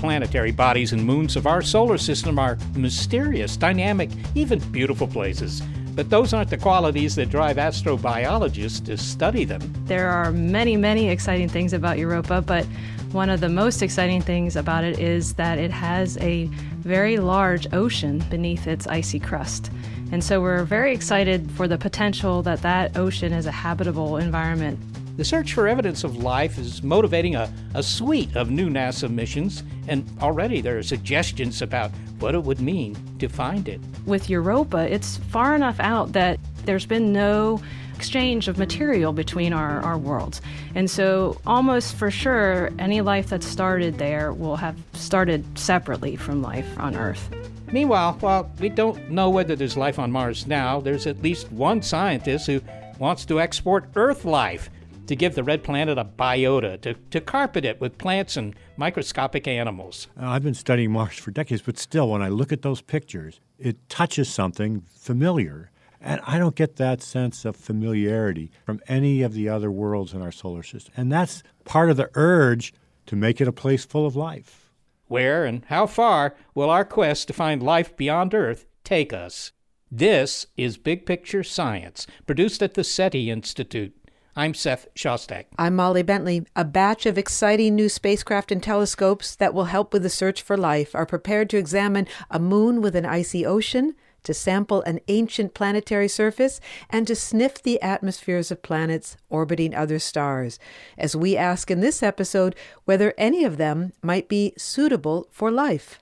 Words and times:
Planetary 0.00 0.50
bodies 0.50 0.92
and 0.92 1.04
moons 1.04 1.36
of 1.36 1.46
our 1.46 1.60
solar 1.60 1.98
system 1.98 2.38
are 2.38 2.56
mysterious, 2.74 3.56
dynamic, 3.56 4.10
even 4.34 4.58
beautiful 4.72 5.06
places. 5.06 5.62
But 5.94 6.08
those 6.08 6.32
aren't 6.32 6.48
the 6.48 6.56
qualities 6.56 7.14
that 7.16 7.28
drive 7.28 7.58
astrobiologists 7.58 8.84
to 8.86 8.96
study 8.96 9.44
them. 9.44 9.60
There 9.84 10.08
are 10.08 10.32
many, 10.32 10.76
many 10.76 11.10
exciting 11.10 11.50
things 11.50 11.74
about 11.74 11.98
Europa, 11.98 12.40
but 12.40 12.64
one 13.12 13.28
of 13.28 13.40
the 13.40 13.48
most 13.48 13.82
exciting 13.82 14.22
things 14.22 14.56
about 14.56 14.84
it 14.84 14.98
is 14.98 15.34
that 15.34 15.58
it 15.58 15.70
has 15.70 16.16
a 16.18 16.46
very 16.78 17.18
large 17.18 17.70
ocean 17.74 18.24
beneath 18.30 18.66
its 18.66 18.86
icy 18.86 19.20
crust. 19.20 19.70
And 20.12 20.24
so 20.24 20.40
we're 20.40 20.64
very 20.64 20.94
excited 20.94 21.50
for 21.52 21.68
the 21.68 21.76
potential 21.76 22.40
that 22.42 22.62
that 22.62 22.96
ocean 22.96 23.32
is 23.32 23.46
a 23.46 23.52
habitable 23.52 24.16
environment. 24.16 24.78
The 25.16 25.24
search 25.24 25.52
for 25.52 25.68
evidence 25.68 26.04
of 26.04 26.16
life 26.16 26.58
is 26.58 26.82
motivating 26.82 27.34
a, 27.34 27.52
a 27.74 27.82
suite 27.82 28.36
of 28.36 28.50
new 28.50 28.70
NASA 28.70 29.10
missions, 29.10 29.62
and 29.88 30.08
already 30.20 30.60
there 30.60 30.78
are 30.78 30.82
suggestions 30.82 31.62
about 31.62 31.90
what 32.20 32.34
it 32.34 32.42
would 32.42 32.60
mean 32.60 32.96
to 33.18 33.28
find 33.28 33.68
it. 33.68 33.80
With 34.06 34.30
Europa, 34.30 34.92
it's 34.92 35.16
far 35.16 35.54
enough 35.54 35.78
out 35.80 36.12
that 36.12 36.38
there's 36.64 36.86
been 36.86 37.12
no 37.12 37.60
exchange 37.94 38.48
of 38.48 38.56
material 38.56 39.12
between 39.12 39.52
our, 39.52 39.80
our 39.82 39.98
worlds. 39.98 40.40
And 40.74 40.90
so, 40.90 41.38
almost 41.46 41.96
for 41.96 42.10
sure, 42.10 42.70
any 42.78 43.02
life 43.02 43.28
that 43.28 43.42
started 43.42 43.98
there 43.98 44.32
will 44.32 44.56
have 44.56 44.78
started 44.94 45.44
separately 45.58 46.16
from 46.16 46.40
life 46.40 46.66
on 46.78 46.96
Earth. 46.96 47.28
Meanwhile, 47.70 48.14
while 48.20 48.50
we 48.58 48.70
don't 48.70 49.10
know 49.10 49.28
whether 49.28 49.54
there's 49.54 49.76
life 49.76 49.98
on 49.98 50.10
Mars 50.10 50.46
now, 50.46 50.80
there's 50.80 51.06
at 51.06 51.20
least 51.20 51.52
one 51.52 51.82
scientist 51.82 52.46
who 52.46 52.62
wants 52.98 53.26
to 53.26 53.38
export 53.38 53.84
Earth 53.96 54.24
life 54.24 54.70
to 55.10 55.16
give 55.16 55.34
the 55.34 55.42
red 55.42 55.64
planet 55.64 55.98
a 55.98 56.04
biota, 56.04 56.80
to, 56.80 56.94
to 56.94 57.20
carpet 57.20 57.64
it 57.64 57.80
with 57.80 57.98
plants 57.98 58.36
and 58.36 58.54
microscopic 58.76 59.48
animals. 59.48 60.06
Uh, 60.16 60.28
I've 60.28 60.44
been 60.44 60.54
studying 60.54 60.92
Mars 60.92 61.18
for 61.18 61.32
decades, 61.32 61.62
but 61.62 61.76
still, 61.78 62.10
when 62.10 62.22
I 62.22 62.28
look 62.28 62.52
at 62.52 62.62
those 62.62 62.80
pictures, 62.80 63.40
it 63.58 63.88
touches 63.88 64.28
something 64.32 64.82
familiar. 64.88 65.72
And 66.00 66.20
I 66.28 66.38
don't 66.38 66.54
get 66.54 66.76
that 66.76 67.02
sense 67.02 67.44
of 67.44 67.56
familiarity 67.56 68.52
from 68.64 68.80
any 68.86 69.22
of 69.22 69.34
the 69.34 69.48
other 69.48 69.68
worlds 69.68 70.14
in 70.14 70.22
our 70.22 70.30
solar 70.30 70.62
system. 70.62 70.94
And 70.96 71.10
that's 71.10 71.42
part 71.64 71.90
of 71.90 71.96
the 71.96 72.10
urge 72.14 72.72
to 73.06 73.16
make 73.16 73.40
it 73.40 73.48
a 73.48 73.52
place 73.52 73.84
full 73.84 74.06
of 74.06 74.14
life. 74.14 74.70
Where 75.08 75.44
and 75.44 75.64
how 75.64 75.88
far 75.88 76.36
will 76.54 76.70
our 76.70 76.84
quest 76.84 77.26
to 77.26 77.34
find 77.34 77.64
life 77.64 77.96
beyond 77.96 78.32
Earth 78.32 78.64
take 78.84 79.12
us? 79.12 79.50
This 79.90 80.46
is 80.56 80.78
Big 80.78 81.04
Picture 81.04 81.42
Science, 81.42 82.06
produced 82.24 82.62
at 82.62 82.74
the 82.74 82.84
SETI 82.84 83.28
Institute. 83.28 83.92
I'm 84.36 84.54
Seth 84.54 84.86
Shostak. 84.94 85.46
I'm 85.58 85.74
Molly 85.74 86.04
Bentley. 86.04 86.46
A 86.54 86.64
batch 86.64 87.04
of 87.04 87.18
exciting 87.18 87.74
new 87.74 87.88
spacecraft 87.88 88.52
and 88.52 88.62
telescopes 88.62 89.34
that 89.34 89.52
will 89.52 89.64
help 89.64 89.92
with 89.92 90.04
the 90.04 90.10
search 90.10 90.40
for 90.40 90.56
life 90.56 90.94
are 90.94 91.04
prepared 91.04 91.50
to 91.50 91.56
examine 91.56 92.06
a 92.30 92.38
moon 92.38 92.80
with 92.80 92.94
an 92.94 93.04
icy 93.04 93.44
ocean, 93.44 93.96
to 94.22 94.32
sample 94.32 94.82
an 94.82 95.00
ancient 95.08 95.52
planetary 95.52 96.06
surface, 96.06 96.60
and 96.90 97.08
to 97.08 97.16
sniff 97.16 97.60
the 97.60 97.82
atmospheres 97.82 98.52
of 98.52 98.62
planets 98.62 99.16
orbiting 99.30 99.74
other 99.74 99.98
stars, 99.98 100.60
as 100.96 101.16
we 101.16 101.36
ask 101.36 101.68
in 101.68 101.80
this 101.80 102.00
episode 102.00 102.54
whether 102.84 103.14
any 103.18 103.42
of 103.42 103.56
them 103.56 103.92
might 104.00 104.28
be 104.28 104.52
suitable 104.56 105.26
for 105.32 105.50
life. 105.50 105.98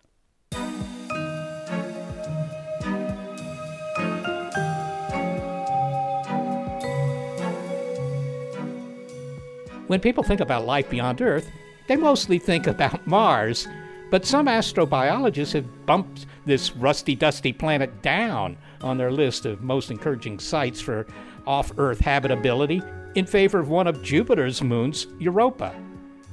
When 9.88 10.00
people 10.00 10.22
think 10.22 10.41
about 10.41 10.66
life 10.66 10.88
beyond 10.91 11.21
Earth, 11.22 11.50
they 11.87 11.97
mostly 11.97 12.38
think 12.38 12.66
about 12.66 13.06
Mars. 13.06 13.66
But 14.10 14.26
some 14.26 14.47
astrobiologists 14.47 15.54
have 15.54 15.87
bumped 15.87 16.26
this 16.44 16.76
rusty, 16.76 17.15
dusty 17.15 17.53
planet 17.53 18.03
down 18.03 18.56
on 18.82 18.99
their 18.99 19.10
list 19.10 19.47
of 19.47 19.62
most 19.62 19.91
encouraging 19.91 20.38
sites 20.38 20.81
for 20.81 21.06
off 21.47 21.72
Earth 21.78 22.00
habitability 22.00 22.82
in 23.15 23.26
favor 23.26 23.59
of 23.59 23.71
one 23.71 23.87
of 23.87 24.03
Jupiter's 24.03 24.62
moons, 24.62 25.06
Europa. 25.19 25.75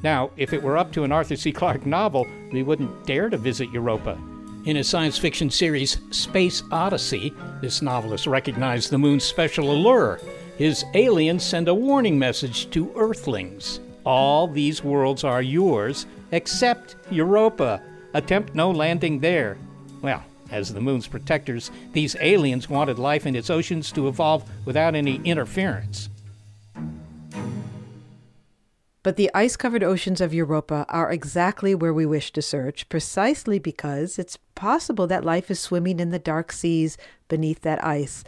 Now, 0.03 0.31
if 0.35 0.51
it 0.51 0.61
were 0.61 0.77
up 0.77 0.91
to 0.91 1.05
an 1.05 1.13
Arthur 1.13 1.37
C. 1.37 1.51
Clarke 1.51 1.85
novel, 1.85 2.27
we 2.51 2.61
wouldn't 2.61 3.05
dare 3.05 3.29
to 3.29 3.37
visit 3.37 3.71
Europa. 3.71 4.17
In 4.65 4.75
his 4.75 4.89
science 4.89 5.17
fiction 5.17 5.49
series 5.49 5.99
Space 6.11 6.61
Odyssey, 6.71 7.33
this 7.61 7.81
novelist 7.81 8.27
recognized 8.27 8.89
the 8.89 8.97
moon's 8.97 9.23
special 9.23 9.71
allure. 9.71 10.19
His 10.57 10.85
aliens 10.93 11.43
send 11.43 11.67
a 11.67 11.73
warning 11.73 12.17
message 12.17 12.69
to 12.69 12.89
Earthlings. 12.95 13.81
All 14.05 14.47
these 14.47 14.81
worlds 14.81 15.25
are 15.25 15.41
yours, 15.41 16.05
except 16.31 16.95
Europa. 17.11 17.81
Attempt 18.13 18.55
no 18.55 18.71
landing 18.71 19.19
there. 19.19 19.57
Well, 20.01 20.23
as 20.51 20.73
the 20.73 20.79
moon's 20.79 21.07
protectors, 21.07 21.71
these 21.91 22.15
aliens 22.21 22.69
wanted 22.69 22.97
life 22.97 23.25
in 23.25 23.35
its 23.35 23.49
oceans 23.49 23.91
to 23.91 24.07
evolve 24.07 24.49
without 24.63 24.95
any 24.95 25.19
interference. 25.25 26.07
But 29.03 29.17
the 29.17 29.29
ice 29.35 29.57
covered 29.57 29.83
oceans 29.83 30.21
of 30.21 30.33
Europa 30.33 30.85
are 30.87 31.11
exactly 31.11 31.75
where 31.75 31.93
we 31.93 32.05
wish 32.05 32.31
to 32.31 32.41
search, 32.41 32.87
precisely 32.87 33.59
because 33.59 34.17
it's 34.17 34.39
possible 34.55 35.05
that 35.07 35.25
life 35.25 35.51
is 35.51 35.59
swimming 35.59 35.99
in 35.99 36.11
the 36.11 36.17
dark 36.17 36.53
seas 36.53 36.97
beneath 37.27 37.61
that 37.61 37.83
ice. 37.83 38.23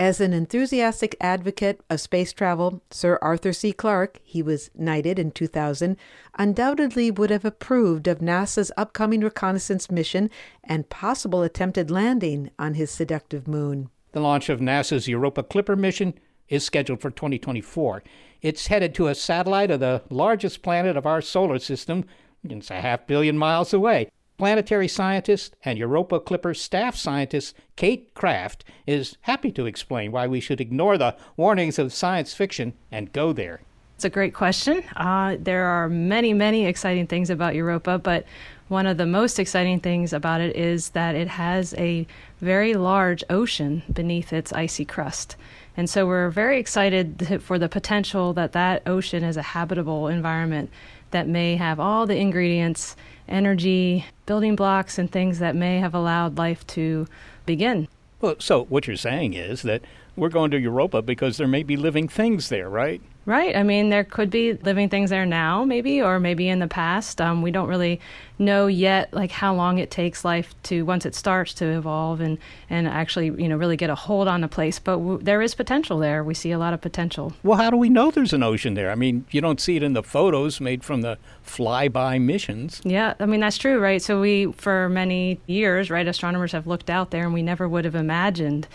As 0.00 0.20
an 0.20 0.32
enthusiastic 0.32 1.16
advocate 1.20 1.80
of 1.90 2.00
space 2.00 2.32
travel, 2.32 2.80
Sir 2.88 3.18
Arthur 3.20 3.52
C. 3.52 3.72
Clarke, 3.72 4.20
he 4.22 4.42
was 4.42 4.70
knighted 4.76 5.18
in 5.18 5.32
2000, 5.32 5.96
undoubtedly 6.38 7.10
would 7.10 7.30
have 7.30 7.44
approved 7.44 8.06
of 8.06 8.20
NASA's 8.20 8.70
upcoming 8.76 9.22
reconnaissance 9.22 9.90
mission 9.90 10.30
and 10.62 10.88
possible 10.88 11.42
attempted 11.42 11.90
landing 11.90 12.52
on 12.60 12.74
his 12.74 12.92
seductive 12.92 13.48
moon. 13.48 13.90
The 14.12 14.20
launch 14.20 14.48
of 14.48 14.60
NASA's 14.60 15.08
Europa 15.08 15.42
Clipper 15.42 15.74
mission 15.74 16.14
is 16.48 16.62
scheduled 16.62 17.00
for 17.00 17.10
2024. 17.10 18.04
It's 18.40 18.68
headed 18.68 18.94
to 18.94 19.08
a 19.08 19.16
satellite 19.16 19.72
of 19.72 19.80
the 19.80 20.02
largest 20.10 20.62
planet 20.62 20.96
of 20.96 21.06
our 21.06 21.20
solar 21.20 21.58
system. 21.58 22.04
It's 22.44 22.70
a 22.70 22.80
half 22.80 23.08
billion 23.08 23.36
miles 23.36 23.74
away. 23.74 24.08
Planetary 24.38 24.86
scientist 24.86 25.56
and 25.64 25.80
Europa 25.80 26.20
Clipper 26.20 26.54
staff 26.54 26.94
scientist 26.94 27.56
Kate 27.74 28.14
Craft 28.14 28.64
is 28.86 29.16
happy 29.22 29.50
to 29.50 29.66
explain 29.66 30.12
why 30.12 30.28
we 30.28 30.38
should 30.38 30.60
ignore 30.60 30.96
the 30.96 31.16
warnings 31.36 31.76
of 31.76 31.92
science 31.92 32.32
fiction 32.34 32.74
and 32.92 33.12
go 33.12 33.32
there. 33.32 33.62
It's 33.96 34.04
a 34.04 34.10
great 34.10 34.34
question. 34.34 34.84
Uh, 34.94 35.36
there 35.40 35.64
are 35.64 35.88
many, 35.88 36.32
many 36.32 36.66
exciting 36.66 37.08
things 37.08 37.30
about 37.30 37.56
Europa, 37.56 37.98
but 37.98 38.26
one 38.68 38.86
of 38.86 38.96
the 38.96 39.06
most 39.06 39.40
exciting 39.40 39.80
things 39.80 40.12
about 40.12 40.40
it 40.40 40.54
is 40.54 40.90
that 40.90 41.16
it 41.16 41.26
has 41.26 41.74
a 41.74 42.06
very 42.40 42.74
large 42.74 43.24
ocean 43.28 43.82
beneath 43.92 44.32
its 44.32 44.52
icy 44.52 44.84
crust. 44.84 45.34
And 45.76 45.90
so 45.90 46.06
we're 46.06 46.30
very 46.30 46.60
excited 46.60 47.42
for 47.42 47.58
the 47.58 47.68
potential 47.68 48.32
that 48.34 48.52
that 48.52 48.86
ocean 48.86 49.24
is 49.24 49.36
a 49.36 49.42
habitable 49.42 50.06
environment 50.06 50.70
that 51.10 51.26
may 51.26 51.56
have 51.56 51.80
all 51.80 52.06
the 52.06 52.16
ingredients 52.16 52.94
energy 53.28 54.06
building 54.26 54.56
blocks 54.56 54.98
and 54.98 55.10
things 55.10 55.38
that 55.38 55.56
may 55.56 55.78
have 55.78 55.94
allowed 55.94 56.38
life 56.38 56.66
to 56.68 57.06
begin. 57.46 57.88
Well, 58.20 58.36
so 58.38 58.64
what 58.64 58.86
you're 58.86 58.96
saying 58.96 59.34
is 59.34 59.62
that 59.62 59.82
we're 60.16 60.28
going 60.28 60.50
to 60.50 60.58
Europa 60.58 61.02
because 61.02 61.36
there 61.36 61.46
may 61.46 61.62
be 61.62 61.76
living 61.76 62.08
things 62.08 62.48
there, 62.48 62.68
right? 62.68 63.00
Right. 63.28 63.54
I 63.54 63.62
mean, 63.62 63.90
there 63.90 64.04
could 64.04 64.30
be 64.30 64.54
living 64.54 64.88
things 64.88 65.10
there 65.10 65.26
now, 65.26 65.62
maybe, 65.62 66.00
or 66.00 66.18
maybe 66.18 66.48
in 66.48 66.60
the 66.60 66.66
past. 66.66 67.20
Um, 67.20 67.42
we 67.42 67.50
don't 67.50 67.68
really 67.68 68.00
know 68.38 68.68
yet, 68.68 69.12
like 69.12 69.30
how 69.30 69.54
long 69.54 69.76
it 69.76 69.90
takes 69.90 70.24
life 70.24 70.54
to 70.62 70.86
once 70.86 71.04
it 71.04 71.14
starts 71.14 71.52
to 71.54 71.66
evolve 71.66 72.22
and 72.22 72.38
and 72.70 72.88
actually, 72.88 73.26
you 73.26 73.46
know, 73.46 73.58
really 73.58 73.76
get 73.76 73.90
a 73.90 73.94
hold 73.94 74.28
on 74.28 74.40
the 74.40 74.48
place. 74.48 74.78
But 74.78 74.96
w- 74.96 75.18
there 75.20 75.42
is 75.42 75.54
potential 75.54 75.98
there. 75.98 76.24
We 76.24 76.32
see 76.32 76.52
a 76.52 76.58
lot 76.58 76.72
of 76.72 76.80
potential. 76.80 77.34
Well, 77.42 77.58
how 77.58 77.68
do 77.68 77.76
we 77.76 77.90
know 77.90 78.10
there's 78.10 78.32
an 78.32 78.42
ocean 78.42 78.72
there? 78.72 78.90
I 78.90 78.94
mean, 78.94 79.26
you 79.30 79.42
don't 79.42 79.60
see 79.60 79.76
it 79.76 79.82
in 79.82 79.92
the 79.92 80.02
photos 80.02 80.58
made 80.58 80.82
from 80.82 81.02
the 81.02 81.18
flyby 81.46 82.18
missions. 82.22 82.80
Yeah, 82.82 83.12
I 83.20 83.26
mean 83.26 83.40
that's 83.40 83.58
true, 83.58 83.78
right? 83.78 84.00
So 84.00 84.22
we, 84.22 84.52
for 84.52 84.88
many 84.88 85.38
years, 85.46 85.90
right, 85.90 86.08
astronomers 86.08 86.52
have 86.52 86.66
looked 86.66 86.88
out 86.88 87.10
there, 87.10 87.24
and 87.24 87.34
we 87.34 87.42
never 87.42 87.68
would 87.68 87.84
have 87.84 87.94
imagined 87.94 88.68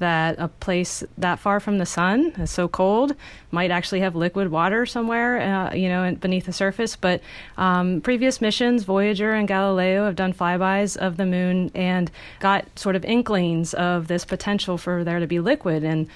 that 0.00 0.34
a 0.38 0.48
place 0.48 1.04
that 1.16 1.38
far 1.38 1.60
from 1.60 1.78
the 1.78 1.86
sun, 1.86 2.32
is 2.38 2.50
so 2.50 2.66
cold, 2.66 3.14
might 3.50 3.70
actually 3.70 4.00
have 4.00 4.16
liquid 4.16 4.50
water 4.50 4.84
somewhere, 4.84 5.40
uh, 5.40 5.74
you 5.74 5.88
know, 5.88 6.14
beneath 6.16 6.46
the 6.46 6.52
surface. 6.52 6.96
But 6.96 7.22
um, 7.56 8.00
previous 8.00 8.40
missions, 8.40 8.82
Voyager 8.84 9.32
and 9.32 9.46
Galileo, 9.46 10.04
have 10.04 10.16
done 10.16 10.32
flybys 10.32 10.96
of 10.96 11.16
the 11.16 11.26
moon 11.26 11.70
and 11.74 12.10
got 12.40 12.66
sort 12.78 12.96
of 12.96 13.04
inklings 13.04 13.72
of 13.74 14.08
this 14.08 14.24
potential 14.24 14.76
for 14.76 15.04
there 15.04 15.20
to 15.20 15.26
be 15.26 15.38
liquid. 15.38 15.84
And 15.84 16.08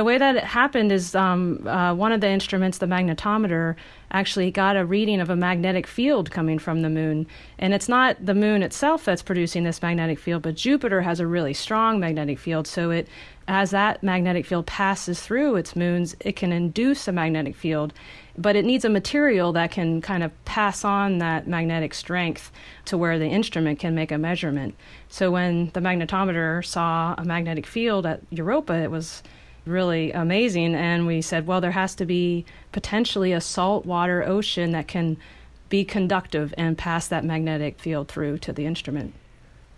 the 0.00 0.04
way 0.04 0.16
that 0.16 0.34
it 0.34 0.44
happened 0.44 0.90
is 0.90 1.14
um, 1.14 1.68
uh, 1.68 1.92
one 1.92 2.10
of 2.10 2.22
the 2.22 2.26
instruments, 2.26 2.78
the 2.78 2.86
magnetometer, 2.86 3.76
actually 4.12 4.50
got 4.50 4.74
a 4.74 4.82
reading 4.86 5.20
of 5.20 5.28
a 5.28 5.36
magnetic 5.36 5.86
field 5.86 6.30
coming 6.30 6.58
from 6.58 6.80
the 6.80 6.88
moon. 6.88 7.26
And 7.58 7.74
it's 7.74 7.86
not 7.86 8.16
the 8.24 8.32
moon 8.32 8.62
itself 8.62 9.04
that's 9.04 9.20
producing 9.20 9.64
this 9.64 9.82
magnetic 9.82 10.18
field, 10.18 10.40
but 10.40 10.54
Jupiter 10.54 11.02
has 11.02 11.20
a 11.20 11.26
really 11.26 11.52
strong 11.52 12.00
magnetic 12.00 12.38
field. 12.38 12.66
So 12.66 12.90
it, 12.90 13.08
as 13.46 13.72
that 13.72 14.02
magnetic 14.02 14.46
field 14.46 14.64
passes 14.64 15.20
through 15.20 15.56
its 15.56 15.76
moons, 15.76 16.16
it 16.20 16.34
can 16.34 16.50
induce 16.50 17.06
a 17.06 17.12
magnetic 17.12 17.54
field. 17.54 17.92
But 18.38 18.56
it 18.56 18.64
needs 18.64 18.86
a 18.86 18.88
material 18.88 19.52
that 19.52 19.70
can 19.70 20.00
kind 20.00 20.22
of 20.22 20.32
pass 20.46 20.82
on 20.82 21.18
that 21.18 21.46
magnetic 21.46 21.92
strength 21.92 22.50
to 22.86 22.96
where 22.96 23.18
the 23.18 23.28
instrument 23.28 23.78
can 23.78 23.94
make 23.94 24.12
a 24.12 24.16
measurement. 24.16 24.76
So 25.10 25.30
when 25.30 25.72
the 25.74 25.80
magnetometer 25.80 26.64
saw 26.64 27.14
a 27.18 27.24
magnetic 27.26 27.66
field 27.66 28.06
at 28.06 28.22
Europa, 28.30 28.72
it 28.72 28.90
was 28.90 29.22
really 29.70 30.12
amazing. 30.12 30.74
And 30.74 31.06
we 31.06 31.22
said, 31.22 31.46
well, 31.46 31.60
there 31.60 31.70
has 31.70 31.94
to 31.96 32.04
be 32.04 32.44
potentially 32.72 33.32
a 33.32 33.40
saltwater 33.40 34.22
ocean 34.22 34.72
that 34.72 34.88
can 34.88 35.16
be 35.68 35.84
conductive 35.84 36.52
and 36.58 36.76
pass 36.76 37.06
that 37.08 37.24
magnetic 37.24 37.78
field 37.78 38.08
through 38.08 38.38
to 38.38 38.52
the 38.52 38.66
instrument. 38.66 39.14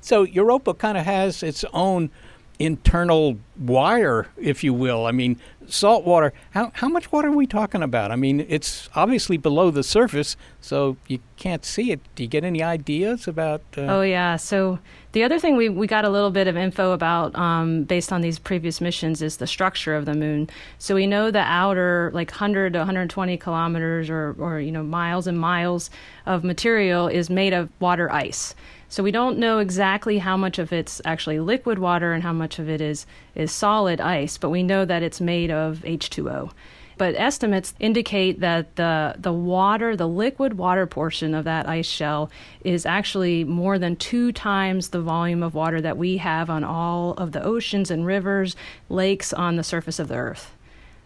So 0.01 0.23
Europa 0.23 0.75
kind 0.75 0.99
of 0.99 1.05
has 1.05 1.43
its 1.43 1.65
own 1.73 2.11
internal 2.59 3.39
wire, 3.63 4.29
if 4.37 4.65
you 4.65 4.75
will. 4.75 5.07
I 5.07 5.13
mean, 5.13 5.39
salt 5.67 6.05
water. 6.05 6.33
How 6.51 6.71
how 6.75 6.89
much 6.89 7.11
water 7.13 7.29
are 7.29 7.37
we 7.37 7.47
talking 7.47 7.83
about? 7.83 8.11
I 8.11 8.17
mean, 8.17 8.45
it's 8.49 8.89
obviously 8.95 9.37
below 9.37 9.71
the 9.71 9.83
surface, 9.83 10.37
so 10.61 10.97
you 11.07 11.21
can't 11.37 11.65
see 11.65 11.93
it. 11.93 12.01
Do 12.15 12.23
you 12.23 12.29
get 12.29 12.45
any 12.45 12.63
ideas 12.63 13.27
about? 13.27 13.63
Uh... 13.77 13.83
Oh 13.83 14.03
yeah. 14.03 14.37
So 14.37 14.79
the 15.13 15.23
other 15.23 15.39
thing 15.39 15.57
we 15.57 15.69
we 15.69 15.87
got 15.87 16.05
a 16.05 16.11
little 16.11 16.31
bit 16.31 16.49
of 16.49 16.57
info 16.57 16.93
about 16.93 17.35
um, 17.37 17.85
based 17.85 18.13
on 18.13 18.21
these 18.21 18.39
previous 18.39 18.81
missions 18.81 19.23
is 19.23 19.37
the 19.37 19.47
structure 19.47 19.95
of 19.95 20.05
the 20.05 20.15
moon. 20.15 20.49
So 20.79 20.95
we 20.95 21.07
know 21.07 21.31
the 21.31 21.41
outer 21.41 22.11
like 22.15 22.31
100 22.31 22.73
to 22.75 22.81
120 22.81 23.37
kilometers 23.37 24.11
or 24.11 24.35
or 24.39 24.61
you 24.61 24.73
know 24.73 24.83
miles 24.83 25.27
and 25.27 25.39
miles 25.39 25.91
of 26.27 26.45
material 26.45 27.09
is 27.09 27.31
made 27.31 27.53
of 27.53 27.69
water 27.81 28.11
ice. 28.13 28.55
So 28.89 29.03
we 29.03 29.11
don't 29.11 29.39
know 29.39 29.59
exactly 29.59 30.19
how 30.19 30.37
much 30.37 30.59
of 30.59 30.71
it's 30.71 31.01
actually 31.07 31.41
liquid 31.41 31.79
water 31.79 32.13
and 32.13 32.23
how 32.23 32.35
much 32.35 32.59
of 32.59 32.69
it 32.69 32.83
is 32.83 33.07
is 33.35 33.51
solid 33.53 34.01
ice, 34.01 34.39
but 34.39 34.51
we 34.51 34.63
know 34.63 34.85
that 34.85 35.03
it's 35.03 35.21
made 35.21 35.51
of 35.51 35.79
H2O. 35.85 36.51
But 36.99 37.15
estimates 37.17 37.75
indicate 37.81 38.41
that 38.41 38.77
the 38.77 39.15
the 39.19 39.33
water, 39.33 39.97
the 39.97 40.07
liquid 40.07 40.59
water 40.59 40.87
portion 40.87 41.35
of 41.35 41.45
that 41.45 41.69
ice 41.69 41.87
shell 41.87 42.31
is 42.65 42.87
actually 42.87 43.45
more 43.45 43.79
than 43.79 43.97
2 43.97 44.31
times 44.33 44.91
the 44.91 45.01
volume 45.01 45.43
of 45.43 45.55
water 45.55 45.81
that 45.81 45.97
we 45.97 46.19
have 46.19 46.51
on 46.51 46.63
all 46.63 47.15
of 47.15 47.33
the 47.33 47.43
oceans 47.43 47.91
and 47.91 48.07
rivers, 48.07 48.55
lakes 48.89 49.33
on 49.33 49.57
the 49.57 49.65
surface 49.65 49.99
of 49.99 50.09
the 50.09 50.17
earth. 50.17 50.55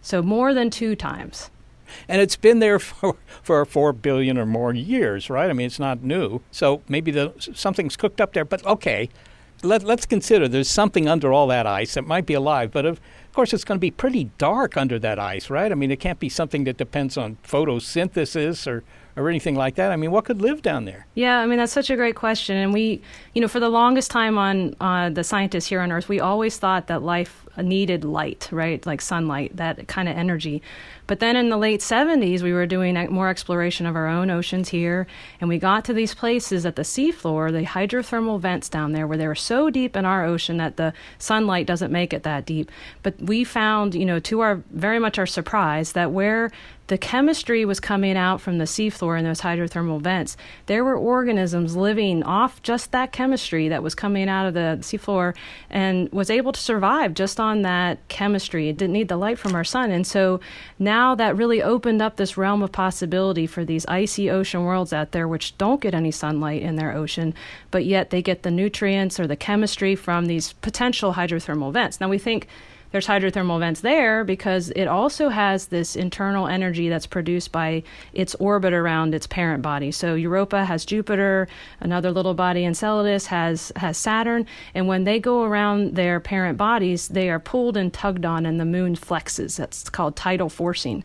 So 0.02 0.22
more 0.22 0.52
than 0.52 0.70
2 0.70 0.96
times 0.96 1.50
and 2.08 2.20
it's 2.20 2.36
been 2.36 2.58
there 2.58 2.78
for 2.90 3.16
for 3.42 3.64
four 3.64 3.92
billion 3.92 4.38
or 4.38 4.46
more 4.46 4.74
years, 4.74 5.30
right? 5.30 5.50
I 5.50 5.52
mean, 5.52 5.66
it's 5.66 5.78
not 5.78 6.02
new. 6.02 6.40
So 6.50 6.82
maybe 6.88 7.10
the 7.10 7.32
something's 7.54 7.96
cooked 7.96 8.20
up 8.20 8.32
there. 8.32 8.44
But 8.44 8.64
okay, 8.66 9.08
let, 9.62 9.82
let's 9.82 10.06
consider 10.06 10.48
there's 10.48 10.70
something 10.70 11.08
under 11.08 11.32
all 11.32 11.46
that 11.48 11.66
ice 11.66 11.94
that 11.94 12.06
might 12.06 12.26
be 12.26 12.34
alive. 12.34 12.70
But 12.72 12.86
of 12.86 13.00
course, 13.32 13.52
it's 13.52 13.64
going 13.64 13.78
to 13.78 13.80
be 13.80 13.90
pretty 13.90 14.30
dark 14.38 14.76
under 14.76 14.98
that 14.98 15.18
ice, 15.18 15.50
right? 15.50 15.70
I 15.70 15.74
mean, 15.74 15.90
it 15.90 16.00
can't 16.00 16.18
be 16.18 16.28
something 16.28 16.64
that 16.64 16.76
depends 16.76 17.16
on 17.16 17.38
photosynthesis 17.44 18.66
or 18.66 18.84
or 19.16 19.28
anything 19.28 19.54
like 19.54 19.76
that? 19.76 19.92
I 19.92 19.96
mean, 19.96 20.10
what 20.10 20.24
could 20.24 20.40
live 20.40 20.62
down 20.62 20.84
there? 20.84 21.06
Yeah, 21.14 21.38
I 21.38 21.46
mean 21.46 21.58
that's 21.58 21.72
such 21.72 21.90
a 21.90 21.96
great 21.96 22.14
question, 22.14 22.56
and 22.56 22.72
we, 22.72 23.02
you 23.34 23.40
know, 23.40 23.48
for 23.48 23.60
the 23.60 23.68
longest 23.68 24.10
time 24.10 24.38
on 24.38 24.76
uh, 24.80 25.10
the 25.10 25.24
scientists 25.24 25.66
here 25.66 25.80
on 25.80 25.90
Earth, 25.90 26.08
we 26.08 26.20
always 26.20 26.58
thought 26.58 26.86
that 26.88 27.02
life 27.02 27.46
needed 27.62 28.04
light, 28.04 28.48
right, 28.52 28.84
like 28.84 29.00
sunlight, 29.00 29.56
that 29.56 29.88
kind 29.88 30.08
of 30.08 30.16
energy. 30.16 30.62
But 31.06 31.20
then 31.20 31.36
in 31.36 31.48
the 31.48 31.56
late 31.56 31.80
70s, 31.80 32.42
we 32.42 32.52
were 32.52 32.66
doing 32.66 32.94
more 33.10 33.28
exploration 33.28 33.86
of 33.86 33.94
our 33.94 34.08
own 34.08 34.28
oceans 34.30 34.70
here, 34.70 35.06
and 35.40 35.48
we 35.48 35.58
got 35.58 35.84
to 35.86 35.92
these 35.92 36.14
places 36.14 36.66
at 36.66 36.76
the 36.76 36.82
seafloor, 36.82 37.52
the 37.52 37.64
hydrothermal 37.64 38.40
vents 38.40 38.68
down 38.68 38.92
there, 38.92 39.06
where 39.06 39.18
they 39.18 39.28
were 39.28 39.34
so 39.34 39.70
deep 39.70 39.96
in 39.96 40.04
our 40.04 40.24
ocean 40.24 40.56
that 40.56 40.76
the 40.76 40.92
sunlight 41.18 41.66
doesn't 41.66 41.92
make 41.92 42.12
it 42.12 42.24
that 42.24 42.44
deep. 42.44 42.70
But 43.02 43.20
we 43.20 43.44
found, 43.44 43.94
you 43.94 44.04
know, 44.04 44.18
to 44.20 44.40
our 44.40 44.62
very 44.72 44.98
much 44.98 45.18
our 45.18 45.26
surprise, 45.26 45.92
that 45.92 46.10
where 46.10 46.50
the 46.88 46.98
chemistry 46.98 47.64
was 47.64 47.80
coming 47.80 48.16
out 48.16 48.40
from 48.40 48.58
the 48.58 48.64
seafloor 48.64 49.18
in 49.18 49.24
those 49.24 49.40
hydrothermal 49.40 50.00
vents. 50.00 50.36
There 50.66 50.84
were 50.84 50.96
organisms 50.96 51.76
living 51.76 52.22
off 52.22 52.62
just 52.62 52.92
that 52.92 53.12
chemistry 53.12 53.68
that 53.68 53.82
was 53.82 53.94
coming 53.94 54.28
out 54.28 54.46
of 54.46 54.54
the 54.54 54.78
seafloor 54.80 55.34
and 55.68 56.08
was 56.10 56.30
able 56.30 56.52
to 56.52 56.60
survive 56.60 57.14
just 57.14 57.40
on 57.40 57.62
that 57.62 58.06
chemistry. 58.08 58.68
It 58.68 58.76
didn't 58.76 58.92
need 58.92 59.08
the 59.08 59.16
light 59.16 59.38
from 59.38 59.54
our 59.54 59.64
sun. 59.64 59.90
And 59.90 60.06
so 60.06 60.40
now 60.78 61.14
that 61.16 61.36
really 61.36 61.62
opened 61.62 62.00
up 62.00 62.16
this 62.16 62.36
realm 62.36 62.62
of 62.62 62.72
possibility 62.72 63.46
for 63.46 63.64
these 63.64 63.86
icy 63.86 64.30
ocean 64.30 64.64
worlds 64.64 64.92
out 64.92 65.12
there, 65.12 65.26
which 65.26 65.58
don't 65.58 65.80
get 65.80 65.94
any 65.94 66.10
sunlight 66.10 66.62
in 66.62 66.76
their 66.76 66.92
ocean, 66.92 67.34
but 67.70 67.84
yet 67.84 68.10
they 68.10 68.22
get 68.22 68.42
the 68.42 68.50
nutrients 68.50 69.18
or 69.18 69.26
the 69.26 69.36
chemistry 69.36 69.96
from 69.96 70.26
these 70.26 70.52
potential 70.54 71.14
hydrothermal 71.14 71.72
vents. 71.72 72.00
Now 72.00 72.08
we 72.08 72.18
think 72.18 72.46
there's 72.96 73.06
hydrothermal 73.06 73.58
vents 73.58 73.82
there 73.82 74.24
because 74.24 74.70
it 74.70 74.86
also 74.86 75.28
has 75.28 75.66
this 75.66 75.96
internal 75.96 76.48
energy 76.48 76.88
that's 76.88 77.06
produced 77.06 77.52
by 77.52 77.82
its 78.14 78.34
orbit 78.36 78.72
around 78.72 79.14
its 79.14 79.26
parent 79.26 79.62
body. 79.62 79.92
So 79.92 80.14
Europa 80.14 80.64
has 80.64 80.86
Jupiter, 80.86 81.46
another 81.80 82.10
little 82.10 82.32
body 82.32 82.64
Enceladus 82.64 83.26
has 83.26 83.70
has 83.76 83.98
Saturn, 83.98 84.46
and 84.74 84.88
when 84.88 85.04
they 85.04 85.20
go 85.20 85.42
around 85.42 85.94
their 85.94 86.20
parent 86.20 86.56
bodies, 86.56 87.08
they 87.08 87.28
are 87.28 87.38
pulled 87.38 87.76
and 87.76 87.92
tugged 87.92 88.24
on 88.24 88.46
and 88.46 88.58
the 88.58 88.64
moon 88.64 88.96
flexes. 88.96 89.56
That's 89.56 89.90
called 89.90 90.16
tidal 90.16 90.48
forcing 90.48 91.04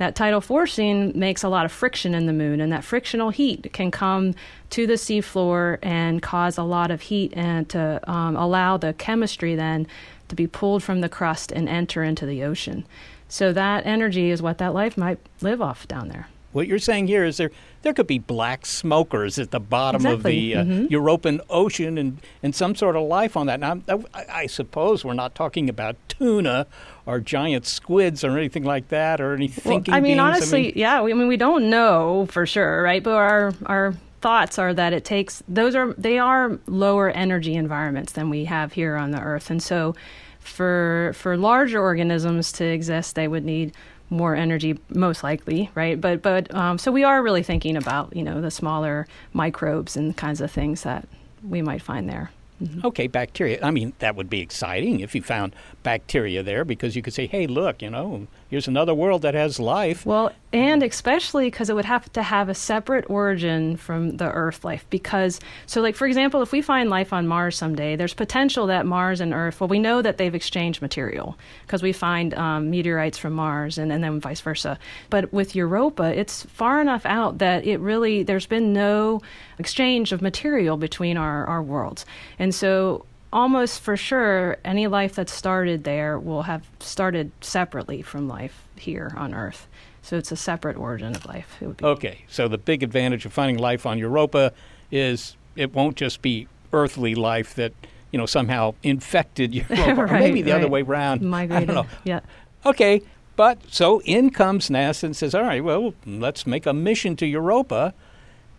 that 0.00 0.16
tidal 0.16 0.40
forcing 0.40 1.12
makes 1.14 1.42
a 1.42 1.48
lot 1.50 1.66
of 1.66 1.72
friction 1.72 2.14
in 2.14 2.24
the 2.24 2.32
moon, 2.32 2.58
and 2.62 2.72
that 2.72 2.84
frictional 2.84 3.28
heat 3.28 3.70
can 3.74 3.90
come 3.90 4.34
to 4.70 4.86
the 4.86 4.94
seafloor 4.94 5.78
and 5.82 6.22
cause 6.22 6.56
a 6.56 6.62
lot 6.62 6.90
of 6.90 7.02
heat 7.02 7.34
and 7.36 7.68
to 7.68 8.00
um, 8.10 8.34
allow 8.34 8.78
the 8.78 8.94
chemistry 8.94 9.54
then 9.54 9.86
to 10.30 10.36
be 10.36 10.46
pulled 10.46 10.82
from 10.82 11.00
the 11.00 11.08
crust 11.08 11.52
and 11.52 11.68
enter 11.68 12.02
into 12.02 12.24
the 12.24 12.42
ocean. 12.42 12.86
So 13.28 13.52
that 13.52 13.86
energy 13.86 14.30
is 14.30 14.42
what 14.42 14.58
that 14.58 14.74
life 14.74 14.96
might 14.96 15.18
live 15.40 15.62
off 15.62 15.86
down 15.86 16.08
there. 16.08 16.28
What 16.52 16.66
you're 16.66 16.80
saying 16.80 17.06
here 17.06 17.24
is 17.24 17.36
there 17.36 17.52
there 17.82 17.94
could 17.94 18.08
be 18.08 18.18
black 18.18 18.66
smokers 18.66 19.38
at 19.38 19.52
the 19.52 19.60
bottom 19.60 20.04
exactly. 20.04 20.52
of 20.52 20.66
the 20.66 20.72
uh, 20.72 20.76
mm-hmm. 20.76 20.86
European 20.90 21.40
Ocean 21.48 21.96
and, 21.96 22.18
and 22.42 22.54
some 22.54 22.74
sort 22.74 22.96
of 22.96 23.04
life 23.04 23.36
on 23.36 23.46
that. 23.46 23.60
Now, 23.60 23.80
I, 24.12 24.24
I, 24.30 24.46
suppose 24.46 25.02
we're 25.02 25.14
not 25.14 25.34
talking 25.34 25.70
about 25.70 25.96
tuna 26.08 26.66
or 27.06 27.20
giant 27.20 27.66
squids 27.66 28.22
or 28.22 28.36
anything 28.36 28.64
like 28.64 28.88
that 28.88 29.20
or 29.20 29.32
any 29.32 29.48
thinking 29.48 29.94
I 29.94 30.00
mean, 30.00 30.16
beings. 30.16 30.20
honestly, 30.20 30.60
I 30.60 30.62
mean, 30.62 30.72
yeah. 30.74 31.02
We, 31.02 31.12
I 31.12 31.14
mean, 31.14 31.28
we 31.28 31.36
don't 31.36 31.70
know 31.70 32.26
for 32.30 32.44
sure, 32.46 32.82
right? 32.82 33.02
But 33.02 33.14
our 33.14 33.54
our 33.64 33.94
thoughts 34.20 34.58
are 34.58 34.74
that 34.74 34.92
it 34.92 35.04
takes 35.04 35.42
those 35.48 35.74
are 35.74 35.94
they 35.94 36.18
are 36.18 36.58
lower 36.66 37.10
energy 37.10 37.54
environments 37.54 38.12
than 38.12 38.30
we 38.30 38.44
have 38.44 38.72
here 38.72 38.96
on 38.96 39.10
the 39.10 39.20
Earth, 39.20 39.50
and 39.50 39.62
so 39.62 39.94
for 40.40 41.12
for 41.14 41.36
larger 41.36 41.80
organisms 41.80 42.52
to 42.52 42.64
exist, 42.64 43.14
they 43.14 43.28
would 43.28 43.44
need 43.44 43.72
more 44.10 44.34
energy, 44.34 44.78
most 44.88 45.22
likely, 45.22 45.70
right? 45.74 46.00
But 46.00 46.22
but 46.22 46.52
um, 46.54 46.78
so 46.78 46.90
we 46.90 47.04
are 47.04 47.22
really 47.22 47.42
thinking 47.42 47.76
about 47.76 48.14
you 48.14 48.22
know 48.22 48.40
the 48.40 48.50
smaller 48.50 49.06
microbes 49.32 49.96
and 49.96 50.16
kinds 50.16 50.40
of 50.40 50.50
things 50.50 50.82
that 50.82 51.06
we 51.48 51.62
might 51.62 51.82
find 51.82 52.08
there. 52.08 52.30
Mm-hmm. 52.62 52.86
Okay, 52.86 53.06
bacteria. 53.06 53.58
I 53.62 53.70
mean, 53.70 53.94
that 54.00 54.16
would 54.16 54.28
be 54.28 54.40
exciting 54.40 55.00
if 55.00 55.14
you 55.14 55.22
found 55.22 55.54
bacteria 55.82 56.42
there 56.42 56.64
because 56.64 56.96
you 56.96 57.02
could 57.02 57.14
say, 57.14 57.26
hey, 57.26 57.46
look, 57.46 57.82
you 57.82 57.90
know, 57.90 58.26
here's 58.48 58.68
another 58.68 58.94
world 58.94 59.22
that 59.22 59.34
has 59.34 59.58
life. 59.58 60.04
Well, 60.04 60.32
and 60.52 60.82
especially 60.82 61.46
because 61.46 61.70
it 61.70 61.74
would 61.74 61.84
have 61.84 62.12
to 62.12 62.22
have 62.22 62.48
a 62.48 62.54
separate 62.54 63.08
origin 63.08 63.76
from 63.76 64.16
the 64.16 64.30
earth 64.32 64.64
life 64.64 64.84
because 64.90 65.38
so 65.66 65.80
like 65.80 65.94
for 65.94 66.06
example 66.06 66.42
if 66.42 66.50
we 66.50 66.60
find 66.60 66.90
life 66.90 67.12
on 67.12 67.26
mars 67.26 67.56
someday 67.56 67.94
there's 67.94 68.14
potential 68.14 68.66
that 68.66 68.84
mars 68.84 69.20
and 69.20 69.32
earth 69.32 69.60
well 69.60 69.68
we 69.68 69.78
know 69.78 70.02
that 70.02 70.18
they've 70.18 70.34
exchanged 70.34 70.82
material 70.82 71.38
because 71.66 71.82
we 71.82 71.92
find 71.92 72.34
um, 72.34 72.68
meteorites 72.68 73.16
from 73.16 73.32
mars 73.32 73.78
and, 73.78 73.92
and 73.92 74.02
then 74.02 74.18
vice 74.18 74.40
versa 74.40 74.78
but 75.08 75.32
with 75.32 75.54
europa 75.54 76.18
it's 76.18 76.42
far 76.46 76.80
enough 76.80 77.06
out 77.06 77.38
that 77.38 77.64
it 77.64 77.78
really 77.78 78.24
there's 78.24 78.46
been 78.46 78.72
no 78.72 79.20
exchange 79.58 80.10
of 80.10 80.20
material 80.20 80.76
between 80.76 81.16
our, 81.16 81.46
our 81.46 81.62
worlds 81.62 82.04
and 82.38 82.54
so 82.54 83.04
almost 83.32 83.80
for 83.80 83.96
sure 83.96 84.56
any 84.64 84.86
life 84.86 85.14
that 85.14 85.28
started 85.28 85.84
there 85.84 86.18
will 86.18 86.42
have 86.42 86.66
started 86.80 87.30
separately 87.40 88.02
from 88.02 88.28
life 88.28 88.66
here 88.76 89.12
on 89.16 89.34
earth 89.34 89.68
so 90.02 90.16
it's 90.16 90.32
a 90.32 90.36
separate 90.36 90.76
origin 90.76 91.14
of 91.14 91.26
life. 91.26 91.62
okay, 91.82 92.24
so 92.28 92.48
the 92.48 92.58
big 92.58 92.82
advantage 92.82 93.26
of 93.26 93.32
finding 93.32 93.58
life 93.58 93.86
on 93.86 93.98
Europa 93.98 94.52
is 94.90 95.36
it 95.56 95.74
won't 95.74 95.96
just 95.96 96.22
be 96.22 96.48
earthly 96.72 97.14
life 97.14 97.54
that 97.54 97.72
you 98.10 98.18
know 98.18 98.26
somehow 98.26 98.74
infected 98.82 99.54
Europa, 99.54 99.76
right, 99.78 99.98
or 99.98 100.06
maybe 100.06 100.42
the 100.42 100.52
right. 100.52 100.58
other 100.58 100.68
way 100.68 100.82
around. 100.82 101.22
Migrated. 101.22 101.70
I 101.70 101.72
don't 101.72 101.86
know. 101.86 101.90
Yeah. 102.04 102.20
Okay, 102.64 103.02
but 103.36 103.58
so 103.70 104.00
in 104.02 104.30
comes 104.30 104.68
NASA 104.68 105.04
and 105.04 105.16
says, 105.16 105.34
"All 105.34 105.42
right, 105.42 105.62
well, 105.62 105.94
let's 106.06 106.46
make 106.46 106.66
a 106.66 106.72
mission 106.72 107.14
to 107.16 107.26
Europa," 107.26 107.94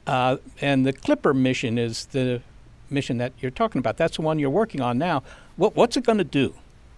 uh, 0.08 0.38
and 0.62 0.86
the 0.86 0.94
Clipper 0.94 1.34
mission 1.34 1.78
is 1.78 2.06
the 2.08 2.42
mission 2.92 3.18
that 3.18 3.34
you're 3.40 3.52
talking 3.52 3.80
about. 3.80 3.98
That's 3.98 4.18
the 4.18 4.22
one 4.22 4.40
you're 4.40 4.50
working 4.50 4.82
on 4.82 4.98
now. 4.98 5.24
What, 5.56 5.76
what's 5.76 5.98
it 5.98 6.06
going 6.06 6.18
to 6.18 6.24
do? 6.24 6.54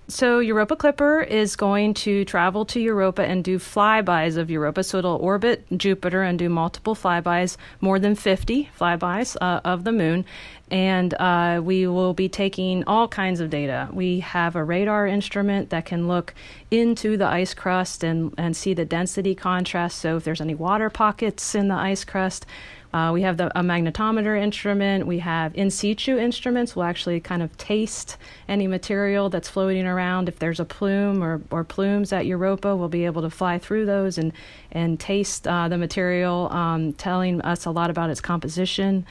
So 0.10 0.40
Europa 0.40 0.76
Clipper 0.76 1.22
is 1.22 1.56
going 1.56 1.94
to 1.96 2.26
travel 2.26 2.66
to 2.66 2.80
Europa 2.80 3.24
and 3.24 3.42
do 3.42 3.58
flybys 3.58 4.36
of 4.36 4.52
Europa. 4.52 4.84
So 4.84 4.98
it'll 4.98 5.16
orbit 5.16 5.66
Jupiter 5.76 6.24
and 6.24 6.38
do 6.38 6.50
multiple 6.50 6.94
flybys, 6.94 7.56
more 7.80 8.00
than 8.00 8.14
50 8.14 8.70
flybys 8.78 9.38
uh, 9.40 9.62
of 9.64 9.86
the 9.86 9.94
moon. 9.94 10.26
And 10.70 11.14
uh, 11.14 11.62
we 11.64 11.88
will 11.88 12.14
be 12.14 12.28
taking 12.28 12.84
all 12.84 13.08
kinds 13.08 13.40
of 13.40 13.50
data. 13.50 13.88
We 13.94 14.20
have 14.20 14.58
a 14.58 14.64
radar 14.64 15.08
instrument 15.08 15.70
that 15.70 15.86
can 15.86 16.08
look 16.10 16.34
into 16.70 17.16
the 17.16 17.28
ice 17.28 17.54
crust 17.54 18.04
and, 18.04 18.34
and 18.38 18.58
see 18.58 18.74
the 18.74 18.86
density 18.86 19.36
contrast. 19.36 20.00
So 20.00 20.18
if 20.18 20.26
there's 20.26 20.42
any 20.42 20.56
water 20.56 20.90
pockets 20.90 21.56
in 21.56 21.70
the 21.70 21.76
ice 21.76 22.04
crust, 22.04 22.46
uh, 22.94 23.12
we 23.12 23.24
have 23.24 23.38
the, 23.38 23.48
a 23.58 23.64
magnetometer 23.64 24.40
instrument. 24.40 25.08
We 25.08 25.20
have 25.20 25.56
in 25.56 25.72
situ 25.72 26.18
instruments. 26.18 26.76
We'll 26.76 26.86
actually 26.86 27.20
kind 27.20 27.42
of 27.42 27.56
taste 27.58 28.18
any 28.48 28.68
material 28.68 29.30
that's 29.30 29.50
floating 29.50 29.88
around. 29.88 30.30
If 30.30 30.38
there's 30.38 30.60
a 30.60 30.66
plume 30.66 31.24
or, 31.24 31.42
or 31.50 31.64
plumes 31.64 32.14
at 32.14 32.26
Europa, 32.28 32.76
we'll 32.76 32.90
be 32.90 33.06
able 33.06 33.24
to 33.24 33.30
fly 33.32 33.58
through 33.58 33.88
those 33.88 34.18
and, 34.18 34.32
and 34.72 35.00
taste 35.00 35.48
uh, 35.48 35.68
the 35.68 35.78
material, 35.78 36.50
um, 36.52 36.94
telling 36.94 37.42
us 37.42 37.66
a 37.66 37.72
lot 37.72 37.90
about 37.90 38.12
its 38.12 38.22
composition. 38.22 39.06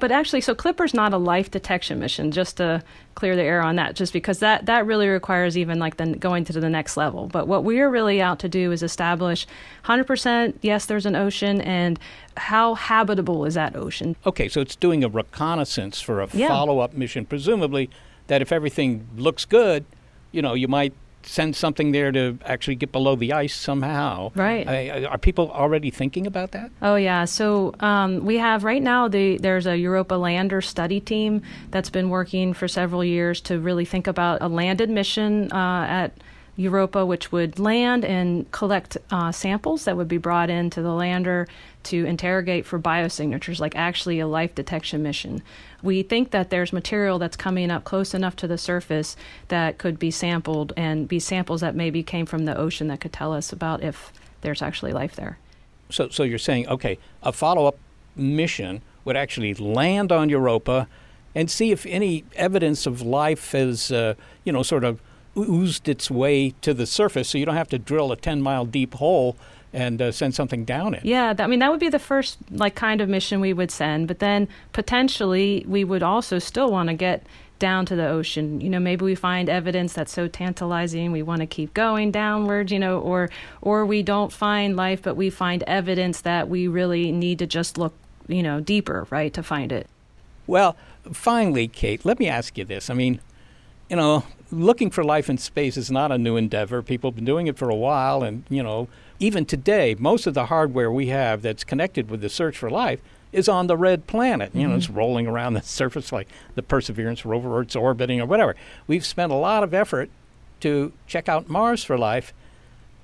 But 0.00 0.12
actually, 0.12 0.40
so 0.42 0.54
Clipper's 0.54 0.94
not 0.94 1.12
a 1.12 1.16
life 1.18 1.50
detection 1.50 1.98
mission, 1.98 2.30
just 2.30 2.58
to 2.58 2.82
clear 3.16 3.34
the 3.34 3.42
air 3.42 3.60
on 3.60 3.76
that, 3.76 3.96
just 3.96 4.12
because 4.12 4.38
that, 4.38 4.66
that 4.66 4.86
really 4.86 5.08
requires 5.08 5.58
even 5.58 5.78
like 5.80 5.96
then 5.96 6.12
going 6.12 6.44
to 6.44 6.52
the 6.52 6.70
next 6.70 6.96
level. 6.96 7.26
But 7.26 7.48
what 7.48 7.64
we're 7.64 7.90
really 7.90 8.22
out 8.22 8.38
to 8.40 8.48
do 8.48 8.70
is 8.70 8.82
establish 8.82 9.46
100% 9.84 10.54
yes, 10.62 10.86
there's 10.86 11.06
an 11.06 11.16
ocean, 11.16 11.60
and 11.60 11.98
how 12.36 12.74
habitable 12.74 13.44
is 13.44 13.54
that 13.54 13.74
ocean? 13.74 14.14
Okay, 14.24 14.48
so 14.48 14.60
it's 14.60 14.76
doing 14.76 15.02
a 15.02 15.08
reconnaissance 15.08 16.00
for 16.00 16.20
a 16.20 16.28
Yeah. 16.32 16.48
follow 16.48 16.78
up 16.78 16.94
mission, 16.94 17.24
presumably 17.24 17.90
that 18.28 18.40
if 18.40 18.52
everything 18.52 19.08
looks 19.16 19.44
good, 19.44 19.84
you 20.30 20.42
know, 20.42 20.54
you 20.54 20.68
might 20.68 20.92
send 21.22 21.54
something 21.56 21.92
there 21.92 22.10
to 22.12 22.38
actually 22.44 22.74
get 22.76 22.92
below 22.92 23.16
the 23.16 23.32
ice 23.32 23.54
somehow. 23.54 24.32
Right. 24.34 24.66
I- 24.66 25.04
are 25.04 25.18
people 25.18 25.50
already 25.50 25.90
thinking 25.90 26.26
about 26.26 26.52
that? 26.52 26.70
Oh 26.80 26.96
yeah, 26.96 27.24
so 27.24 27.74
um, 27.80 28.24
we 28.24 28.38
have 28.38 28.64
right 28.64 28.82
now 28.82 29.08
the 29.08 29.38
there's 29.38 29.66
a 29.66 29.76
Europa 29.76 30.14
lander 30.14 30.60
study 30.60 31.00
team 31.00 31.42
that's 31.70 31.90
been 31.90 32.08
working 32.08 32.54
for 32.54 32.68
several 32.68 33.04
years 33.04 33.40
to 33.42 33.58
really 33.58 33.84
think 33.84 34.06
about 34.06 34.40
a 34.42 34.48
landed 34.48 34.90
mission 34.90 35.52
uh, 35.52 35.86
at 35.88 36.12
Europa, 36.58 37.06
which 37.06 37.30
would 37.30 37.60
land 37.60 38.04
and 38.04 38.50
collect 38.50 38.98
uh, 39.12 39.30
samples 39.30 39.84
that 39.84 39.96
would 39.96 40.08
be 40.08 40.18
brought 40.18 40.50
into 40.50 40.82
the 40.82 40.92
lander 40.92 41.46
to 41.84 42.04
interrogate 42.04 42.66
for 42.66 42.80
biosignatures, 42.80 43.60
like 43.60 43.76
actually 43.76 44.18
a 44.18 44.26
life 44.26 44.56
detection 44.56 45.00
mission. 45.00 45.40
We 45.84 46.02
think 46.02 46.32
that 46.32 46.50
there's 46.50 46.72
material 46.72 47.20
that's 47.20 47.36
coming 47.36 47.70
up 47.70 47.84
close 47.84 48.12
enough 48.12 48.34
to 48.36 48.48
the 48.48 48.58
surface 48.58 49.14
that 49.46 49.78
could 49.78 50.00
be 50.00 50.10
sampled 50.10 50.72
and 50.76 51.06
be 51.06 51.20
samples 51.20 51.60
that 51.60 51.76
maybe 51.76 52.02
came 52.02 52.26
from 52.26 52.44
the 52.44 52.58
ocean 52.58 52.88
that 52.88 53.00
could 53.00 53.12
tell 53.12 53.32
us 53.32 53.52
about 53.52 53.84
if 53.84 54.12
there's 54.40 54.60
actually 54.60 54.92
life 54.92 55.14
there. 55.14 55.38
So, 55.90 56.08
so 56.08 56.24
you're 56.24 56.38
saying, 56.38 56.66
okay, 56.66 56.98
a 57.22 57.32
follow 57.32 57.66
up 57.66 57.78
mission 58.16 58.82
would 59.04 59.16
actually 59.16 59.54
land 59.54 60.10
on 60.10 60.28
Europa 60.28 60.88
and 61.36 61.48
see 61.48 61.70
if 61.70 61.86
any 61.86 62.24
evidence 62.34 62.84
of 62.84 63.00
life 63.00 63.52
has, 63.52 63.92
uh, 63.92 64.14
you 64.44 64.52
know, 64.52 64.64
sort 64.64 64.82
of 64.82 65.00
oozed 65.42 65.88
its 65.88 66.10
way 66.10 66.50
to 66.62 66.74
the 66.74 66.86
surface 66.86 67.28
so 67.28 67.38
you 67.38 67.46
don't 67.46 67.56
have 67.56 67.68
to 67.68 67.78
drill 67.78 68.12
a 68.12 68.16
10 68.16 68.40
mile 68.40 68.64
deep 68.64 68.94
hole 68.94 69.36
and 69.72 70.00
uh, 70.00 70.10
send 70.10 70.34
something 70.34 70.64
down 70.64 70.94
it. 70.94 71.04
Yeah, 71.04 71.32
that, 71.32 71.44
I 71.44 71.46
mean 71.46 71.58
that 71.58 71.70
would 71.70 71.80
be 71.80 71.88
the 71.88 71.98
first 71.98 72.38
like 72.50 72.74
kind 72.74 73.00
of 73.00 73.08
mission 73.08 73.40
we 73.40 73.52
would 73.52 73.70
send, 73.70 74.08
but 74.08 74.18
then 74.18 74.48
potentially 74.72 75.64
we 75.68 75.84
would 75.84 76.02
also 76.02 76.38
still 76.38 76.70
want 76.70 76.88
to 76.88 76.94
get 76.94 77.26
down 77.58 77.84
to 77.86 77.96
the 77.96 78.06
ocean. 78.06 78.60
You 78.60 78.70
know, 78.70 78.78
maybe 78.78 79.04
we 79.04 79.14
find 79.14 79.48
evidence 79.48 79.92
that's 79.92 80.12
so 80.12 80.28
tantalizing 80.28 81.12
we 81.12 81.22
want 81.22 81.40
to 81.40 81.46
keep 81.46 81.74
going 81.74 82.10
downwards, 82.10 82.72
you 82.72 82.78
know, 82.78 82.98
or 83.00 83.28
or 83.60 83.84
we 83.84 84.02
don't 84.02 84.32
find 84.32 84.76
life 84.76 85.02
but 85.02 85.16
we 85.16 85.28
find 85.30 85.62
evidence 85.64 86.22
that 86.22 86.48
we 86.48 86.66
really 86.68 87.12
need 87.12 87.38
to 87.40 87.46
just 87.46 87.76
look, 87.76 87.94
you 88.26 88.42
know, 88.42 88.60
deeper, 88.60 89.06
right, 89.10 89.34
to 89.34 89.42
find 89.42 89.72
it. 89.72 89.86
Well, 90.46 90.76
finally, 91.12 91.68
Kate, 91.68 92.06
let 92.06 92.18
me 92.18 92.26
ask 92.26 92.56
you 92.56 92.64
this. 92.64 92.88
I 92.88 92.94
mean, 92.94 93.20
you 93.90 93.96
know, 93.96 94.24
looking 94.50 94.90
for 94.90 95.04
life 95.04 95.28
in 95.28 95.38
space 95.38 95.76
is 95.76 95.90
not 95.90 96.12
a 96.12 96.18
new 96.18 96.36
endeavor. 96.36 96.82
People 96.82 97.10
have 97.10 97.16
been 97.16 97.24
doing 97.24 97.46
it 97.46 97.58
for 97.58 97.68
a 97.68 97.74
while, 97.74 98.22
and, 98.22 98.44
you 98.48 98.62
know, 98.62 98.88
even 99.20 99.44
today, 99.44 99.96
most 99.98 100.26
of 100.26 100.34
the 100.34 100.46
hardware 100.46 100.90
we 100.90 101.08
have 101.08 101.42
that's 101.42 101.64
connected 101.64 102.10
with 102.10 102.20
the 102.20 102.28
search 102.28 102.56
for 102.56 102.70
life 102.70 103.00
is 103.32 103.48
on 103.48 103.66
the 103.66 103.76
red 103.76 104.06
planet. 104.06 104.54
You 104.54 104.68
know, 104.68 104.76
it's 104.76 104.88
rolling 104.88 105.26
around 105.26 105.54
the 105.54 105.62
surface 105.62 106.12
like 106.12 106.28
the 106.54 106.62
Perseverance 106.62 107.24
rover 107.24 107.48
or 107.50 107.62
it's 107.62 107.76
orbiting 107.76 108.20
or 108.20 108.26
whatever. 108.26 108.56
We've 108.86 109.04
spent 109.04 109.32
a 109.32 109.36
lot 109.36 109.62
of 109.62 109.74
effort 109.74 110.10
to 110.60 110.92
check 111.06 111.28
out 111.28 111.48
Mars 111.48 111.84
for 111.84 111.98
life. 111.98 112.32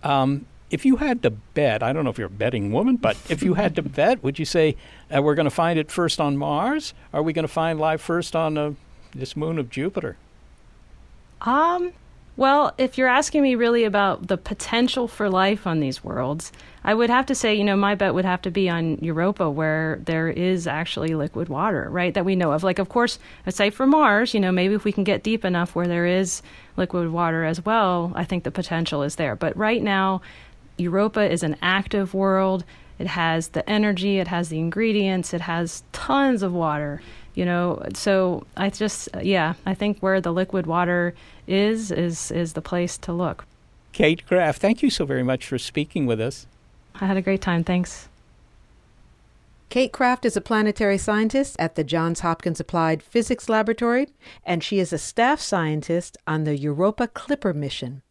Um, 0.03 0.47
if 0.71 0.85
you 0.85 0.97
had 0.97 1.23
to 1.23 1.31
bet, 1.31 1.83
I 1.83 1.93
don't 1.93 2.05
know 2.05 2.11
if 2.11 2.19
you're 2.19 2.27
a 2.27 2.31
betting 2.31 2.73
woman, 2.73 2.97
but 2.97 3.17
if 3.29 3.43
you 3.43 3.55
had 3.55 3.77
to 3.77 3.83
bet, 3.83 4.23
would 4.23 4.39
you 4.39 4.45
say 4.45 4.77
uh, 5.15 5.21
we're 5.23 5.35
going 5.35 5.45
to 5.45 5.51
find 5.51 5.79
it 5.79 5.91
first 5.91 6.21
on 6.21 6.37
Mars? 6.37 6.95
Or 7.13 7.21
are 7.21 7.23
we 7.23 7.33
going 7.33 7.47
to 7.47 7.53
find 7.53 7.79
life 7.79 8.01
first 8.01 8.35
on 8.35 8.57
uh, 8.57 8.73
this 9.15 9.37
moon 9.37 9.59
of 9.59 9.71
Jupiter? 9.71 10.17
Um, 11.41 11.93
well, 12.37 12.75
if 12.79 12.99
you're 12.99 13.09
asking 13.09 13.43
me 13.43 13.55
really 13.55 13.85
about 13.85 14.27
the 14.27 14.37
potential 14.37 15.07
for 15.07 15.31
life 15.31 15.69
on 15.69 15.79
these 15.79 16.03
worlds, 16.03 16.51
I 16.83 16.93
would 16.93 17.09
have 17.09 17.27
to 17.27 17.35
say, 17.35 17.55
you 17.55 17.63
know, 17.63 17.77
my 17.77 17.95
bet 17.95 18.13
would 18.13 18.25
have 18.25 18.43
to 18.43 18.51
be 18.51 18.69
on 18.69 18.99
Europa, 18.99 19.49
where 19.49 20.01
there 20.05 20.29
is 20.29 20.67
actually 20.67 21.15
liquid 21.15 21.49
water, 21.49 21.89
right, 21.91 22.13
that 22.13 22.25
we 22.25 22.35
know 22.35 22.51
of. 22.51 22.65
Like, 22.65 22.81
of 22.81 22.89
course, 22.89 23.21
aside 23.47 23.73
for 23.73 23.87
Mars, 23.87 24.35
you 24.35 24.41
know, 24.41 24.51
maybe 24.51 24.75
if 24.75 24.85
we 24.85 24.91
can 24.91 25.05
get 25.05 25.23
deep 25.23 25.45
enough 25.45 25.77
where 25.77 25.87
there 25.87 26.07
is 26.07 26.43
liquid 26.77 27.13
water 27.13 27.45
as 27.45 27.65
well, 27.65 28.13
I 28.17 28.25
think 28.25 28.43
the 28.43 28.51
potential 28.51 29.05
is 29.05 29.15
there. 29.15 29.37
But 29.37 29.57
right 29.57 29.83
now, 29.83 30.21
Europa 30.77 31.31
is 31.31 31.45
an 31.45 31.57
active 31.63 32.15
world. 32.15 32.65
It 32.99 33.07
has 33.07 33.49
the 33.49 33.69
energy, 33.71 34.19
it 34.19 34.29
has 34.29 34.49
the 34.49 34.59
ingredients, 34.59 35.33
it 35.33 35.43
has 35.43 35.85
tons 35.93 36.43
of 36.43 36.53
water. 36.53 37.01
You 37.35 37.45
know, 37.45 37.83
so 37.95 38.47
I 38.57 38.71
just 38.71 39.09
yeah, 39.23 39.55
I 39.67 39.75
think 39.75 39.99
where 39.99 40.21
the 40.21 40.33
liquid 40.33 40.67
water 40.67 41.15
is 41.47 41.91
is 41.91 42.31
is 42.31 42.53
the 42.53 42.63
place 42.63 42.97
to 42.99 43.13
look. 43.13 43.45
Kate 43.93 44.27
Craft, 44.27 44.61
thank 44.61 44.83
you 44.83 44.91
so 44.91 45.05
very 45.05 45.23
much 45.23 45.47
for 45.47 45.59
speaking 45.59 46.07
with 46.07 46.21
us. 46.21 46.47
I 47.01 47.07
had 47.07 47.17
a 47.17 47.23
great 47.23 47.41
time. 47.41 47.65
Thanks. 47.65 48.09
Kate 49.69 49.93
Craft 49.93 50.25
is 50.25 50.37
a 50.37 50.41
planetary 50.41 50.99
scientist 50.99 51.57
at 51.59 51.75
the 51.75 51.83
Johns 51.83 52.21
Hopkins 52.21 52.61
Applied 52.61 53.03
Physics 53.03 53.49
Laboratory, 53.49 54.09
and 54.45 54.63
she 54.63 54.79
is 54.79 54.93
a 54.93 54.99
staff 54.99 55.41
scientist 55.41 56.17
on 56.29 56.45
the 56.45 56.57
Europa 56.57 57.09
Clipper 57.09 57.53
mission. 57.53 58.03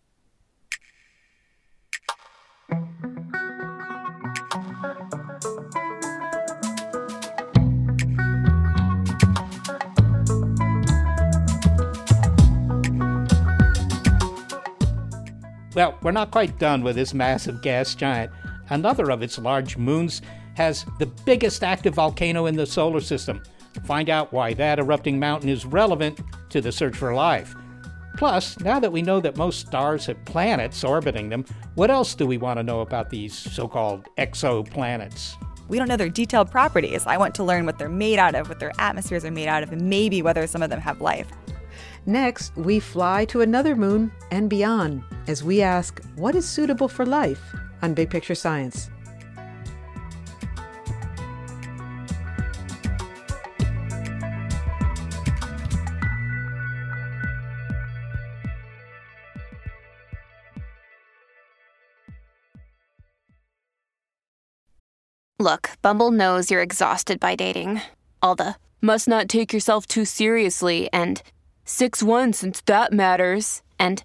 Well, 15.75 15.97
we're 16.01 16.11
not 16.11 16.31
quite 16.31 16.59
done 16.59 16.83
with 16.83 16.95
this 16.95 17.13
massive 17.13 17.61
gas 17.61 17.95
giant. 17.95 18.31
Another 18.69 19.09
of 19.11 19.23
its 19.23 19.39
large 19.39 19.77
moons 19.77 20.21
has 20.55 20.85
the 20.99 21.07
biggest 21.25 21.63
active 21.63 21.95
volcano 21.95 22.45
in 22.45 22.55
the 22.55 22.65
solar 22.65 23.01
system. 23.01 23.41
Find 23.85 24.09
out 24.09 24.31
why 24.31 24.53
that 24.53 24.77
erupting 24.77 25.19
mountain 25.19 25.49
is 25.49 25.65
relevant 25.65 26.21
to 26.49 26.61
the 26.61 26.71
search 26.71 26.95
for 26.95 27.13
life. 27.13 27.55
Plus, 28.17 28.59
now 28.59 28.79
that 28.79 28.91
we 28.91 29.01
know 29.01 29.19
that 29.19 29.37
most 29.37 29.65
stars 29.65 30.05
have 30.05 30.23
planets 30.25 30.83
orbiting 30.83 31.29
them, 31.29 31.43
what 31.73 31.89
else 31.89 32.13
do 32.13 32.27
we 32.27 32.37
want 32.37 32.59
to 32.59 32.63
know 32.63 32.81
about 32.81 33.09
these 33.09 33.33
so 33.33 33.67
called 33.67 34.07
exoplanets? 34.19 35.33
We 35.67 35.79
don't 35.79 35.87
know 35.87 35.97
their 35.97 36.09
detailed 36.09 36.51
properties. 36.51 37.07
I 37.07 37.17
want 37.17 37.33
to 37.35 37.43
learn 37.43 37.65
what 37.65 37.79
they're 37.79 37.89
made 37.89 38.19
out 38.19 38.35
of, 38.35 38.47
what 38.47 38.59
their 38.59 38.73
atmospheres 38.77 39.25
are 39.25 39.31
made 39.31 39.47
out 39.47 39.63
of, 39.63 39.71
and 39.71 39.89
maybe 39.89 40.21
whether 40.21 40.45
some 40.45 40.61
of 40.61 40.69
them 40.69 40.79
have 40.79 41.01
life. 41.01 41.27
Next, 42.05 42.55
we 42.57 42.79
fly 42.79 43.23
to 43.25 43.41
another 43.41 43.75
moon 43.75 44.11
and 44.29 44.49
beyond 44.49 45.03
as 45.27 45.41
we 45.41 45.61
ask 45.61 46.03
what 46.15 46.35
is 46.35 46.47
suitable 46.47 46.89
for 46.89 47.05
life 47.05 47.41
on 47.81 47.93
Big 47.93 48.09
Picture 48.09 48.35
Science. 48.35 48.89
Look, 65.39 65.71
Bumble 65.81 66.11
knows 66.11 66.49
you're 66.49 66.61
exhausted 66.61 67.19
by 67.19 67.35
dating. 67.35 67.81
All 68.21 68.35
the 68.35 68.55
must 68.81 69.09
not 69.09 69.27
take 69.27 69.51
yourself 69.51 69.85
too 69.85 70.05
seriously 70.05 70.87
and 70.93 71.21
6 71.65 72.03
1 72.03 72.33
since 72.33 72.61
that 72.61 72.93
matters. 72.93 73.61
And 73.79 74.03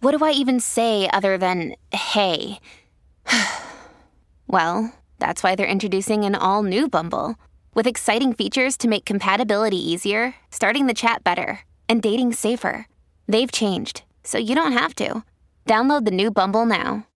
what 0.00 0.16
do 0.16 0.24
I 0.24 0.30
even 0.30 0.60
say 0.60 1.08
other 1.12 1.38
than 1.38 1.74
hey? 1.92 2.60
well, 4.46 4.92
that's 5.18 5.42
why 5.42 5.54
they're 5.54 5.66
introducing 5.66 6.24
an 6.24 6.34
all 6.34 6.62
new 6.62 6.88
Bumble 6.88 7.36
with 7.74 7.86
exciting 7.86 8.32
features 8.32 8.76
to 8.78 8.88
make 8.88 9.04
compatibility 9.04 9.76
easier, 9.76 10.34
starting 10.50 10.86
the 10.86 10.94
chat 10.94 11.22
better, 11.22 11.60
and 11.88 12.02
dating 12.02 12.32
safer. 12.32 12.86
They've 13.26 13.52
changed, 13.52 14.02
so 14.24 14.38
you 14.38 14.54
don't 14.54 14.72
have 14.72 14.94
to. 14.96 15.22
Download 15.66 16.04
the 16.04 16.10
new 16.10 16.30
Bumble 16.30 16.66
now. 16.66 17.06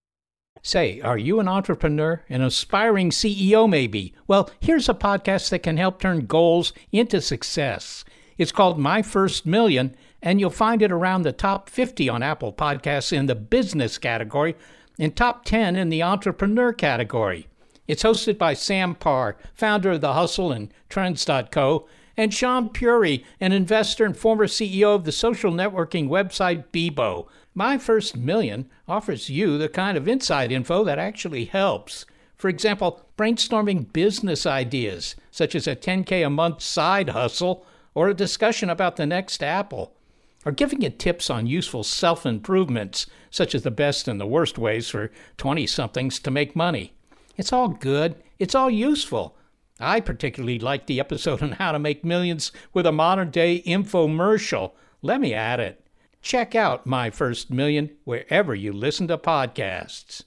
Say, 0.65 1.01
are 1.01 1.19
you 1.19 1.41
an 1.41 1.49
entrepreneur, 1.49 2.23
an 2.29 2.43
aspiring 2.43 3.11
CEO 3.11 3.69
maybe? 3.69 4.15
Well, 4.29 4.49
here's 4.61 4.89
a 4.89 4.95
podcast 4.95 5.51
that 5.51 5.65
can 5.65 5.77
help 5.77 6.01
turn 6.01 6.27
goals 6.27 6.73
into 6.93 7.21
success. 7.21 8.05
It's 8.43 8.51
called 8.51 8.77
My 8.77 9.03
First 9.03 9.47
Million, 9.47 9.95
and 10.21 10.41
you'll 10.41 10.51
find 10.51 10.83
it 10.83 10.91
around 10.91 11.23
the 11.23 11.31
top 11.31 11.71
50 11.71 12.09
on 12.09 12.25
Apple 12.25 12.53
Podcasts 12.53 13.13
in 13.13 13.27
the 13.27 13.37
business 13.37 13.99
category 13.99 14.57
and 14.99 15.15
top 15.15 15.45
10 15.45 15.77
in 15.77 15.91
the 15.91 16.03
entrepreneur 16.03 16.73
category. 16.73 17.47
It's 17.87 18.03
hosted 18.03 18.39
by 18.39 18.55
Sam 18.55 18.97
Parr, 18.97 19.37
founder 19.55 19.93
of 19.93 20.01
The 20.01 20.15
Hustle 20.15 20.51
and 20.51 20.75
Trends.co, 20.89 21.87
and 22.17 22.33
Shaan 22.33 22.73
Puri, 22.73 23.25
an 23.41 23.53
investor 23.53 24.05
and 24.05 24.17
former 24.17 24.49
CEO 24.49 24.93
of 24.93 25.05
the 25.05 25.13
social 25.13 25.53
networking 25.53 26.09
website 26.09 26.65
Bebo. 26.73 27.29
My 27.55 27.79
First 27.79 28.17
Million 28.17 28.69
offers 28.89 29.31
you 29.31 29.57
the 29.57 29.69
kind 29.69 29.97
of 29.97 30.09
inside 30.09 30.51
info 30.51 30.83
that 30.83 30.99
actually 30.99 31.45
helps. 31.45 32.07
For 32.37 32.49
example, 32.49 33.07
brainstorming 33.17 33.93
business 33.93 34.47
ideas, 34.47 35.15
such 35.31 35.55
as 35.55 35.69
a 35.69 35.77
10K 35.77 36.27
a 36.27 36.29
month 36.29 36.61
side 36.61 37.11
hustle 37.11 37.65
or 37.95 38.09
a 38.09 38.15
discussion 38.15 38.71
about 38.71 38.97
the 38.97 39.07
next 39.07 39.43
Apple, 39.43 39.95
or 40.45 40.53
giving 40.53 40.83
you 40.83 40.91
tips 40.91 41.31
on 41.31 41.47
useful 41.47 41.85
self 41.85 42.27
improvements, 42.27 43.07
such 43.31 43.55
as 43.55 43.63
the 43.63 43.71
best 43.71 44.09
and 44.09 44.21
the 44.21 44.27
worst 44.27 44.59
ways 44.59 44.89
for 44.89 45.11
20 45.39 45.67
somethings 45.67 46.19
to 46.21 46.31
make 46.31 46.57
money. 46.57 46.95
It's 47.37 47.53
all 47.53 47.69
good, 47.69 48.17
it's 48.39 48.55
all 48.55 48.71
useful. 48.71 49.37
I 49.81 50.01
particularly 50.01 50.59
like 50.59 50.87
the 50.87 51.01
episode 51.01 51.43
on 51.43 51.53
how 51.53 51.73
to 51.73 51.79
make 51.79 52.05
millions 52.05 52.53
with 52.73 52.87
a 52.87 52.93
modern 52.93 53.31
day 53.31 53.63
infomercial. 53.67 54.73
Let 55.03 55.21
me 55.21 55.35
add 55.35 55.61
it. 55.61 55.87
Check 56.21 56.55
out 56.55 56.87
My 56.87 57.11
First 57.11 57.51
Million 57.51 57.91
wherever 58.05 58.55
you 58.55 58.73
listen 58.73 59.09
to 59.09 59.19
podcasts. 59.19 60.23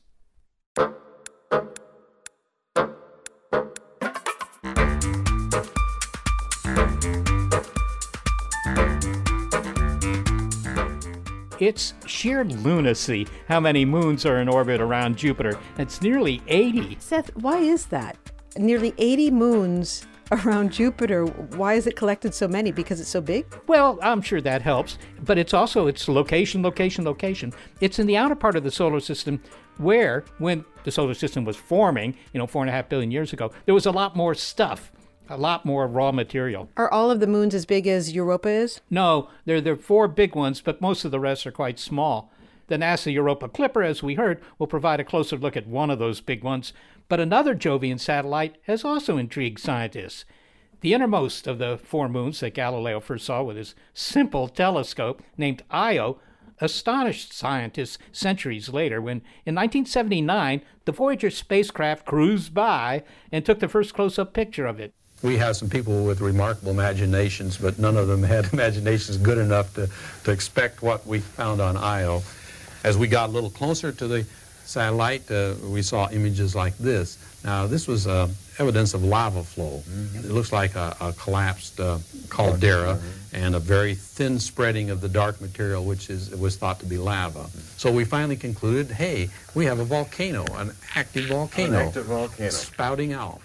It's 11.59 11.93
sheer 12.05 12.43
lunacy 12.43 13.27
how 13.47 13.61
many 13.61 13.85
moons 13.85 14.25
are 14.25 14.39
in 14.39 14.49
orbit 14.49 14.81
around 14.81 15.17
Jupiter. 15.17 15.57
It's 15.77 16.01
nearly 16.01 16.41
80. 16.47 16.97
Seth, 16.99 17.33
why 17.37 17.59
is 17.59 17.85
that? 17.87 18.17
Nearly 18.57 18.93
80 18.97 19.31
moons 19.31 20.05
around 20.31 20.73
Jupiter. 20.73 21.25
Why 21.25 21.75
is 21.75 21.87
it 21.87 21.95
collected 21.95 22.33
so 22.33 22.47
many? 22.47 22.71
Because 22.71 22.99
it's 22.99 23.09
so 23.09 23.21
big? 23.21 23.45
Well, 23.67 23.99
I'm 24.01 24.21
sure 24.21 24.41
that 24.41 24.61
helps, 24.63 24.97
but 25.23 25.37
it's 25.37 25.53
also 25.53 25.87
its 25.87 26.09
location, 26.09 26.61
location, 26.61 27.05
location. 27.05 27.53
It's 27.79 27.99
in 27.99 28.07
the 28.07 28.17
outer 28.17 28.35
part 28.35 28.57
of 28.57 28.63
the 28.63 28.71
solar 28.71 28.99
system 28.99 29.41
where, 29.77 30.25
when 30.39 30.65
the 30.83 30.91
solar 30.91 31.13
system 31.13 31.45
was 31.45 31.55
forming, 31.55 32.17
you 32.33 32.37
know, 32.37 32.47
four 32.47 32.63
and 32.63 32.69
a 32.69 32.73
half 32.73 32.89
billion 32.89 33.11
years 33.11 33.31
ago, 33.31 33.51
there 33.65 33.73
was 33.73 33.85
a 33.85 33.91
lot 33.91 34.15
more 34.15 34.33
stuff. 34.35 34.91
A 35.27 35.37
lot 35.37 35.65
more 35.65 35.87
raw 35.87 36.11
material. 36.11 36.69
Are 36.77 36.91
all 36.91 37.09
of 37.09 37.19
the 37.19 37.27
moons 37.27 37.55
as 37.55 37.65
big 37.65 37.87
as 37.87 38.13
Europa 38.13 38.49
is? 38.49 38.81
No, 38.91 39.29
there 39.45 39.59
there 39.59 39.73
are 39.73 39.77
four 39.77 40.07
big 40.07 40.35
ones, 40.35 40.61
but 40.61 40.81
most 40.81 41.03
of 41.03 41.11
the 41.11 41.19
rest 41.19 41.47
are 41.47 41.51
quite 41.51 41.79
small. 41.79 42.31
The 42.67 42.77
NASA 42.77 43.11
Europa 43.11 43.49
Clipper, 43.49 43.83
as 43.83 44.03
we 44.03 44.15
heard, 44.15 44.41
will 44.59 44.67
provide 44.67 44.99
a 44.99 45.03
closer 45.03 45.37
look 45.37 45.57
at 45.57 45.67
one 45.67 45.89
of 45.89 45.99
those 45.99 46.21
big 46.21 46.43
ones, 46.43 46.73
but 47.07 47.19
another 47.19 47.55
Jovian 47.55 47.99
satellite 47.99 48.57
has 48.63 48.83
also 48.83 49.17
intrigued 49.17 49.59
scientists. 49.59 50.25
The 50.81 50.93
innermost 50.93 51.47
of 51.47 51.57
the 51.57 51.79
four 51.81 52.07
moons 52.07 52.39
that 52.39 52.53
Galileo 52.53 52.99
first 52.99 53.25
saw 53.25 53.41
with 53.41 53.57
his 53.57 53.73
simple 53.93 54.47
telescope, 54.47 55.23
named 55.37 55.63
Io, 55.71 56.19
astonished 56.59 57.33
scientists 57.33 57.97
centuries 58.11 58.69
later 58.69 59.01
when, 59.01 59.17
in 59.45 59.55
1979, 59.55 60.61
the 60.85 60.91
Voyager 60.91 61.29
spacecraft 61.29 62.05
cruised 62.05 62.53
by 62.53 63.03
and 63.31 63.43
took 63.43 63.59
the 63.59 63.67
first 63.67 63.93
close 63.93 64.19
up 64.19 64.33
picture 64.33 64.65
of 64.65 64.79
it. 64.79 64.93
We 65.23 65.37
have 65.37 65.55
some 65.55 65.69
people 65.69 66.05
with 66.05 66.21
remarkable 66.21 66.71
imaginations, 66.71 67.57
but 67.57 67.79
none 67.79 67.97
of 67.97 68.07
them 68.07 68.21
had 68.21 68.45
imaginations 68.53 69.17
good 69.17 69.37
enough 69.37 69.73
to, 69.75 69.89
to 70.25 70.31
expect 70.31 70.81
what 70.81 71.05
we 71.07 71.19
found 71.19 71.61
on 71.61 71.77
Io. 71.77 72.21
As 72.83 72.97
we 72.97 73.07
got 73.07 73.29
a 73.29 73.31
little 73.31 73.49
closer 73.49 73.91
to 73.91 74.07
the 74.07 74.25
satellite, 74.65 75.29
uh, 75.31 75.55
we 75.63 75.81
saw 75.81 76.09
images 76.09 76.55
like 76.55 76.77
this. 76.77 77.17
Now, 77.43 77.67
this 77.67 77.87
was 77.87 78.07
uh, 78.07 78.27
evidence 78.57 78.93
of 78.93 79.03
lava 79.03 79.43
flow. 79.43 79.83
Mm-hmm. 79.87 80.19
It 80.19 80.31
looks 80.31 80.51
like 80.51 80.75
a, 80.75 80.95
a 80.99 81.13
collapsed 81.13 81.79
uh, 81.79 81.99
caldera 82.29 82.99
and 83.33 83.55
a 83.55 83.59
very 83.59 83.95
thin 83.95 84.39
spreading 84.39 84.89
of 84.89 85.01
the 85.01 85.09
dark 85.09 85.41
material, 85.41 85.85
which 85.85 86.09
is 86.09 86.31
was 86.31 86.57
thought 86.57 86.79
to 86.79 86.85
be 86.85 86.97
lava. 86.97 87.39
Mm-hmm. 87.39 87.59
So 87.77 87.91
we 87.91 88.03
finally 88.03 88.35
concluded, 88.35 88.91
hey, 88.91 89.29
we 89.53 89.65
have 89.65 89.79
a 89.79 89.85
volcano, 89.85 90.45
an 90.55 90.71
active 90.95 91.25
volcano, 91.25 91.79
an 91.79 91.87
active 91.87 92.05
volcano. 92.05 92.49
spouting 92.49 93.13
out. 93.13 93.41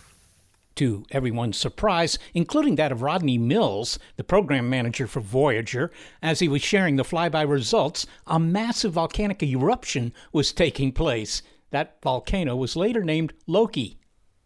To 0.80 1.04
everyone's 1.10 1.58
surprise, 1.58 2.18
including 2.32 2.76
that 2.76 2.90
of 2.90 3.02
Rodney 3.02 3.36
Mills, 3.36 3.98
the 4.16 4.24
program 4.24 4.70
manager 4.70 5.06
for 5.06 5.20
Voyager, 5.20 5.90
as 6.22 6.40
he 6.40 6.48
was 6.48 6.62
sharing 6.62 6.96
the 6.96 7.02
flyby 7.02 7.46
results, 7.46 8.06
a 8.26 8.40
massive 8.40 8.94
volcanic 8.94 9.42
eruption 9.42 10.14
was 10.32 10.54
taking 10.54 10.90
place. 10.90 11.42
That 11.68 11.98
volcano 12.02 12.56
was 12.56 12.76
later 12.76 13.04
named 13.04 13.34
Loki. 13.46 13.98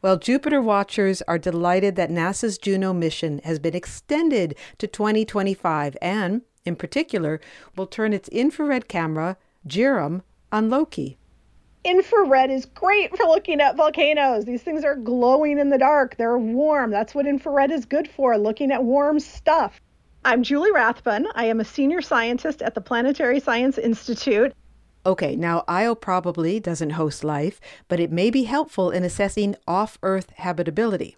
Well, 0.03 0.16
Jupiter 0.16 0.61
watchers 0.61 1.23
are 1.29 1.38
delighted 1.38 1.94
that 1.94 2.11
NASA's 2.11 2.59
Juno 2.59 2.92
mission 2.92 3.40
has 3.44 3.61
been 3.61 3.77
extended 3.77 4.57
to 4.79 4.88
2025 4.88 5.97
and, 6.03 6.42
in 6.64 6.75
particular, 6.75 7.40
will 7.77 7.87
turn 7.87 8.12
its 8.12 8.29
infrared 8.31 8.88
camera, 8.88 9.37
JIRAM, 9.68 10.23
on 10.51 10.68
Loki 10.68 11.16
infrared 11.85 12.51
is 12.51 12.64
great 12.64 13.16
for 13.16 13.25
looking 13.25 13.61
at 13.61 13.77
volcanoes. 13.77 14.44
These 14.44 14.62
things 14.62 14.85
are 14.85 14.97
glowing 14.97 15.59
in 15.59 15.68
the 15.68 15.79
dark, 15.79 16.16
they're 16.16 16.38
warm. 16.38 16.90
That's 16.90 17.14
what 17.14 17.27
infrared 17.27 17.70
is 17.70 17.85
good 17.85 18.09
for, 18.09 18.37
looking 18.38 18.73
at 18.73 18.83
warm 18.83 19.20
stuff. 19.20 19.81
I'm 20.25 20.42
Julie 20.42 20.73
Rathbun. 20.73 21.27
I 21.35 21.44
am 21.44 21.61
a 21.61 21.64
senior 21.64 22.01
scientist 22.01 22.62
at 22.62 22.75
the 22.75 22.81
Planetary 22.81 23.38
Science 23.40 23.77
Institute. 23.77 24.55
Okay, 25.05 25.37
now 25.37 25.64
Io 25.68 25.94
probably 25.94 26.59
doesn't 26.59 26.90
host 26.90 27.23
life, 27.23 27.61
but 27.88 28.01
it 28.01 28.11
may 28.11 28.31
be 28.31 28.44
helpful 28.44 28.90
in 28.90 29.05
assessing 29.05 29.55
off 29.68 29.99
Earth 30.03 30.33
habitability. 30.38 31.16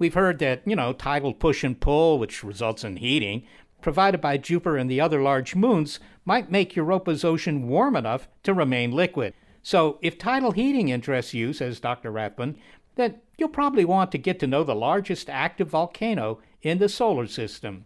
We've 0.00 0.14
heard 0.14 0.40
that, 0.40 0.62
you 0.66 0.74
know, 0.74 0.92
tidal 0.92 1.32
push 1.32 1.62
and 1.62 1.78
pull, 1.78 2.18
which 2.18 2.42
results 2.42 2.82
in 2.82 2.96
heating, 2.96 3.44
provided 3.80 4.20
by 4.20 4.36
Jupiter 4.36 4.76
and 4.76 4.90
the 4.90 5.00
other 5.00 5.22
large 5.22 5.54
moons, 5.54 6.00
might 6.24 6.50
make 6.50 6.74
Europa's 6.74 7.24
ocean 7.24 7.68
warm 7.68 7.94
enough 7.94 8.26
to 8.42 8.52
remain 8.52 8.90
liquid. 8.90 9.32
So, 9.62 9.98
if 10.00 10.18
tidal 10.18 10.52
heating 10.52 10.88
interests 10.88 11.34
you, 11.34 11.52
says 11.52 11.80
Dr. 11.80 12.10
Rathbun, 12.10 12.56
then 12.96 13.20
you'll 13.36 13.48
probably 13.48 13.84
want 13.84 14.12
to 14.12 14.18
get 14.18 14.38
to 14.40 14.46
know 14.46 14.64
the 14.64 14.74
largest 14.74 15.28
active 15.28 15.68
volcano 15.68 16.40
in 16.62 16.78
the 16.78 16.88
solar 16.88 17.26
system. 17.26 17.84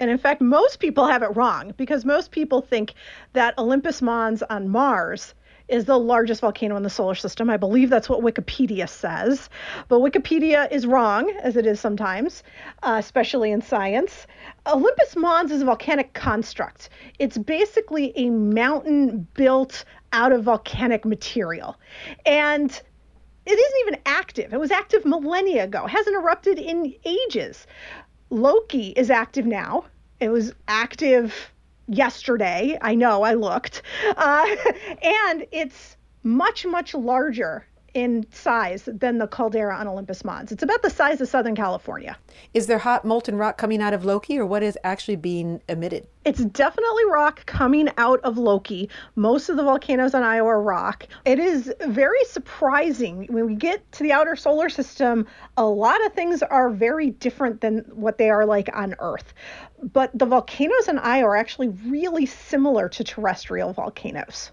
And 0.00 0.10
in 0.10 0.18
fact, 0.18 0.40
most 0.40 0.78
people 0.78 1.06
have 1.06 1.22
it 1.22 1.34
wrong 1.36 1.74
because 1.76 2.04
most 2.04 2.30
people 2.30 2.60
think 2.60 2.94
that 3.32 3.58
Olympus 3.58 4.00
Mons 4.00 4.42
on 4.44 4.68
Mars 4.68 5.34
is 5.68 5.84
the 5.84 5.98
largest 5.98 6.40
volcano 6.40 6.76
in 6.76 6.82
the 6.82 6.90
solar 6.90 7.14
system. 7.14 7.50
I 7.50 7.56
believe 7.56 7.90
that's 7.90 8.08
what 8.08 8.20
Wikipedia 8.20 8.88
says. 8.88 9.50
But 9.88 10.00
Wikipedia 10.00 10.70
is 10.72 10.86
wrong, 10.86 11.30
as 11.42 11.56
it 11.56 11.66
is 11.66 11.78
sometimes, 11.78 12.42
uh, 12.82 12.96
especially 12.98 13.52
in 13.52 13.60
science. 13.60 14.26
Olympus 14.66 15.14
Mons 15.14 15.52
is 15.52 15.62
a 15.62 15.66
volcanic 15.66 16.14
construct. 16.14 16.88
It's 17.18 17.36
basically 17.36 18.12
a 18.16 18.30
mountain 18.30 19.26
built 19.34 19.84
out 20.12 20.32
of 20.32 20.44
volcanic 20.44 21.04
material. 21.04 21.76
And 22.24 22.70
it 23.46 23.58
isn't 23.58 23.80
even 23.86 24.00
active. 24.04 24.52
It 24.52 24.60
was 24.60 24.70
active 24.70 25.04
millennia 25.04 25.64
ago. 25.64 25.86
It 25.86 25.90
hasn't 25.90 26.16
erupted 26.16 26.58
in 26.58 26.94
ages. 27.04 27.66
Loki 28.30 28.88
is 28.88 29.10
active 29.10 29.46
now. 29.46 29.84
It 30.20 30.28
was 30.28 30.52
active 30.66 31.34
yesterday. 31.86 32.78
I 32.80 32.94
know, 32.94 33.22
I 33.22 33.34
looked. 33.34 33.82
Uh, 34.16 34.46
and 35.02 35.46
it's 35.50 35.96
much, 36.22 36.66
much 36.66 36.94
larger 36.94 37.66
in 37.98 38.24
size 38.30 38.88
than 38.90 39.18
the 39.18 39.26
caldera 39.26 39.76
on 39.76 39.88
Olympus 39.88 40.24
Mons. 40.24 40.52
It's 40.52 40.62
about 40.62 40.82
the 40.82 40.90
size 40.90 41.20
of 41.20 41.28
Southern 41.28 41.56
California. 41.56 42.16
Is 42.54 42.68
there 42.68 42.78
hot 42.78 43.04
molten 43.04 43.36
rock 43.36 43.58
coming 43.58 43.82
out 43.82 43.92
of 43.92 44.04
Loki, 44.04 44.38
or 44.38 44.46
what 44.46 44.62
is 44.62 44.78
actually 44.84 45.16
being 45.16 45.60
emitted? 45.68 46.06
It's 46.24 46.44
definitely 46.44 47.04
rock 47.10 47.44
coming 47.46 47.88
out 47.96 48.20
of 48.20 48.38
Loki. 48.38 48.88
Most 49.16 49.48
of 49.48 49.56
the 49.56 49.64
volcanoes 49.64 50.14
on 50.14 50.22
Io 50.22 50.46
are 50.46 50.62
rock. 50.62 51.08
It 51.24 51.40
is 51.40 51.72
very 51.86 52.22
surprising. 52.26 53.26
When 53.30 53.46
we 53.46 53.56
get 53.56 53.90
to 53.92 54.02
the 54.04 54.12
outer 54.12 54.36
solar 54.36 54.68
system, 54.68 55.26
a 55.56 55.64
lot 55.64 56.04
of 56.06 56.12
things 56.12 56.42
are 56.42 56.70
very 56.70 57.10
different 57.10 57.60
than 57.62 57.78
what 57.92 58.18
they 58.18 58.30
are 58.30 58.46
like 58.46 58.68
on 58.74 58.94
Earth. 59.00 59.34
But 59.82 60.10
the 60.18 60.26
volcanoes 60.26 60.88
on 60.88 60.98
Io 60.98 61.24
are 61.24 61.36
actually 61.36 61.68
really 61.68 62.26
similar 62.26 62.88
to 62.88 63.04
terrestrial 63.04 63.72
volcanoes. 63.72 64.50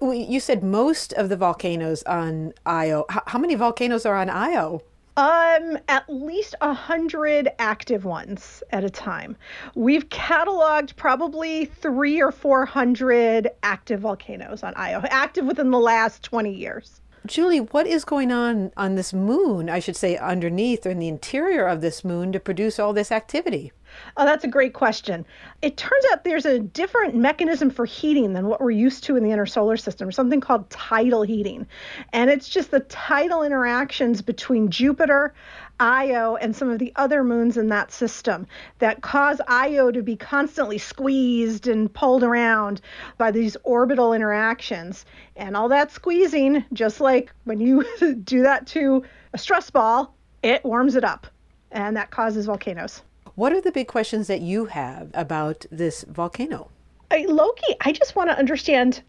You 0.00 0.40
said 0.40 0.62
most 0.62 1.12
of 1.14 1.28
the 1.28 1.36
volcanoes 1.36 2.02
on 2.04 2.52
Io. 2.66 3.06
How 3.08 3.38
many 3.38 3.54
volcanoes 3.54 4.06
are 4.06 4.16
on 4.16 4.30
Io? 4.30 4.82
Um, 5.16 5.76
at 5.88 6.04
least 6.08 6.54
a 6.60 6.72
hundred 6.72 7.50
active 7.58 8.04
ones 8.04 8.62
at 8.70 8.84
a 8.84 8.90
time. 8.90 9.36
We've 9.74 10.08
cataloged 10.08 10.96
probably 10.96 11.66
three 11.66 12.22
or 12.22 12.30
four 12.30 12.64
hundred 12.64 13.50
active 13.62 14.00
volcanoes 14.00 14.62
on 14.62 14.72
Io, 14.76 15.02
active 15.10 15.46
within 15.46 15.70
the 15.70 15.78
last 15.78 16.22
20 16.22 16.52
years. 16.52 17.00
Julie, 17.26 17.60
what 17.60 17.86
is 17.86 18.04
going 18.04 18.32
on 18.32 18.72
on 18.78 18.94
this 18.94 19.12
moon, 19.12 19.68
I 19.68 19.78
should 19.78 19.96
say, 19.96 20.16
underneath 20.16 20.86
or 20.86 20.90
in 20.90 20.98
the 20.98 21.08
interior 21.08 21.66
of 21.66 21.82
this 21.82 22.02
moon 22.02 22.32
to 22.32 22.40
produce 22.40 22.78
all 22.78 22.94
this 22.94 23.12
activity? 23.12 23.72
Oh, 24.16 24.24
that's 24.24 24.44
a 24.44 24.48
great 24.48 24.74
question. 24.74 25.24
It 25.62 25.76
turns 25.76 26.04
out 26.12 26.24
there's 26.24 26.46
a 26.46 26.58
different 26.58 27.14
mechanism 27.14 27.70
for 27.70 27.84
heating 27.84 28.32
than 28.32 28.46
what 28.46 28.60
we're 28.60 28.70
used 28.70 29.04
to 29.04 29.16
in 29.16 29.24
the 29.24 29.30
inner 29.30 29.46
solar 29.46 29.76
system, 29.76 30.10
something 30.12 30.40
called 30.40 30.68
tidal 30.70 31.22
heating. 31.22 31.66
And 32.12 32.30
it's 32.30 32.48
just 32.48 32.70
the 32.70 32.80
tidal 32.80 33.42
interactions 33.42 34.22
between 34.22 34.70
Jupiter, 34.70 35.34
Io, 35.80 36.36
and 36.36 36.54
some 36.54 36.70
of 36.70 36.78
the 36.78 36.92
other 36.96 37.24
moons 37.24 37.56
in 37.56 37.68
that 37.68 37.92
system 37.92 38.46
that 38.78 39.00
cause 39.00 39.40
Io 39.48 39.90
to 39.90 40.02
be 40.02 40.16
constantly 40.16 40.78
squeezed 40.78 41.66
and 41.66 41.92
pulled 41.92 42.22
around 42.22 42.80
by 43.16 43.30
these 43.30 43.56
orbital 43.62 44.12
interactions. 44.12 45.06
And 45.36 45.56
all 45.56 45.68
that 45.68 45.90
squeezing, 45.90 46.64
just 46.72 47.00
like 47.00 47.32
when 47.44 47.60
you 47.60 47.84
do 48.24 48.42
that 48.42 48.66
to 48.68 49.04
a 49.32 49.38
stress 49.38 49.70
ball, 49.70 50.14
it 50.42 50.64
warms 50.64 50.96
it 50.96 51.04
up. 51.04 51.26
And 51.72 51.96
that 51.96 52.10
causes 52.10 52.46
volcanoes. 52.46 53.02
What 53.40 53.54
are 53.54 53.60
the 53.62 53.72
big 53.72 53.88
questions 53.88 54.26
that 54.26 54.42
you 54.42 54.66
have 54.66 55.08
about 55.14 55.64
this 55.70 56.04
volcano? 56.06 56.70
I, 57.10 57.24
Loki, 57.26 57.74
I 57.80 57.90
just 57.90 58.14
want 58.14 58.28
to 58.28 58.38
understand 58.38 59.00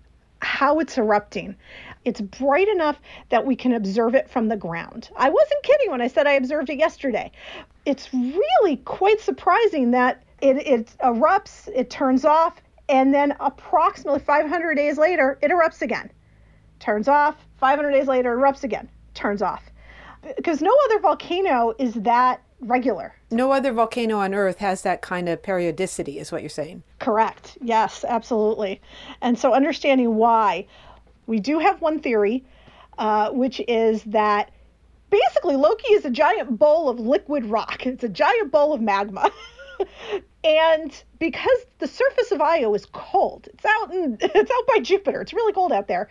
how 0.41 0.79
it's 0.79 0.97
erupting. 0.97 1.53
It's 2.05 2.21
bright 2.21 2.69
enough 2.69 3.01
that 3.27 3.45
we 3.45 3.57
can 3.57 3.73
observe 3.73 4.15
it 4.15 4.29
from 4.29 4.47
the 4.47 4.55
ground. 4.55 5.09
I 5.17 5.29
wasn't 5.29 5.63
kidding 5.63 5.91
when 5.91 5.99
I 5.99 6.07
said 6.07 6.27
I 6.27 6.31
observed 6.31 6.69
it 6.69 6.79
yesterday. 6.79 7.29
It's 7.85 8.13
really 8.13 8.77
quite 8.77 9.19
surprising 9.19 9.91
that 9.91 10.23
it, 10.39 10.65
it 10.65 10.95
erupts, 11.03 11.67
it 11.75 11.89
turns 11.89 12.23
off, 12.23 12.61
and 12.87 13.13
then 13.13 13.35
approximately 13.41 14.21
500 14.21 14.75
days 14.75 14.97
later, 14.97 15.39
it 15.41 15.51
erupts 15.51 15.81
again. 15.81 16.09
Turns 16.79 17.09
off, 17.09 17.35
500 17.57 17.91
days 17.91 18.07
later, 18.07 18.37
erupts 18.37 18.63
again, 18.63 18.87
turns 19.13 19.41
off. 19.41 19.69
Because 20.37 20.61
no 20.61 20.73
other 20.85 21.01
volcano 21.01 21.73
is 21.77 21.95
that 21.95 22.41
regular. 22.61 23.15
No 23.31 23.51
other 23.51 23.73
volcano 23.73 24.19
on 24.19 24.33
Earth 24.33 24.57
has 24.59 24.83
that 24.83 25.01
kind 25.01 25.27
of 25.27 25.41
periodicity, 25.41 26.19
is 26.19 26.31
what 26.31 26.41
you're 26.41 26.49
saying. 26.49 26.83
Correct. 26.99 27.57
Yes, 27.61 28.05
absolutely. 28.07 28.81
And 29.21 29.37
so 29.37 29.53
understanding 29.53 30.15
why, 30.15 30.67
we 31.27 31.39
do 31.39 31.59
have 31.59 31.81
one 31.81 31.99
theory, 31.99 32.43
uh, 32.97 33.31
which 33.31 33.61
is 33.67 34.03
that 34.03 34.51
basically 35.09 35.55
Loki 35.55 35.93
is 35.93 36.05
a 36.05 36.09
giant 36.09 36.57
bowl 36.57 36.89
of 36.89 36.99
liquid 36.99 37.45
rock. 37.45 37.85
It's 37.85 38.03
a 38.03 38.09
giant 38.09 38.51
bowl 38.51 38.73
of 38.73 38.81
magma. 38.81 39.29
and 40.43 41.03
because 41.19 41.65
the 41.79 41.87
surface 41.87 42.31
of 42.31 42.41
Io 42.41 42.73
is 42.73 42.85
cold, 42.91 43.47
it's 43.53 43.65
out 43.65 43.93
in 43.93 44.17
it's 44.21 44.51
out 44.51 44.67
by 44.67 44.79
Jupiter. 44.79 45.21
It's 45.21 45.33
really 45.33 45.53
cold 45.53 45.71
out 45.71 45.87
there. 45.87 46.09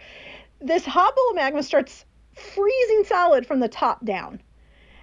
This 0.61 0.85
hot 0.85 1.17
bowl 1.17 1.31
of 1.31 1.37
magma 1.37 1.63
starts 1.63 2.05
freezing 2.35 3.05
solid 3.05 3.47
from 3.47 3.61
the 3.61 3.69
top 3.69 4.05
down. 4.05 4.41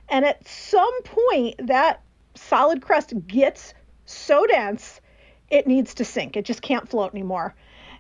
And 0.10 0.26
at 0.26 0.48
some 0.48 1.02
point, 1.04 1.56
that 1.68 2.02
solid 2.36 2.82
crust 2.82 3.14
gets 3.28 3.74
so 4.06 4.46
dense, 4.48 5.02
it 5.50 5.68
needs 5.68 5.94
to 5.96 6.06
sink. 6.06 6.38
It 6.38 6.46
just 6.46 6.62
can't 6.62 6.90
float 6.90 7.14
anymore. 7.14 7.56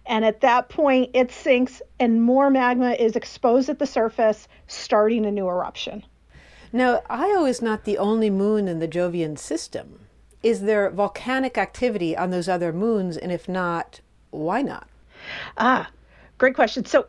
And 0.06 0.24
at 0.24 0.42
that 0.42 0.70
point, 0.70 1.12
it 1.14 1.32
sinks 1.32 1.82
and 2.00 2.24
more 2.24 2.50
magma 2.50 2.92
is 2.92 3.16
exposed 3.16 3.70
at 3.70 3.80
the 3.80 3.86
surface, 3.86 4.48
starting 4.68 5.26
a 5.26 5.32
new 5.32 5.48
eruption. 5.48 6.04
Now, 6.72 7.02
Io 7.10 7.46
is 7.46 7.62
not 7.62 7.84
the 7.84 7.98
only 7.98 8.30
moon 8.30 8.68
in 8.68 8.80
the 8.80 8.88
Jovian 8.88 9.38
system. 9.38 10.00
Is 10.44 10.62
there 10.62 10.90
volcanic 10.90 11.58
activity 11.58 12.16
on 12.16 12.30
those 12.30 12.48
other 12.48 12.72
moons? 12.72 13.18
And 13.18 13.32
if 13.32 13.50
not, 13.50 14.00
why 14.32 14.62
not? 14.62 14.88
Ah, 15.58 15.90
great 16.38 16.56
question. 16.56 16.86
So 16.86 17.08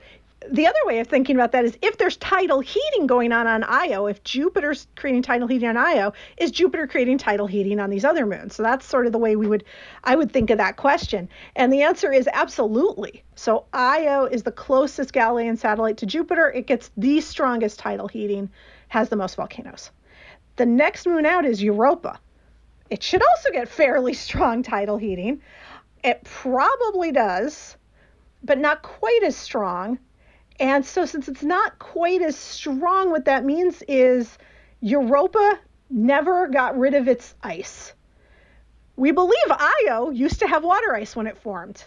the 0.51 0.67
other 0.67 0.79
way 0.85 1.01
of 1.01 1.09
thinking 1.09 1.35
about 1.35 1.53
that 1.53 1.65
is 1.65 1.77
if 1.83 1.99
there's 1.99 2.17
tidal 2.17 2.61
heating 2.61 3.07
going 3.07 3.33
on 3.33 3.47
on 3.47 3.65
Io, 3.65 4.07
if 4.07 4.23
Jupiter's 4.23 4.87
creating 4.95 5.23
tidal 5.23 5.49
heating 5.49 5.69
on 5.69 5.77
Io, 5.77 6.13
is 6.37 6.53
Jupiter 6.53 6.87
creating 6.87 7.19
tidal 7.19 7.49
heating 7.49 7.81
on 7.81 7.91
these 7.91 8.05
other 8.05 8.25
moons? 8.25 8.55
So 8.55 8.63
that's 8.63 8.87
sort 8.87 9.07
of 9.07 9.13
the 9.13 9.19
way 9.19 9.35
we 9.35 9.49
would 9.49 9.65
I 10.05 10.15
would 10.15 10.33
think 10.33 10.51
of 10.51 10.59
that 10.59 10.77
question. 10.77 11.29
And 11.57 11.73
the 11.73 11.83
answer 11.83 12.13
is 12.13 12.29
absolutely. 12.33 13.25
So 13.35 13.65
Io 13.73 14.27
is 14.27 14.45
the 14.45 14.53
closest 14.53 15.13
Galilean 15.13 15.57
satellite 15.57 15.97
to 15.99 16.07
Jupiter. 16.07 16.51
It 16.53 16.67
gets 16.67 16.91
the 16.97 17.21
strongest 17.21 17.81
tidal 17.81 18.07
heating, 18.09 18.49
has 18.89 19.09
the 19.09 19.17
most 19.17 19.35
volcanoes. 19.35 19.91
The 20.57 20.67
next 20.67 21.07
moon 21.07 21.27
out 21.27 21.47
is 21.47 21.63
Europa. 21.63 22.19
It 22.91 23.03
should 23.03 23.23
also 23.23 23.51
get 23.51 23.69
fairly 23.69 24.15
strong 24.15 24.63
tidal 24.63 24.99
heating. 24.99 25.43
It 26.05 26.23
probably 26.23 27.11
does, 27.11 27.77
but 28.45 28.59
not 28.59 28.83
quite 28.83 29.25
as 29.25 29.37
strong 29.37 29.99
and 30.61 30.85
so, 30.85 31.05
since 31.05 31.29
it's 31.29 31.43
not 31.43 31.79
quite 31.79 32.23
as 32.23 32.37
strong, 32.37 33.11
what 33.11 33.27
that 33.27 33.45
means 33.45 33.83
is 33.87 34.39
Europa 34.81 35.59
never 35.91 36.49
got 36.49 36.79
rid 36.79 36.95
of 36.95 37.09
its 37.09 37.35
ice. 37.43 37.93
We 38.97 39.13
believe 39.13 39.39
Io 39.51 40.11
used 40.11 40.41
to 40.41 40.49
have 40.49 40.65
water 40.65 40.95
ice 40.95 41.15
when 41.15 41.29
it 41.29 41.39
formed, 41.39 41.85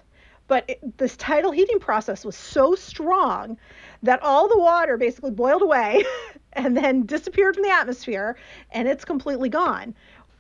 but 0.48 0.64
it, 0.70 0.98
this 0.98 1.18
tidal 1.18 1.52
heating 1.52 1.80
process 1.80 2.24
was 2.24 2.38
so 2.38 2.74
strong 2.76 3.58
that 4.04 4.22
all 4.24 4.48
the 4.48 4.58
water 4.58 4.98
basically 4.98 5.32
boiled 5.32 5.62
away 5.62 6.06
and 6.54 6.76
then 6.76 7.06
disappeared 7.06 7.56
from 7.56 7.64
the 7.64 7.72
atmosphere, 7.72 8.38
and 8.72 8.88
it's 8.88 9.04
completely 9.04 9.50
gone. 9.50 9.94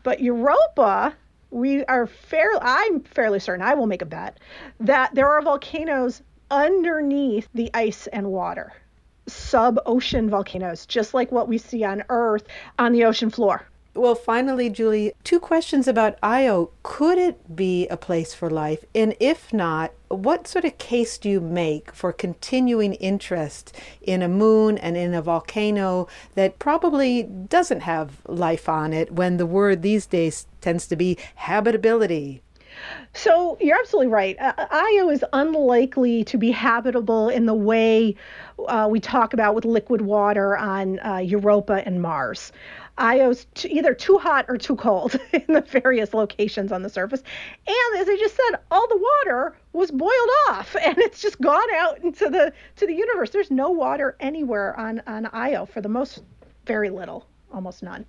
But 0.04 0.22
Europa, 0.22 1.14
we 1.52 1.84
are 1.86 2.08
fairly, 2.08 2.60
I'm 2.62 3.02
fairly 3.02 3.40
certain, 3.40 3.62
I 3.62 3.74
will 3.74 3.88
make 3.88 4.02
a 4.02 4.06
bet, 4.06 4.40
that 4.80 5.14
there 5.14 5.30
are 5.30 5.42
volcanoes 5.42 6.24
underneath 6.52 7.48
the 7.56 7.72
ice 7.74 8.06
and 8.08 8.32
water, 8.32 8.74
sub 9.26 9.80
ocean 9.86 10.30
volcanoes, 10.30 10.86
just 10.86 11.14
like 11.14 11.32
what 11.32 11.48
we 11.48 11.58
see 11.58 11.84
on 11.84 12.04
Earth 12.10 12.46
on 12.78 12.92
the 12.92 13.06
ocean 13.06 13.30
floor. 13.30 13.66
Well, 13.94 14.16
finally, 14.16 14.70
Julie, 14.70 15.12
two 15.26 15.40
questions 15.40 15.86
about 15.86 16.18
Io. 16.24 16.72
Could 16.82 17.18
it 17.18 17.58
be 17.58 17.90
a 17.90 17.98
place 17.98 18.34
for 18.34 18.50
life? 18.50 18.86
And 18.96 19.16
if 19.20 19.52
not, 19.52 19.92
what 20.08 20.48
sort 20.48 20.64
of 20.64 20.78
case 20.78 21.18
do 21.18 21.30
you 21.30 21.42
make 21.42 21.94
for 21.94 22.14
continuing 22.14 22.94
interest 22.96 23.76
in 24.02 24.22
a 24.22 24.30
moon 24.30 24.78
and 24.78 24.96
in 24.96 25.14
a 25.14 25.22
volcano 25.22 26.08
that 26.36 26.58
probably 26.58 27.24
doesn't 27.24 27.82
have 27.82 28.22
life 28.28 28.70
on 28.70 28.94
it 28.94 29.12
when 29.12 29.36
the 29.36 29.46
word 29.46 29.82
these 29.82 30.06
days 30.06 30.48
tends 30.62 30.88
to 30.88 30.96
be 30.96 31.18
habitability? 31.36 32.42
So 33.14 33.58
you're 33.60 33.78
absolutely 33.78 34.12
right. 34.12 34.38
Uh, 34.40 34.54
Io 34.72 35.10
is 35.10 35.24
unlikely 35.34 36.24
to 36.26 36.38
be 36.38 36.52
habitable 36.52 37.30
in 37.30 37.46
the 37.46 37.54
way 37.54 38.16
uh, 38.68 38.88
we 38.90 39.00
talk 39.00 39.34
about 39.34 39.56
with 39.56 39.66
liquid 39.66 40.02
water 40.02 40.58
on 40.58 41.00
uh, 41.00 41.18
Europa 41.18 41.84
and 41.86 42.02
Mars. 42.02 42.52
Io's 42.98 43.48
t- 43.56 43.70
either 43.70 43.94
too 43.94 44.18
hot 44.18 44.46
or 44.48 44.58
too 44.58 44.76
cold 44.76 45.20
in 45.34 45.54
the 45.54 45.62
various 45.62 46.14
locations 46.14 46.72
on 46.72 46.84
the 46.84 46.90
surface. 46.90 47.24
And 47.68 48.02
as 48.02 48.08
I 48.08 48.16
just 48.18 48.36
said, 48.36 48.60
all 48.70 48.88
the 48.88 48.98
water 49.26 49.56
was 49.74 49.92
boiled 49.92 50.30
off 50.50 50.76
and 50.82 50.98
it's 51.00 51.22
just 51.22 51.40
gone 51.42 51.74
out 51.76 52.00
into 52.04 52.30
the 52.30 52.54
to 52.78 52.88
the 52.88 52.94
universe. 52.94 53.32
There's 53.32 53.52
no 53.52 53.70
water 53.70 54.16
anywhere 54.20 54.78
on 54.80 55.02
on 55.08 55.28
Io 55.28 55.66
for 55.66 55.82
the 55.82 55.90
most 55.90 56.24
very 56.66 56.90
little, 56.90 57.26
almost 57.52 57.82
none. 57.84 58.06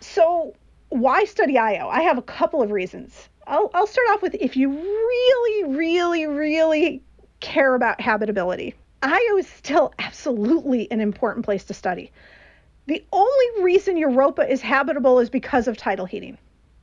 So 0.00 0.54
why 0.88 1.24
study 1.24 1.58
Io? 1.58 1.88
I 1.88 2.02
have 2.02 2.18
a 2.18 2.22
couple 2.22 2.62
of 2.62 2.70
reasons. 2.70 3.28
I'll, 3.46 3.70
I'll 3.74 3.86
start 3.86 4.08
off 4.10 4.22
with 4.22 4.34
if 4.34 4.56
you 4.56 4.70
really, 4.70 5.74
really, 5.74 6.26
really 6.26 7.02
care 7.40 7.74
about 7.74 8.00
habitability, 8.00 8.74
Io 9.02 9.36
is 9.36 9.46
still 9.46 9.92
absolutely 9.98 10.90
an 10.90 11.00
important 11.00 11.44
place 11.44 11.64
to 11.64 11.74
study. 11.74 12.10
The 12.86 13.04
only 13.12 13.62
reason 13.62 13.96
Europa 13.96 14.50
is 14.50 14.60
habitable 14.60 15.20
is 15.20 15.30
because 15.30 15.68
of 15.68 15.76
tidal 15.76 16.06
heating. 16.06 16.38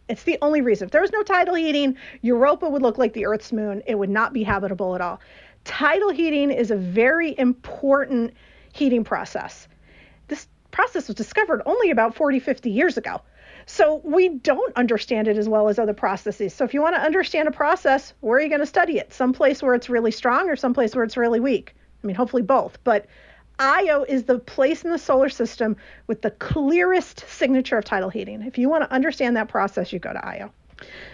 It's 0.07 0.23
the 0.23 0.37
only 0.41 0.61
reason. 0.61 0.85
If 0.85 0.91
there 0.91 1.01
was 1.01 1.11
no 1.11 1.23
tidal 1.23 1.55
heating, 1.55 1.97
Europa 2.21 2.69
would 2.69 2.83
look 2.83 2.97
like 2.97 3.13
the 3.13 3.25
Earth's 3.25 3.51
moon. 3.51 3.81
It 3.87 3.95
would 3.95 4.09
not 4.09 4.33
be 4.33 4.43
habitable 4.43 4.93
at 4.93 5.01
all. 5.01 5.19
Tidal 5.63 6.11
heating 6.11 6.51
is 6.51 6.69
a 6.69 6.75
very 6.75 7.37
important 7.37 8.35
heating 8.71 9.03
process. 9.03 9.67
This 10.27 10.47
process 10.69 11.07
was 11.07 11.15
discovered 11.15 11.63
only 11.65 11.89
about 11.89 12.15
40, 12.15 12.39
50 12.39 12.69
years 12.69 12.97
ago. 12.97 13.21
So 13.65 14.01
we 14.03 14.29
don't 14.29 14.75
understand 14.75 15.27
it 15.27 15.37
as 15.37 15.49
well 15.49 15.69
as 15.69 15.79
other 15.79 15.93
processes. 15.93 16.53
So 16.53 16.63
if 16.63 16.73
you 16.73 16.81
want 16.81 16.95
to 16.95 17.01
understand 17.01 17.47
a 17.47 17.51
process, 17.51 18.13
where 18.21 18.37
are 18.37 18.41
you 18.41 18.49
going 18.49 18.59
to 18.59 18.65
study 18.65 18.97
it? 18.97 19.11
Someplace 19.11 19.63
where 19.63 19.73
it's 19.73 19.89
really 19.89 20.11
strong 20.11 20.49
or 20.49 20.55
someplace 20.55 20.95
where 20.95 21.03
it's 21.03 21.17
really 21.17 21.39
weak? 21.39 21.75
I 22.03 22.07
mean, 22.07 22.15
hopefully 22.15 22.43
both. 22.43 22.77
But 22.83 23.07
Io 23.57 24.03
is 24.03 24.25
the 24.25 24.37
place 24.37 24.83
in 24.83 24.91
the 24.91 24.99
solar 24.99 25.29
system 25.29 25.77
with 26.07 26.21
the 26.21 26.31
clearest 26.31 27.27
signature 27.27 27.77
of 27.77 27.85
tidal 27.85 28.09
heating. 28.09 28.43
If 28.43 28.57
you 28.57 28.69
want 28.69 28.83
to 28.83 28.93
understand 28.93 29.35
that 29.37 29.47
process, 29.47 29.91
you 29.91 29.99
go 29.99 30.13
to 30.13 30.25
Io. 30.25 30.51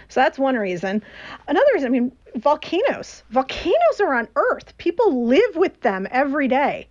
So 0.08 0.20
that's 0.20 0.38
one 0.38 0.56
reason. 0.56 1.02
Another 1.46 1.70
reason, 1.72 1.86
I 1.86 1.90
mean, 1.90 2.12
volcanoes. 2.36 3.22
Volcanoes 3.30 4.00
are 4.00 4.12
on 4.14 4.28
Earth. 4.34 4.76
People 4.76 5.26
live 5.26 5.56
with 5.56 5.80
them 5.80 6.08
every 6.10 6.48
day. 6.48 6.88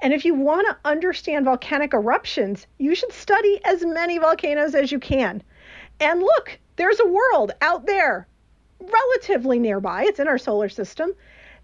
And 0.00 0.12
if 0.12 0.24
you 0.24 0.34
want 0.34 0.66
to 0.68 0.88
understand 0.88 1.44
volcanic 1.44 1.92
eruptions, 1.92 2.66
you 2.78 2.94
should 2.94 3.12
study 3.12 3.60
as 3.64 3.84
many 3.84 4.18
volcanoes 4.18 4.74
as 4.74 4.92
you 4.92 4.98
can. 4.98 5.42
And 6.00 6.20
look, 6.20 6.58
there's 6.76 7.00
a 7.00 7.06
world 7.06 7.52
out 7.60 7.86
there, 7.86 8.28
relatively 8.80 9.58
nearby, 9.58 10.04
it's 10.04 10.20
in 10.20 10.28
our 10.28 10.38
solar 10.38 10.68
system, 10.68 11.12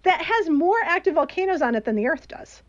that 0.03 0.21
has 0.21 0.49
more 0.49 0.77
active 0.83 1.15
volcanoes 1.15 1.61
on 1.61 1.75
it 1.75 1.85
than 1.85 1.95
the 1.95 2.07
Earth 2.07 2.27
does. 2.27 2.61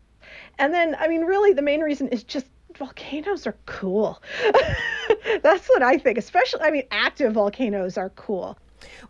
And 0.57 0.73
then, 0.73 0.95
I 0.99 1.07
mean, 1.07 1.21
really, 1.21 1.53
the 1.53 1.61
main 1.61 1.81
reason 1.81 2.07
is 2.09 2.23
just 2.23 2.47
volcanoes 2.75 3.45
are 3.45 3.57
cool. 3.65 4.21
That's 5.41 5.67
what 5.67 5.83
I 5.83 5.97
think, 5.97 6.17
especially, 6.17 6.61
I 6.61 6.71
mean, 6.71 6.83
active 6.91 7.33
volcanoes 7.33 7.97
are 7.97 8.09
cool. 8.11 8.57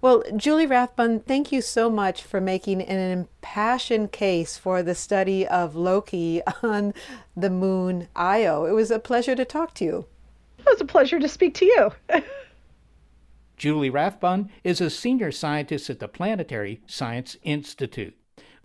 Well, 0.01 0.23
Julie 0.35 0.65
Rathbun, 0.65 1.21
thank 1.21 1.51
you 1.51 1.61
so 1.61 1.89
much 1.89 2.23
for 2.23 2.39
making 2.39 2.81
an 2.81 3.11
impassioned 3.11 4.11
case 4.11 4.57
for 4.57 4.83
the 4.83 4.95
study 4.95 5.47
of 5.47 5.75
Loki 5.75 6.41
on 6.63 6.93
the 7.35 7.49
moon 7.49 8.07
Io. 8.15 8.65
It 8.65 8.71
was 8.71 8.91
a 8.91 8.99
pleasure 8.99 9.35
to 9.35 9.45
talk 9.45 9.73
to 9.75 9.85
you. 9.85 10.05
It 10.59 10.65
was 10.65 10.81
a 10.81 10.85
pleasure 10.85 11.19
to 11.19 11.27
speak 11.27 11.53
to 11.55 11.65
you. 11.65 11.91
Julie 13.57 13.89
Rathbun 13.89 14.49
is 14.63 14.79
a 14.79 14.89
senior 14.89 15.31
scientist 15.31 15.89
at 15.89 15.99
the 15.99 16.07
Planetary 16.07 16.81
Science 16.85 17.37
Institute. 17.43 18.15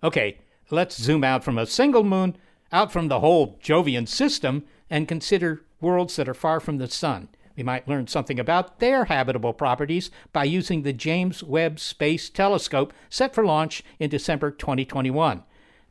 Okay, 0.03 0.37
let's 0.69 1.01
zoom 1.01 1.23
out 1.23 1.43
from 1.43 1.57
a 1.57 1.65
single 1.65 2.03
moon, 2.03 2.37
out 2.71 2.91
from 2.91 3.07
the 3.07 3.19
whole 3.19 3.57
Jovian 3.63 4.07
system, 4.07 4.65
and 4.89 5.07
consider 5.07 5.63
worlds 5.81 6.15
that 6.17 6.29
are 6.29 6.35
far 6.35 6.59
from 6.59 6.77
the 6.77 6.87
sun. 6.87 7.29
We 7.55 7.63
might 7.63 7.87
learn 7.87 8.07
something 8.07 8.39
about 8.39 8.79
their 8.79 9.05
habitable 9.05 9.53
properties 9.53 10.09
by 10.31 10.45
using 10.45 10.81
the 10.81 10.93
James 10.93 11.43
Webb 11.43 11.79
Space 11.79 12.29
Telescope 12.29 12.93
set 13.09 13.33
for 13.35 13.45
launch 13.45 13.83
in 13.99 14.09
December 14.09 14.49
2021. 14.51 15.43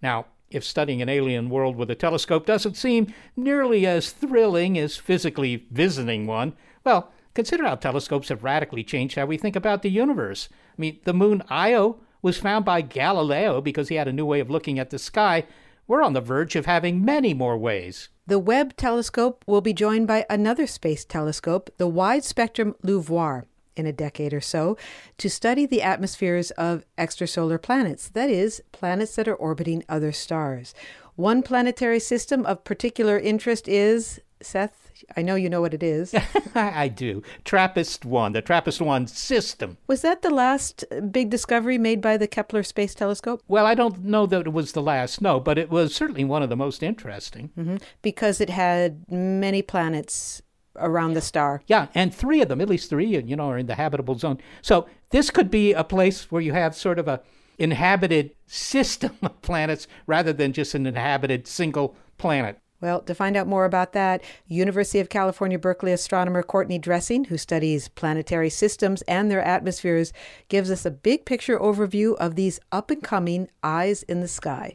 Now, 0.02 0.26
if 0.50 0.64
studying 0.64 1.00
an 1.00 1.08
alien 1.08 1.48
world 1.48 1.76
with 1.76 1.90
a 1.90 1.94
telescope 1.94 2.46
doesn't 2.46 2.76
seem 2.76 3.12
nearly 3.36 3.86
as 3.86 4.10
thrilling 4.10 4.76
as 4.76 4.96
physically 4.96 5.66
visiting 5.70 6.26
one, 6.26 6.54
well, 6.84 7.12
consider 7.34 7.64
how 7.64 7.76
telescopes 7.76 8.28
have 8.28 8.44
radically 8.44 8.84
changed 8.84 9.14
how 9.14 9.26
we 9.26 9.38
think 9.38 9.56
about 9.56 9.82
the 9.82 9.90
universe. 9.90 10.48
I 10.52 10.80
mean, 10.80 10.98
the 11.04 11.14
moon 11.14 11.42
Io 11.48 12.00
was 12.20 12.38
found 12.38 12.64
by 12.64 12.82
Galileo 12.82 13.60
because 13.60 13.88
he 13.88 13.94
had 13.94 14.08
a 14.08 14.12
new 14.12 14.26
way 14.26 14.40
of 14.40 14.50
looking 14.50 14.78
at 14.78 14.90
the 14.90 14.98
sky. 14.98 15.44
We're 15.86 16.02
on 16.02 16.12
the 16.12 16.20
verge 16.20 16.54
of 16.56 16.66
having 16.66 17.04
many 17.04 17.34
more 17.34 17.56
ways. 17.56 18.08
The 18.24 18.38
Webb 18.38 18.76
telescope 18.76 19.44
will 19.48 19.60
be 19.60 19.72
joined 19.72 20.06
by 20.06 20.24
another 20.30 20.68
space 20.68 21.04
telescope, 21.04 21.70
the 21.76 21.88
Wide 21.88 22.22
Spectrum 22.22 22.76
LUVOIR, 22.84 23.46
in 23.76 23.84
a 23.84 23.92
decade 23.92 24.32
or 24.32 24.40
so, 24.40 24.76
to 25.18 25.28
study 25.28 25.66
the 25.66 25.82
atmospheres 25.82 26.52
of 26.52 26.84
extrasolar 26.96 27.60
planets, 27.60 28.08
that 28.10 28.30
is, 28.30 28.62
planets 28.70 29.16
that 29.16 29.26
are 29.26 29.34
orbiting 29.34 29.82
other 29.88 30.12
stars. 30.12 30.72
One 31.16 31.42
planetary 31.42 31.98
system 31.98 32.46
of 32.46 32.62
particular 32.62 33.18
interest 33.18 33.66
is, 33.66 34.20
Seth, 34.40 34.81
I 35.16 35.22
know 35.22 35.34
you 35.34 35.48
know 35.48 35.60
what 35.60 35.74
it 35.74 35.82
is. 35.82 36.14
I 36.54 36.88
do. 36.88 37.22
TRAPPIST 37.44 38.04
1, 38.04 38.32
the 38.32 38.42
TRAPPIST 38.42 38.80
1 38.80 39.06
system. 39.06 39.78
Was 39.86 40.02
that 40.02 40.22
the 40.22 40.30
last 40.30 40.84
big 41.10 41.30
discovery 41.30 41.78
made 41.78 42.00
by 42.00 42.16
the 42.16 42.26
Kepler 42.26 42.62
Space 42.62 42.94
Telescope? 42.94 43.42
Well, 43.48 43.66
I 43.66 43.74
don't 43.74 44.04
know 44.04 44.26
that 44.26 44.46
it 44.46 44.52
was 44.52 44.72
the 44.72 44.82
last, 44.82 45.20
no, 45.20 45.40
but 45.40 45.58
it 45.58 45.70
was 45.70 45.94
certainly 45.94 46.24
one 46.24 46.42
of 46.42 46.48
the 46.48 46.56
most 46.56 46.82
interesting. 46.82 47.50
Mm-hmm. 47.58 47.76
Because 48.02 48.40
it 48.40 48.50
had 48.50 49.04
many 49.10 49.62
planets 49.62 50.42
around 50.76 51.14
the 51.14 51.20
star. 51.20 51.62
Yeah, 51.66 51.88
and 51.94 52.14
three 52.14 52.40
of 52.40 52.48
them, 52.48 52.60
at 52.60 52.68
least 52.68 52.90
three, 52.90 53.06
you 53.06 53.36
know, 53.36 53.50
are 53.50 53.58
in 53.58 53.66
the 53.66 53.74
habitable 53.74 54.18
zone. 54.18 54.38
So 54.62 54.86
this 55.10 55.30
could 55.30 55.50
be 55.50 55.72
a 55.72 55.84
place 55.84 56.30
where 56.30 56.42
you 56.42 56.52
have 56.52 56.74
sort 56.74 56.98
of 56.98 57.08
a 57.08 57.20
inhabited 57.58 58.34
system 58.46 59.16
of 59.22 59.40
planets 59.42 59.86
rather 60.06 60.32
than 60.32 60.52
just 60.52 60.74
an 60.74 60.86
inhabited 60.86 61.46
single 61.46 61.96
planet. 62.18 62.58
Well, 62.82 63.00
to 63.02 63.14
find 63.14 63.36
out 63.36 63.46
more 63.46 63.64
about 63.64 63.92
that, 63.92 64.22
University 64.48 64.98
of 64.98 65.08
California, 65.08 65.56
Berkeley 65.56 65.92
astronomer 65.92 66.42
Courtney 66.42 66.80
Dressing, 66.80 67.26
who 67.26 67.38
studies 67.38 67.86
planetary 67.86 68.50
systems 68.50 69.02
and 69.02 69.30
their 69.30 69.40
atmospheres, 69.40 70.12
gives 70.48 70.68
us 70.68 70.84
a 70.84 70.90
big 70.90 71.24
picture 71.24 71.60
overview 71.60 72.16
of 72.16 72.34
these 72.34 72.58
up 72.72 72.90
and 72.90 73.00
coming 73.00 73.48
eyes 73.62 74.02
in 74.02 74.20
the 74.20 74.26
sky. 74.26 74.74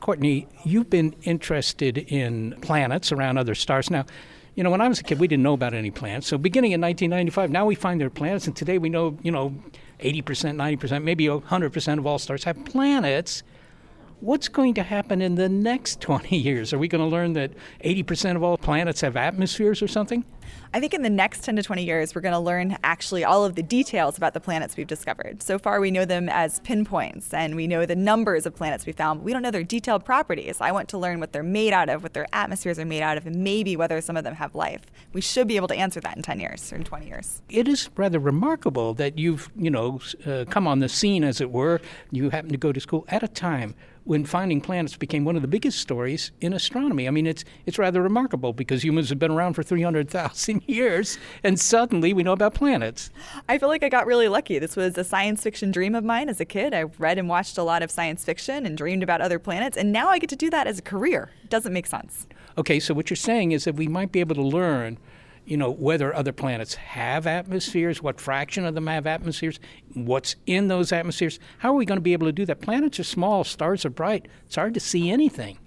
Courtney, 0.00 0.48
you've 0.64 0.90
been 0.90 1.14
interested 1.22 1.96
in 1.96 2.56
planets 2.60 3.12
around 3.12 3.38
other 3.38 3.54
stars. 3.54 3.88
Now, 3.88 4.04
you 4.56 4.64
know, 4.64 4.70
when 4.70 4.80
I 4.80 4.88
was 4.88 4.98
a 4.98 5.04
kid, 5.04 5.20
we 5.20 5.28
didn't 5.28 5.44
know 5.44 5.54
about 5.54 5.74
any 5.74 5.92
planets. 5.92 6.26
So 6.26 6.36
beginning 6.36 6.72
in 6.72 6.80
1995, 6.80 7.50
now 7.50 7.66
we 7.66 7.76
find 7.76 8.00
there 8.00 8.08
are 8.08 8.10
planets, 8.10 8.48
and 8.48 8.56
today 8.56 8.78
we 8.78 8.88
know, 8.88 9.16
you 9.22 9.30
know, 9.30 9.54
80%, 10.00 10.56
90%, 10.56 11.04
maybe 11.04 11.26
100% 11.26 11.98
of 11.98 12.06
all 12.06 12.18
stars 12.18 12.42
have 12.42 12.64
planets 12.64 13.44
what's 14.20 14.48
going 14.48 14.74
to 14.74 14.82
happen 14.82 15.20
in 15.20 15.34
the 15.34 15.48
next 15.48 16.00
20 16.02 16.36
years? 16.36 16.72
Are 16.72 16.78
we 16.78 16.88
going 16.88 17.02
to 17.02 17.10
learn 17.10 17.32
that 17.34 17.52
80% 17.84 18.36
of 18.36 18.42
all 18.42 18.56
planets 18.56 19.00
have 19.00 19.16
atmospheres 19.16 19.82
or 19.82 19.88
something? 19.88 20.24
I 20.72 20.80
think 20.80 20.92
in 20.92 21.02
the 21.02 21.10
next 21.10 21.44
10 21.44 21.56
to 21.56 21.62
20 21.62 21.84
years, 21.84 22.14
we're 22.14 22.20
going 22.20 22.32
to 22.32 22.38
learn 22.38 22.76
actually 22.82 23.24
all 23.24 23.44
of 23.44 23.54
the 23.54 23.62
details 23.62 24.16
about 24.16 24.34
the 24.34 24.40
planets 24.40 24.76
we've 24.76 24.86
discovered. 24.86 25.42
So 25.42 25.58
far, 25.58 25.80
we 25.80 25.90
know 25.90 26.04
them 26.04 26.28
as 26.28 26.58
pinpoints 26.60 27.32
and 27.32 27.54
we 27.54 27.66
know 27.66 27.86
the 27.86 27.94
numbers 27.94 28.44
of 28.44 28.56
planets 28.56 28.84
we 28.84 28.92
found, 28.92 29.20
but 29.20 29.24
we 29.24 29.32
don't 29.32 29.42
know 29.42 29.52
their 29.52 29.62
detailed 29.62 30.04
properties. 30.04 30.60
I 30.60 30.72
want 30.72 30.88
to 30.88 30.98
learn 30.98 31.20
what 31.20 31.32
they're 31.32 31.42
made 31.42 31.72
out 31.72 31.88
of, 31.88 32.02
what 32.02 32.12
their 32.12 32.26
atmospheres 32.32 32.78
are 32.78 32.84
made 32.84 33.02
out 33.02 33.16
of, 33.16 33.26
and 33.26 33.36
maybe 33.36 33.76
whether 33.76 34.00
some 34.00 34.16
of 34.16 34.24
them 34.24 34.34
have 34.34 34.54
life. 34.54 34.82
We 35.12 35.20
should 35.20 35.46
be 35.46 35.56
able 35.56 35.68
to 35.68 35.76
answer 35.76 36.00
that 36.00 36.16
in 36.16 36.22
10 36.22 36.40
years 36.40 36.72
or 36.72 36.76
in 36.76 36.84
20 36.84 37.06
years. 37.06 37.40
It 37.48 37.68
is 37.68 37.88
rather 37.96 38.18
remarkable 38.18 38.94
that 38.94 39.16
you've, 39.16 39.50
you 39.56 39.70
know, 39.70 40.00
uh, 40.26 40.44
come 40.50 40.66
on 40.66 40.80
the 40.80 40.88
scene, 40.88 41.22
as 41.22 41.40
it 41.40 41.50
were. 41.50 41.80
You 42.10 42.30
happen 42.30 42.50
to 42.50 42.56
go 42.56 42.72
to 42.72 42.80
school 42.80 43.04
at 43.08 43.22
a 43.22 43.28
time 43.28 43.74
when 44.04 44.24
finding 44.24 44.60
planets 44.60 44.96
became 44.96 45.24
one 45.24 45.34
of 45.34 45.42
the 45.42 45.48
biggest 45.48 45.78
stories 45.78 46.30
in 46.40 46.52
astronomy. 46.52 47.08
I 47.08 47.10
mean, 47.10 47.26
it's 47.26 47.44
it's 47.66 47.78
rather 47.78 48.02
remarkable 48.02 48.52
because 48.52 48.84
humans 48.84 49.08
have 49.08 49.18
been 49.18 49.30
around 49.30 49.54
for 49.54 49.62
300,000 49.62 50.62
years 50.68 51.18
and 51.42 51.58
suddenly 51.58 52.12
we 52.12 52.22
know 52.22 52.32
about 52.32 52.54
planets. 52.54 53.10
I 53.48 53.58
feel 53.58 53.68
like 53.68 53.82
I 53.82 53.88
got 53.88 54.06
really 54.06 54.28
lucky. 54.28 54.58
This 54.58 54.76
was 54.76 54.96
a 54.98 55.04
science 55.04 55.42
fiction 55.42 55.70
dream 55.70 55.94
of 55.94 56.04
mine 56.04 56.28
as 56.28 56.40
a 56.40 56.44
kid. 56.44 56.74
I 56.74 56.82
read 56.98 57.18
and 57.18 57.28
watched 57.28 57.58
a 57.58 57.62
lot 57.62 57.82
of 57.82 57.90
science 57.90 58.24
fiction 58.24 58.66
and 58.66 58.76
dreamed 58.76 59.02
about 59.02 59.20
other 59.20 59.38
planets 59.38 59.76
and 59.76 59.92
now 59.92 60.08
I 60.08 60.18
get 60.18 60.30
to 60.30 60.36
do 60.36 60.50
that 60.50 60.66
as 60.66 60.78
a 60.78 60.82
career. 60.82 61.30
It 61.42 61.50
doesn't 61.50 61.72
make 61.72 61.86
sense. 61.86 62.26
Okay, 62.56 62.78
so 62.78 62.94
what 62.94 63.10
you're 63.10 63.16
saying 63.16 63.52
is 63.52 63.64
that 63.64 63.74
we 63.74 63.88
might 63.88 64.12
be 64.12 64.20
able 64.20 64.36
to 64.36 64.42
learn 64.42 64.98
you 65.46 65.56
know, 65.56 65.70
whether 65.70 66.14
other 66.14 66.32
planets 66.32 66.74
have 66.74 67.26
atmospheres, 67.26 68.02
what 68.02 68.20
fraction 68.20 68.64
of 68.64 68.74
them 68.74 68.86
have 68.86 69.06
atmospheres, 69.06 69.60
what's 69.92 70.36
in 70.46 70.68
those 70.68 70.92
atmospheres. 70.92 71.38
How 71.58 71.70
are 71.70 71.76
we 71.76 71.84
going 71.84 71.98
to 71.98 72.02
be 72.02 72.12
able 72.12 72.26
to 72.26 72.32
do 72.32 72.46
that? 72.46 72.60
Planets 72.60 72.98
are 73.00 73.04
small, 73.04 73.44
stars 73.44 73.84
are 73.84 73.90
bright. 73.90 74.26
It's 74.46 74.56
hard 74.56 74.74
to 74.74 74.80
see 74.80 75.10
anything. 75.10 75.58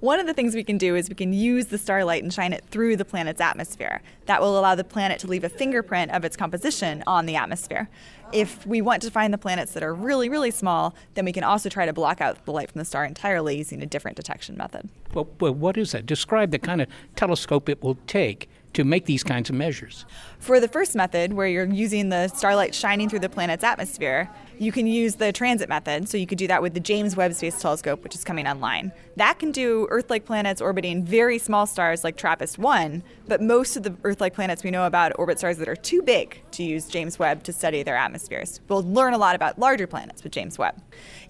One 0.00 0.18
of 0.18 0.26
the 0.26 0.32
things 0.32 0.54
we 0.54 0.64
can 0.64 0.78
do 0.78 0.96
is 0.96 1.10
we 1.10 1.14
can 1.14 1.34
use 1.34 1.66
the 1.66 1.76
starlight 1.76 2.22
and 2.22 2.32
shine 2.32 2.54
it 2.54 2.64
through 2.70 2.96
the 2.96 3.04
planet's 3.04 3.40
atmosphere. 3.40 4.00
That 4.24 4.40
will 4.40 4.58
allow 4.58 4.74
the 4.74 4.84
planet 4.84 5.18
to 5.20 5.26
leave 5.26 5.44
a 5.44 5.50
fingerprint 5.50 6.10
of 6.12 6.24
its 6.24 6.38
composition 6.38 7.04
on 7.06 7.26
the 7.26 7.36
atmosphere. 7.36 7.90
If 8.32 8.66
we 8.66 8.80
want 8.80 9.02
to 9.02 9.10
find 9.10 9.34
the 9.34 9.38
planets 9.38 9.72
that 9.72 9.82
are 9.82 9.92
really, 9.92 10.30
really 10.30 10.52
small, 10.52 10.94
then 11.14 11.26
we 11.26 11.32
can 11.32 11.44
also 11.44 11.68
try 11.68 11.84
to 11.84 11.92
block 11.92 12.22
out 12.22 12.46
the 12.46 12.52
light 12.52 12.70
from 12.70 12.78
the 12.78 12.86
star 12.86 13.04
entirely 13.04 13.58
using 13.58 13.82
a 13.82 13.86
different 13.86 14.16
detection 14.16 14.56
method. 14.56 14.88
Well, 15.12 15.28
well 15.38 15.52
what 15.52 15.76
is 15.76 15.92
that? 15.92 16.06
Describe 16.06 16.50
the 16.50 16.58
kind 16.58 16.80
of 16.80 16.88
telescope 17.14 17.68
it 17.68 17.82
will 17.82 17.98
take 18.06 18.48
to 18.74 18.84
make 18.84 19.06
these 19.06 19.22
kinds 19.22 19.50
of 19.50 19.56
measures? 19.56 20.04
For 20.38 20.60
the 20.60 20.68
first 20.68 20.94
method, 20.94 21.32
where 21.32 21.46
you're 21.46 21.66
using 21.66 22.08
the 22.08 22.28
starlight 22.28 22.74
shining 22.74 23.08
through 23.08 23.18
the 23.20 23.28
planet's 23.28 23.64
atmosphere, 23.64 24.30
you 24.58 24.72
can 24.72 24.86
use 24.86 25.14
the 25.14 25.32
transit 25.32 25.68
method. 25.70 26.08
So 26.08 26.18
you 26.18 26.26
could 26.26 26.36
do 26.36 26.46
that 26.46 26.60
with 26.60 26.74
the 26.74 26.80
James 26.80 27.16
Webb 27.16 27.32
Space 27.32 27.60
Telescope, 27.60 28.02
which 28.02 28.14
is 28.14 28.24
coming 28.24 28.46
online. 28.46 28.92
That 29.16 29.38
can 29.38 29.52
do 29.52 29.86
Earth 29.90 30.10
like 30.10 30.26
planets 30.26 30.60
orbiting 30.60 31.02
very 31.02 31.38
small 31.38 31.66
stars 31.66 32.04
like 32.04 32.16
TRAPPIST 32.16 32.58
1, 32.58 33.02
but 33.26 33.40
most 33.40 33.76
of 33.76 33.82
the 33.82 33.94
Earth 34.04 34.20
like 34.20 34.34
planets 34.34 34.62
we 34.62 34.70
know 34.70 34.84
about 34.84 35.18
orbit 35.18 35.38
stars 35.38 35.56
that 35.58 35.68
are 35.68 35.76
too 35.76 36.02
big 36.02 36.42
to 36.52 36.62
use 36.62 36.88
James 36.88 37.18
Webb 37.18 37.42
to 37.44 37.52
study 37.54 37.82
their 37.82 37.96
atmospheres. 37.96 38.60
We'll 38.68 38.82
learn 38.82 39.14
a 39.14 39.18
lot 39.18 39.34
about 39.34 39.58
larger 39.58 39.86
planets 39.86 40.22
with 40.22 40.32
James 40.32 40.58
Webb. 40.58 40.80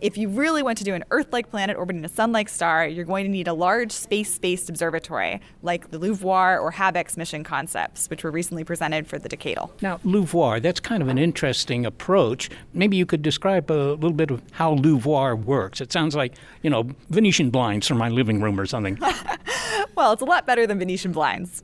If 0.00 0.18
you 0.18 0.28
really 0.28 0.62
want 0.62 0.78
to 0.78 0.84
do 0.84 0.94
an 0.94 1.04
Earth 1.10 1.32
like 1.32 1.50
planet 1.50 1.76
orbiting 1.76 2.04
a 2.04 2.08
sun 2.08 2.32
like 2.32 2.48
star, 2.48 2.86
you're 2.86 3.04
going 3.04 3.24
to 3.24 3.30
need 3.30 3.46
a 3.46 3.54
large 3.54 3.92
space 3.92 4.38
based 4.38 4.68
observatory 4.68 5.40
like 5.62 5.90
the 5.90 5.98
LUVOIR 5.98 6.60
or 6.60 6.72
HABEX 6.72 7.16
mission 7.16 7.29
concepts, 7.44 8.08
which 8.10 8.24
were 8.24 8.30
recently 8.30 8.64
presented 8.64 9.06
for 9.06 9.18
the 9.18 9.28
Decadal. 9.28 9.70
Now, 9.80 10.00
LUVOIR, 10.04 10.60
that's 10.60 10.80
kind 10.80 11.02
of 11.02 11.08
an 11.08 11.18
interesting 11.18 11.86
approach. 11.86 12.50
Maybe 12.74 12.96
you 12.96 13.06
could 13.06 13.22
describe 13.22 13.70
a 13.70 13.94
little 13.94 14.12
bit 14.12 14.30
of 14.30 14.42
how 14.52 14.74
LUVOIR 14.74 15.36
works. 15.36 15.80
It 15.80 15.92
sounds 15.92 16.14
like, 16.14 16.34
you 16.62 16.70
know, 16.70 16.88
Venetian 17.08 17.50
blinds 17.50 17.86
for 17.86 17.94
my 17.94 18.08
living 18.08 18.40
room 18.40 18.58
or 18.58 18.66
something. 18.66 18.98
well, 19.94 20.12
it's 20.12 20.22
a 20.22 20.26
lot 20.26 20.46
better 20.46 20.66
than 20.66 20.78
Venetian 20.78 21.12
blinds. 21.12 21.62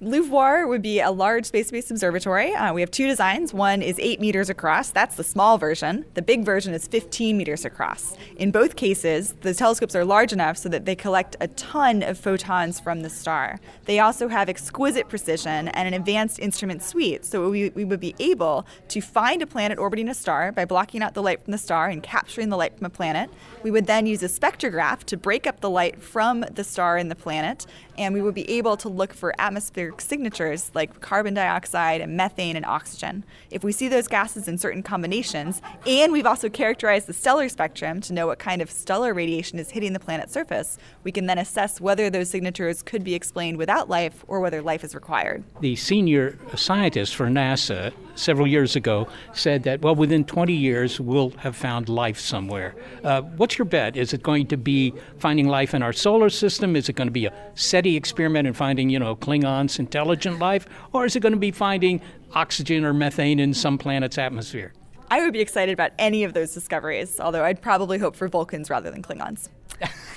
LUVOIR 0.00 0.68
would 0.68 0.80
be 0.80 1.00
a 1.00 1.10
large 1.10 1.46
space 1.46 1.72
based 1.72 1.90
observatory. 1.90 2.54
Uh, 2.54 2.72
we 2.72 2.82
have 2.82 2.90
two 2.90 3.08
designs. 3.08 3.52
One 3.52 3.82
is 3.82 3.98
8 3.98 4.20
meters 4.20 4.48
across, 4.48 4.90
that's 4.90 5.16
the 5.16 5.24
small 5.24 5.58
version. 5.58 6.04
The 6.14 6.22
big 6.22 6.44
version 6.44 6.72
is 6.72 6.86
15 6.86 7.36
meters 7.36 7.64
across. 7.64 8.16
In 8.36 8.52
both 8.52 8.76
cases, 8.76 9.34
the 9.40 9.52
telescopes 9.52 9.96
are 9.96 10.04
large 10.04 10.32
enough 10.32 10.56
so 10.56 10.68
that 10.68 10.84
they 10.84 10.94
collect 10.94 11.34
a 11.40 11.48
ton 11.48 12.04
of 12.04 12.16
photons 12.16 12.78
from 12.78 13.02
the 13.02 13.10
star. 13.10 13.58
They 13.86 13.98
also 13.98 14.28
have 14.28 14.48
exquisite 14.48 15.08
precision 15.08 15.66
and 15.66 15.88
an 15.88 15.94
advanced 15.94 16.38
instrument 16.38 16.84
suite, 16.84 17.24
so 17.24 17.50
we, 17.50 17.70
we 17.70 17.84
would 17.84 17.98
be 17.98 18.14
able 18.20 18.66
to 18.90 19.00
find 19.00 19.42
a 19.42 19.48
planet 19.48 19.80
orbiting 19.80 20.08
a 20.08 20.14
star 20.14 20.52
by 20.52 20.64
blocking 20.64 21.02
out 21.02 21.14
the 21.14 21.22
light 21.22 21.42
from 21.42 21.50
the 21.50 21.58
star 21.58 21.88
and 21.88 22.04
capturing 22.04 22.50
the 22.50 22.56
light 22.56 22.76
from 22.78 22.86
a 22.86 22.90
planet. 22.90 23.30
We 23.64 23.72
would 23.72 23.88
then 23.88 24.06
use 24.06 24.22
a 24.22 24.28
spectrograph 24.28 25.02
to 25.04 25.16
break 25.16 25.44
up 25.44 25.58
the 25.58 25.70
light 25.70 26.00
from 26.00 26.44
the 26.52 26.62
star 26.62 26.98
and 26.98 27.10
the 27.10 27.16
planet, 27.16 27.66
and 27.98 28.14
we 28.14 28.22
would 28.22 28.34
be 28.34 28.48
able 28.48 28.76
to 28.78 28.88
look 28.88 29.12
for 29.12 29.34
atmospheric 29.38 30.00
signatures 30.00 30.70
like 30.74 31.00
carbon 31.00 31.34
dioxide 31.34 32.00
and 32.00 32.16
methane 32.16 32.56
and 32.56 32.64
oxygen. 32.64 33.24
If 33.50 33.64
we 33.64 33.72
see 33.72 33.88
those 33.88 34.06
gases 34.06 34.46
in 34.46 34.56
certain 34.56 34.82
combinations, 34.82 35.60
and 35.86 36.12
we've 36.12 36.26
also 36.26 36.48
characterized 36.48 37.08
the 37.08 37.12
stellar 37.12 37.48
spectrum 37.48 38.00
to 38.02 38.12
know 38.12 38.28
what 38.28 38.38
kind 38.38 38.62
of 38.62 38.70
stellar 38.70 39.12
radiation 39.12 39.58
is 39.58 39.70
hitting 39.70 39.92
the 39.92 40.00
planet's 40.00 40.32
surface, 40.32 40.78
we 41.02 41.10
can 41.10 41.26
then 41.26 41.38
assess 41.38 41.80
whether 41.80 42.08
those 42.08 42.30
signatures 42.30 42.82
could 42.82 43.02
be 43.02 43.14
explained 43.14 43.58
without 43.58 43.88
life 43.88 44.24
or 44.28 44.40
whether 44.40 44.62
life 44.62 44.84
is 44.84 44.94
required. 44.94 45.42
The 45.60 45.74
senior 45.74 46.38
scientist 46.54 47.16
for 47.16 47.26
NASA 47.26 47.92
several 48.14 48.46
years 48.46 48.76
ago 48.76 49.08
said 49.32 49.64
that, 49.64 49.80
well, 49.80 49.94
within 49.94 50.24
20 50.24 50.52
years, 50.52 51.00
we'll 51.00 51.30
have 51.38 51.56
found 51.56 51.88
life 51.88 52.18
somewhere. 52.18 52.74
Uh, 53.02 53.22
what's 53.22 53.58
your 53.58 53.64
bet? 53.64 53.96
Is 53.96 54.12
it 54.12 54.22
going 54.22 54.46
to 54.48 54.56
be 54.56 54.92
finding 55.18 55.48
life 55.48 55.74
in 55.74 55.82
our 55.82 55.92
solar 55.92 56.30
system? 56.30 56.76
Is 56.76 56.88
it 56.88 56.94
going 56.94 57.08
to 57.08 57.12
be 57.12 57.26
a 57.26 57.32
SETI 57.54 57.87
experiment 57.96 58.46
in 58.46 58.54
finding, 58.54 58.90
you 58.90 58.98
know, 58.98 59.16
Klingons, 59.16 59.78
intelligent 59.78 60.38
life? 60.38 60.66
Or 60.92 61.04
is 61.04 61.16
it 61.16 61.20
going 61.20 61.32
to 61.32 61.38
be 61.38 61.50
finding 61.50 62.00
oxygen 62.34 62.84
or 62.84 62.92
methane 62.92 63.38
in 63.38 63.54
some 63.54 63.78
planet's 63.78 64.18
atmosphere? 64.18 64.72
I 65.10 65.20
would 65.20 65.32
be 65.32 65.40
excited 65.40 65.72
about 65.72 65.92
any 65.98 66.24
of 66.24 66.34
those 66.34 66.52
discoveries, 66.52 67.18
although 67.18 67.44
I'd 67.44 67.62
probably 67.62 67.98
hope 67.98 68.14
for 68.14 68.28
Vulcans 68.28 68.68
rather 68.68 68.90
than 68.90 69.02
Klingons. 69.02 69.48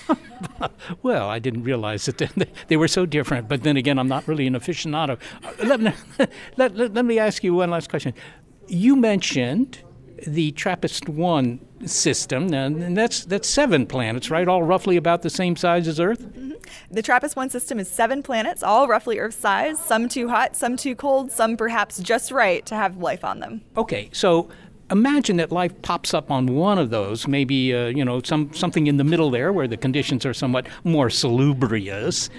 well, 1.01 1.29
I 1.29 1.39
didn't 1.39 1.63
realize 1.63 2.05
that 2.05 2.49
they 2.67 2.77
were 2.77 2.87
so 2.87 3.05
different. 3.05 3.47
But 3.47 3.63
then 3.63 3.77
again, 3.77 3.97
I'm 3.97 4.07
not 4.07 4.27
really 4.27 4.47
an 4.47 4.53
aficionado. 4.53 5.19
Uh, 5.43 5.51
let 5.65 5.79
me, 5.79 5.93
let, 6.57 6.75
let, 6.75 6.93
let 6.93 7.05
me 7.05 7.19
ask 7.19 7.43
you 7.43 7.53
one 7.53 7.69
last 7.69 7.89
question. 7.89 8.13
You 8.67 8.95
mentioned 8.95 9.79
the 10.27 10.51
TRAPPIST 10.53 11.09
1 11.09 11.59
system, 11.85 12.53
and 12.53 12.97
that's, 12.97 13.25
that's 13.25 13.47
seven 13.47 13.85
planets, 13.85 14.29
right? 14.29 14.47
All 14.47 14.63
roughly 14.63 14.97
about 14.97 15.21
the 15.21 15.29
same 15.29 15.55
size 15.55 15.87
as 15.87 15.99
Earth? 15.99 16.21
Mm-hmm. 16.21 16.51
The 16.91 17.01
TRAPPIST 17.01 17.35
1 17.35 17.49
system 17.49 17.79
is 17.79 17.89
seven 17.89 18.23
planets, 18.23 18.63
all 18.63 18.87
roughly 18.87 19.19
Earth 19.19 19.39
size, 19.39 19.79
some 19.79 20.07
too 20.07 20.29
hot, 20.29 20.55
some 20.55 20.77
too 20.77 20.95
cold, 20.95 21.31
some 21.31 21.57
perhaps 21.57 21.99
just 21.99 22.31
right 22.31 22.65
to 22.65 22.75
have 22.75 22.97
life 22.97 23.23
on 23.23 23.39
them. 23.39 23.61
Okay, 23.77 24.09
so 24.11 24.49
imagine 24.91 25.37
that 25.37 25.51
life 25.51 25.79
pops 25.81 26.13
up 26.13 26.29
on 26.29 26.47
one 26.47 26.77
of 26.77 26.89
those, 26.89 27.27
maybe 27.27 27.73
uh, 27.73 27.87
you 27.87 28.03
know 28.03 28.21
some 28.21 28.53
something 28.53 28.87
in 28.87 28.97
the 28.97 29.03
middle 29.03 29.31
there 29.31 29.53
where 29.53 29.67
the 29.67 29.77
conditions 29.77 30.25
are 30.25 30.33
somewhat 30.33 30.67
more 30.83 31.09
salubrious. 31.09 32.29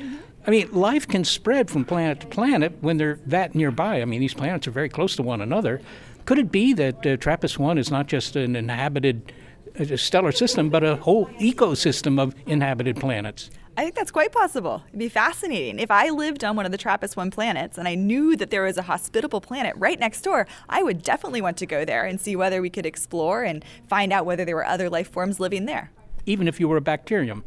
I 0.46 0.50
mean, 0.50 0.72
life 0.72 1.06
can 1.06 1.24
spread 1.24 1.70
from 1.70 1.84
planet 1.84 2.20
to 2.20 2.26
planet 2.26 2.76
when 2.80 2.96
they're 2.96 3.20
that 3.26 3.54
nearby. 3.54 4.02
I 4.02 4.04
mean, 4.04 4.20
these 4.20 4.34
planets 4.34 4.66
are 4.66 4.72
very 4.72 4.88
close 4.88 5.14
to 5.16 5.22
one 5.22 5.40
another. 5.40 5.80
Could 6.24 6.38
it 6.38 6.52
be 6.52 6.72
that 6.74 7.04
uh, 7.04 7.16
TRAPPIST 7.16 7.58
1 7.58 7.78
is 7.78 7.90
not 7.90 8.06
just 8.06 8.36
an 8.36 8.54
inhabited 8.54 9.32
uh, 9.78 9.96
stellar 9.96 10.30
system, 10.30 10.70
but 10.70 10.84
a 10.84 10.96
whole 10.96 11.26
ecosystem 11.40 12.20
of 12.20 12.34
inhabited 12.46 12.96
planets? 12.96 13.50
I 13.76 13.82
think 13.82 13.94
that's 13.94 14.10
quite 14.10 14.30
possible. 14.30 14.84
It'd 14.88 14.98
be 14.98 15.08
fascinating. 15.08 15.80
If 15.80 15.90
I 15.90 16.10
lived 16.10 16.44
on 16.44 16.54
one 16.54 16.66
of 16.66 16.72
the 16.72 16.78
TRAPPIST 16.78 17.16
1 17.16 17.30
planets 17.30 17.76
and 17.76 17.88
I 17.88 17.96
knew 17.96 18.36
that 18.36 18.50
there 18.50 18.62
was 18.62 18.76
a 18.76 18.82
hospitable 18.82 19.40
planet 19.40 19.74
right 19.76 19.98
next 19.98 20.20
door, 20.22 20.46
I 20.68 20.82
would 20.82 21.02
definitely 21.02 21.40
want 21.40 21.56
to 21.56 21.66
go 21.66 21.84
there 21.84 22.04
and 22.04 22.20
see 22.20 22.36
whether 22.36 22.62
we 22.62 22.70
could 22.70 22.86
explore 22.86 23.42
and 23.42 23.64
find 23.88 24.12
out 24.12 24.26
whether 24.26 24.44
there 24.44 24.56
were 24.56 24.66
other 24.66 24.88
life 24.90 25.10
forms 25.10 25.40
living 25.40 25.64
there. 25.64 25.90
Even 26.26 26.46
if 26.46 26.60
you 26.60 26.68
were 26.68 26.76
a 26.76 26.82
bacterium? 26.82 27.44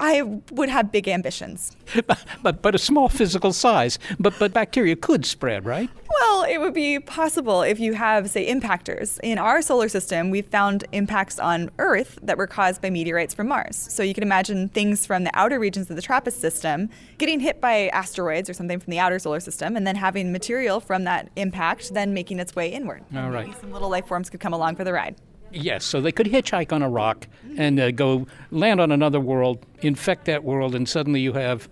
I 0.00 0.40
would 0.50 0.68
have 0.68 0.90
big 0.90 1.08
ambitions. 1.08 1.76
but, 2.06 2.24
but, 2.42 2.62
but 2.62 2.74
a 2.74 2.78
small 2.78 3.08
physical 3.08 3.52
size. 3.52 3.98
But 4.18 4.34
but 4.38 4.52
bacteria 4.52 4.96
could 4.96 5.24
spread, 5.24 5.64
right? 5.64 5.88
Well, 6.20 6.42
it 6.44 6.58
would 6.58 6.74
be 6.74 6.98
possible 7.00 7.62
if 7.62 7.78
you 7.80 7.94
have, 7.94 8.28
say, 8.30 8.52
impactors. 8.52 9.18
In 9.22 9.38
our 9.38 9.62
solar 9.62 9.88
system, 9.88 10.30
we've 10.30 10.46
found 10.46 10.84
impacts 10.92 11.38
on 11.38 11.70
Earth 11.78 12.18
that 12.22 12.36
were 12.36 12.46
caused 12.46 12.82
by 12.82 12.90
meteorites 12.90 13.34
from 13.34 13.48
Mars. 13.48 13.76
So 13.76 14.02
you 14.02 14.14
can 14.14 14.22
imagine 14.22 14.68
things 14.68 15.06
from 15.06 15.24
the 15.24 15.30
outer 15.34 15.58
regions 15.58 15.90
of 15.90 15.96
the 15.96 16.02
TRAPPIST 16.02 16.40
system 16.40 16.90
getting 17.18 17.40
hit 17.40 17.60
by 17.60 17.88
asteroids 17.88 18.50
or 18.50 18.54
something 18.54 18.80
from 18.80 18.90
the 18.90 18.98
outer 18.98 19.18
solar 19.18 19.40
system, 19.40 19.76
and 19.76 19.86
then 19.86 19.96
having 19.96 20.32
material 20.32 20.80
from 20.80 21.04
that 21.04 21.30
impact 21.36 21.94
then 21.94 22.14
making 22.14 22.40
its 22.40 22.56
way 22.56 22.68
inward. 22.68 23.04
All 23.14 23.30
right. 23.30 23.46
Maybe 23.46 23.58
some 23.60 23.72
little 23.72 23.88
life 23.88 24.06
forms 24.06 24.30
could 24.30 24.40
come 24.40 24.52
along 24.52 24.76
for 24.76 24.84
the 24.84 24.92
ride. 24.92 25.16
Yes, 25.54 25.84
so 25.84 26.00
they 26.00 26.12
could 26.12 26.26
hitchhike 26.26 26.72
on 26.72 26.82
a 26.82 26.88
rock 26.88 27.26
and 27.56 27.78
uh, 27.78 27.90
go 27.90 28.26
land 28.50 28.80
on 28.80 28.90
another 28.90 29.20
world, 29.20 29.64
infect 29.80 30.24
that 30.26 30.42
world, 30.42 30.74
and 30.74 30.88
suddenly 30.88 31.20
you 31.20 31.32
have 31.34 31.68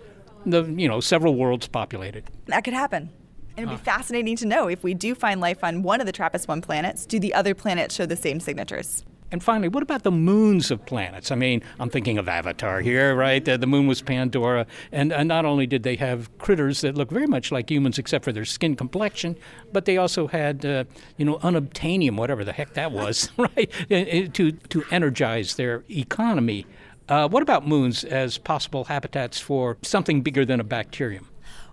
the 0.47 0.65
you 0.65 0.89
know 0.89 1.01
several 1.01 1.35
worlds 1.35 1.69
populated. 1.69 2.25
That 2.47 2.65
could 2.65 2.75
happen. 2.75 3.11
It'd 3.57 3.69
be 3.69 3.77
fascinating 3.77 4.37
to 4.37 4.47
know 4.47 4.69
if 4.69 4.83
we 4.83 4.95
do 4.95 5.15
find 5.15 5.41
life 5.41 5.63
on 5.63 5.83
one 5.83 6.01
of 6.01 6.07
the 6.07 6.13
TRAPPIST 6.13 6.49
1 6.49 6.63
planets, 6.63 7.05
do 7.05 7.21
the 7.21 7.35
other 7.35 7.55
planets 7.55 7.95
show 7.95 8.07
the 8.07 8.17
same 8.17 8.41
signatures? 8.41 9.05
And 9.33 9.43
finally, 9.43 9.69
what 9.69 9.83
about 9.83 10.03
the 10.03 10.11
moons 10.11 10.71
of 10.71 10.85
planets? 10.85 11.31
I 11.31 11.37
mean, 11.37 11.63
I'm 11.81 11.89
thinking 11.89 12.19
of 12.19 12.29
Avatar 12.29 12.83
here, 12.83 13.17
right? 13.17 13.47
Uh, 13.49 13.57
the 13.57 13.67
moon 13.67 13.87
was 13.87 14.03
Pandora. 14.03 14.67
And, 14.93 15.11
and 15.11 15.27
not 15.27 15.47
only 15.47 15.67
did 15.67 15.85
they 15.85 15.97
have 15.97 16.37
critters 16.37 16.83
that 16.83 16.97
look 16.97 17.11
very 17.11 17.27
much 17.27 17.51
like 17.51 17.71
humans 17.71 17.99
except 17.99 18.27
for 18.27 18.33
their 18.33 18.45
skin 18.45 18.77
complexion, 18.77 19.37
but 19.73 19.87
they 19.87 19.97
also 19.97 20.27
had, 20.27 20.67
uh, 20.67 20.85
you 21.17 21.25
know, 21.25 21.39
unobtainium, 21.39 22.19
whatever 22.19 22.45
the 22.45 22.53
heck 22.53 22.75
that 22.75 22.93
was, 22.93 23.31
right, 23.39 23.71
to, 23.89 24.53
to 24.53 24.85
energize 24.91 25.55
their 25.57 25.83
economy. 25.91 26.67
Uh, 27.09 27.27
what 27.27 27.43
about 27.43 27.67
moons 27.67 28.05
as 28.05 28.37
possible 28.37 28.85
habitats 28.85 29.41
for 29.41 29.79
something 29.83 30.21
bigger 30.21 30.45
than 30.45 30.61
a 30.61 30.65
bacterium? 30.65 31.27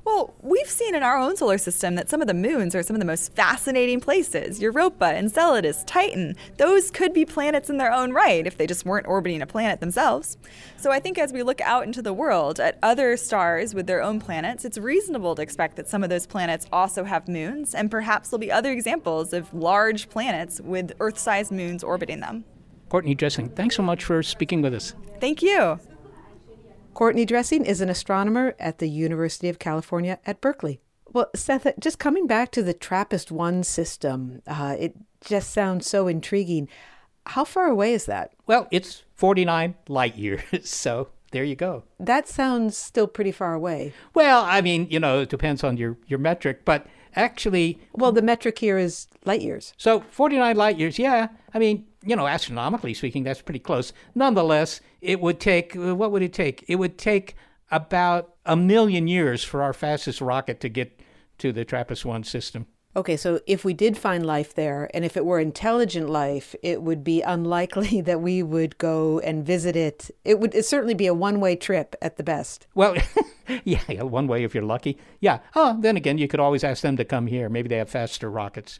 Well, 0.09 0.33
we've 0.41 0.67
seen 0.67 0.95
in 0.95 1.03
our 1.03 1.19
own 1.19 1.37
solar 1.37 1.59
system 1.59 1.93
that 1.93 2.09
some 2.09 2.19
of 2.19 2.27
the 2.27 2.33
moons 2.33 2.73
are 2.73 2.81
some 2.81 2.95
of 2.95 2.99
the 2.99 3.05
most 3.05 3.31
fascinating 3.35 3.99
places. 3.99 4.59
Europa, 4.59 5.05
Enceladus, 5.05 5.83
Titan. 5.83 6.35
Those 6.57 6.89
could 6.89 7.13
be 7.13 7.25
planets 7.25 7.69
in 7.69 7.77
their 7.77 7.93
own 7.93 8.11
right 8.11 8.47
if 8.47 8.57
they 8.57 8.65
just 8.65 8.87
weren't 8.87 9.05
orbiting 9.05 9.43
a 9.43 9.45
planet 9.45 9.81
themselves. 9.81 10.35
So 10.77 10.89
I 10.89 10.99
think 10.99 11.19
as 11.19 11.31
we 11.31 11.43
look 11.43 11.61
out 11.61 11.83
into 11.83 12.01
the 12.01 12.11
world 12.11 12.59
at 12.59 12.79
other 12.81 13.17
stars 13.17 13.75
with 13.75 13.85
their 13.85 14.01
own 14.01 14.19
planets, 14.19 14.65
it's 14.65 14.79
reasonable 14.79 15.35
to 15.35 15.43
expect 15.43 15.75
that 15.75 15.87
some 15.87 16.03
of 16.03 16.09
those 16.09 16.25
planets 16.25 16.65
also 16.73 17.03
have 17.03 17.27
moons, 17.27 17.75
and 17.75 17.91
perhaps 17.91 18.29
there'll 18.29 18.39
be 18.39 18.51
other 18.51 18.71
examples 18.71 19.31
of 19.31 19.53
large 19.53 20.09
planets 20.09 20.59
with 20.59 20.91
Earth 20.99 21.19
sized 21.19 21.51
moons 21.51 21.83
orbiting 21.83 22.19
them. 22.19 22.45
Courtney 22.89 23.13
Dressing, 23.13 23.49
thanks 23.49 23.75
so 23.75 23.83
much 23.83 24.03
for 24.03 24.23
speaking 24.23 24.63
with 24.63 24.73
us. 24.73 24.95
Thank 25.19 25.43
you. 25.43 25.79
Courtney 26.93 27.25
Dressing 27.25 27.65
is 27.65 27.81
an 27.81 27.89
astronomer 27.89 28.55
at 28.59 28.79
the 28.79 28.89
University 28.89 29.49
of 29.49 29.59
California 29.59 30.19
at 30.25 30.41
Berkeley. 30.41 30.79
Well, 31.11 31.29
Seth, 31.35 31.67
just 31.79 31.97
coming 31.97 32.27
back 32.27 32.51
to 32.51 32.61
the 32.61 32.73
TRAPPIST 32.73 33.31
1 33.31 33.63
system, 33.63 34.41
uh, 34.45 34.75
it 34.77 34.95
just 35.21 35.51
sounds 35.51 35.87
so 35.87 36.07
intriguing. 36.07 36.67
How 37.27 37.43
far 37.43 37.67
away 37.67 37.93
is 37.93 38.05
that? 38.05 38.33
Well, 38.45 38.67
it's 38.71 39.03
49 39.15 39.75
light 39.87 40.15
years, 40.15 40.41
so 40.69 41.09
there 41.31 41.43
you 41.43 41.55
go. 41.55 41.83
That 41.99 42.27
sounds 42.27 42.77
still 42.77 43.07
pretty 43.07 43.31
far 43.31 43.53
away. 43.53 43.93
Well, 44.13 44.43
I 44.43 44.61
mean, 44.61 44.87
you 44.89 44.99
know, 44.99 45.21
it 45.21 45.29
depends 45.29 45.63
on 45.63 45.77
your, 45.77 45.97
your 46.07 46.19
metric, 46.19 46.65
but 46.65 46.85
actually. 47.15 47.79
Well, 47.93 48.11
the 48.11 48.21
metric 48.21 48.59
here 48.59 48.77
is 48.77 49.07
light 49.25 49.41
years. 49.41 49.73
So 49.77 50.01
49 50.11 50.55
light 50.55 50.77
years, 50.77 50.99
yeah. 50.99 51.29
I 51.53 51.59
mean, 51.59 51.85
you 52.03 52.15
know, 52.15 52.27
astronomically 52.27 52.93
speaking, 52.93 53.23
that's 53.23 53.41
pretty 53.41 53.59
close. 53.59 53.93
Nonetheless, 54.15 54.81
it 55.01 55.19
would 55.19 55.39
take, 55.39 55.75
uh, 55.75 55.95
what 55.95 56.11
would 56.11 56.21
it 56.21 56.33
take? 56.33 56.63
It 56.67 56.75
would 56.75 56.97
take 56.97 57.35
about 57.71 58.35
a 58.45 58.55
million 58.55 59.07
years 59.07 59.43
for 59.43 59.61
our 59.61 59.73
fastest 59.73 60.21
rocket 60.21 60.59
to 60.61 60.69
get 60.69 60.99
to 61.39 61.51
the 61.51 61.65
TRAPPIST 61.65 62.05
1 62.05 62.23
system. 62.23 62.67
Okay, 62.95 63.17
so 63.17 63.39
if 63.45 63.63
we 63.63 63.73
did 63.73 63.97
find 63.97 64.25
life 64.25 64.55
there, 64.55 64.89
and 64.93 65.05
if 65.05 65.15
it 65.15 65.23
were 65.23 65.39
intelligent 65.39 66.09
life, 66.09 66.55
it 66.63 66.81
would 66.81 67.03
be 67.03 67.21
unlikely 67.21 68.01
that 68.05 68.21
we 68.21 68.41
would 68.41 68.77
go 68.77 69.19
and 69.19 69.45
visit 69.45 69.75
it. 69.75 70.09
It 70.25 70.39
would 70.39 70.65
certainly 70.65 70.95
be 70.95 71.07
a 71.07 71.13
one 71.13 71.39
way 71.39 71.55
trip 71.55 71.95
at 72.01 72.17
the 72.17 72.23
best. 72.23 72.65
Well, 72.73 72.95
yeah, 73.63 74.01
one 74.01 74.27
way 74.27 74.43
if 74.43 74.55
you're 74.55 74.63
lucky. 74.63 74.97
Yeah. 75.19 75.39
Oh, 75.55 75.77
then 75.79 75.97
again, 75.97 76.17
you 76.17 76.27
could 76.27 76.39
always 76.39 76.63
ask 76.63 76.81
them 76.81 76.97
to 76.97 77.05
come 77.05 77.27
here. 77.27 77.47
Maybe 77.47 77.69
they 77.69 77.77
have 77.77 77.89
faster 77.89 78.29
rockets. 78.29 78.79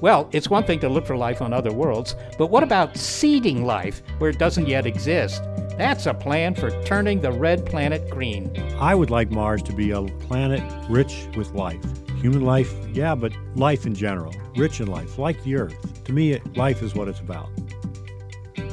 Well, 0.00 0.28
it's 0.32 0.48
one 0.48 0.64
thing 0.64 0.80
to 0.80 0.88
look 0.88 1.06
for 1.06 1.16
life 1.16 1.42
on 1.42 1.52
other 1.52 1.72
worlds, 1.72 2.14
but 2.38 2.46
what 2.46 2.62
about 2.62 2.96
seeding 2.96 3.66
life 3.66 4.02
where 4.18 4.30
it 4.30 4.38
doesn't 4.38 4.66
yet 4.66 4.86
exist? 4.86 5.42
That's 5.76 6.06
a 6.06 6.14
plan 6.14 6.54
for 6.54 6.70
turning 6.84 7.20
the 7.20 7.32
red 7.32 7.66
planet 7.66 8.08
green. 8.10 8.50
I 8.78 8.94
would 8.94 9.10
like 9.10 9.30
Mars 9.30 9.62
to 9.64 9.72
be 9.72 9.90
a 9.90 10.02
planet 10.02 10.62
rich 10.88 11.26
with 11.36 11.50
life. 11.52 11.82
Human 12.20 12.42
life, 12.42 12.74
yeah, 12.92 13.14
but 13.14 13.32
life 13.56 13.86
in 13.86 13.94
general. 13.94 14.34
Rich 14.56 14.80
in 14.80 14.88
life, 14.88 15.18
like 15.18 15.42
the 15.42 15.56
Earth. 15.56 16.04
To 16.04 16.12
me, 16.12 16.38
life 16.54 16.82
is 16.82 16.94
what 16.94 17.08
it's 17.08 17.20
about. 17.20 17.48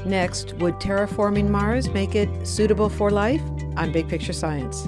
Next, 0.06 0.54
would 0.56 0.76
terraforming 0.76 1.50
Mars 1.50 1.90
make 1.90 2.16
it 2.16 2.30
suitable 2.46 2.90
for 2.90 3.12
life? 3.12 3.42
On 3.76 3.92
Big 3.92 4.08
Picture 4.08 4.34
Science. 4.34 4.88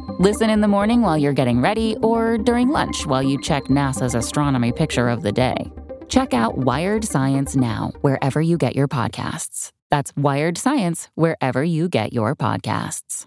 Listen 0.19 0.49
in 0.49 0.61
the 0.61 0.67
morning 0.67 1.01
while 1.01 1.17
you're 1.17 1.33
getting 1.33 1.61
ready, 1.61 1.95
or 2.01 2.37
during 2.37 2.69
lunch 2.69 3.05
while 3.05 3.23
you 3.23 3.41
check 3.41 3.65
NASA's 3.65 4.15
astronomy 4.15 4.71
picture 4.71 5.09
of 5.09 5.21
the 5.21 5.31
day. 5.31 5.71
Check 6.09 6.33
out 6.33 6.57
Wired 6.57 7.05
Science 7.05 7.55
now, 7.55 7.91
wherever 8.01 8.41
you 8.41 8.57
get 8.57 8.75
your 8.75 8.87
podcasts. 8.87 9.71
That's 9.89 10.11
Wired 10.15 10.57
Science, 10.57 11.09
wherever 11.15 11.63
you 11.63 11.87
get 11.89 12.13
your 12.13 12.35
podcasts. 12.35 13.25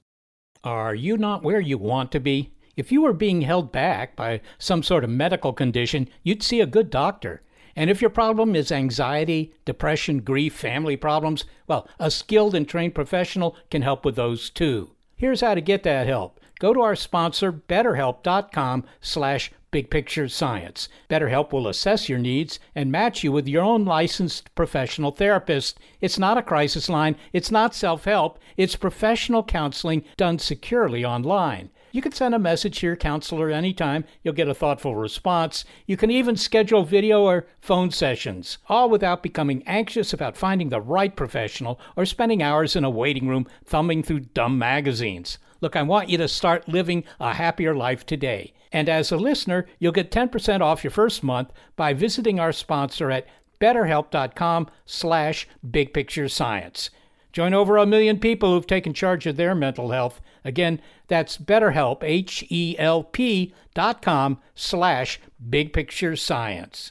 Are 0.63 0.95
you 0.95 1.17
not 1.17 1.43
where 1.43 1.61
you 1.61 1.79
want 1.79 2.13
to 2.13 2.21
be? 2.21 2.51
If 2.77 2.91
you 2.91 3.03
were 3.03 3.13
being 3.13 3.43
held 3.43 3.71
back 3.71 4.17
by 4.17 4.41
some 4.59 4.83
sort 4.83 5.05
of 5.05 5.11
medical 5.11 5.53
condition, 5.53 6.09
you'd 6.23 6.43
see 6.43 6.61
a 6.61 6.67
good 6.67 6.91
doctor. 6.91 7.43
And 7.77 7.91
if 7.91 8.01
your 8.01 8.11
problem 8.11 8.55
is 8.55 8.71
anxiety, 8.71 9.53
depression, 9.65 10.21
grief, 10.21 10.55
family 10.55 10.97
problems, 10.97 11.45
well, 11.67 11.89
a 11.99 12.11
skilled 12.11 12.55
and 12.55 12.69
trained 12.69 12.95
professional 12.95 13.57
can 13.71 13.83
help 13.83 14.05
with 14.05 14.17
those 14.17 14.51
too. 14.51 14.93
Here's 15.17 15.41
how 15.41 15.55
to 15.55 15.61
get 15.61 15.83
that 15.85 16.07
help. 16.07 16.41
Go 16.61 16.73
to 16.73 16.81
our 16.81 16.97
sponsor, 16.97 17.53
betterhelp.com 17.53 18.85
slash 19.01 19.51
bigpicturescience. 19.73 20.87
BetterHelp 21.11 21.53
will 21.53 21.67
assess 21.67 22.09
your 22.09 22.21
needs 22.21 22.61
and 22.77 22.93
match 22.93 23.25
you 23.25 23.33
with 23.33 23.49
your 23.49 23.65
own 23.65 23.85
licensed 23.85 24.55
professional 24.55 25.11
therapist. 25.11 25.81
It's 26.01 26.19
not 26.19 26.39
a 26.39 26.43
crisis 26.43 26.89
line, 26.89 27.17
it's 27.33 27.51
not 27.51 27.75
self-help, 27.75 28.39
it's 28.57 28.77
professional 28.77 29.43
counseling 29.43 30.05
done 30.17 30.39
securely 30.39 31.05
online. 31.05 31.71
You 31.91 32.03
can 32.03 32.13
send 32.13 32.35
a 32.35 32.41
message 32.41 32.81
to 32.81 32.87
your 32.87 32.97
counselor 32.97 33.51
anytime. 33.51 34.05
You'll 34.23 34.35
get 34.35 34.49
a 34.49 34.55
thoughtful 34.55 34.97
response. 34.97 35.65
You 35.87 35.97
can 35.97 36.11
even 36.11 36.37
schedule 36.37 36.83
video 36.83 37.23
or 37.23 37.47
phone 37.61 37.93
sessions, 37.93 38.59
all 38.69 38.91
without 38.91 39.23
becoming 39.23 39.63
anxious 39.65 40.13
about 40.13 40.37
finding 40.37 40.71
the 40.71 40.81
right 40.81 41.15
professional 41.15 41.81
or 41.97 42.05
spending 42.05 42.43
hours 42.43 42.75
in 42.75 42.83
a 42.83 42.91
waiting 42.91 43.29
room 43.29 43.47
thumbing 43.65 44.03
through 44.03 44.21
dumb 44.21 44.59
magazines. 44.59 45.39
Look, 45.65 45.77
I 45.77 45.83
want 45.83 46.11
you 46.11 46.19
to 46.19 46.29
start 46.29 46.69
living 46.69 47.05
a 47.19 47.33
happier 47.33 47.75
life 47.75 48.05
today. 48.05 48.53
And 48.71 48.87
as 48.87 49.11
a 49.11 49.17
listener, 49.17 49.65
you'll 49.79 49.93
get 49.93 50.11
10% 50.11 50.61
off 50.61 50.85
your 50.85 50.91
first 50.91 51.23
month 51.23 51.53
by 51.75 51.95
visiting 51.95 52.39
our 52.39 52.53
sponsor 52.53 53.11
at 53.11 53.27
betterhelp.com 53.63 54.69
slash 54.85 55.49
bigpicturescience. 55.67 56.91
Join 57.33 57.55
over 57.55 57.79
a 57.79 57.87
million 57.87 58.19
people 58.19 58.53
who've 58.53 58.67
taken 58.67 58.93
charge 58.93 59.25
of 59.25 59.39
their 59.39 59.55
mental 59.55 59.91
health. 59.91 60.21
Again, 60.45 60.83
that's 61.09 61.39
BetterHelp, 61.39 62.05
H-E-L-P 62.05 63.55
dot 63.73 64.03
com 64.03 64.39
slash 64.55 65.19
bigpicturescience. 65.49 66.91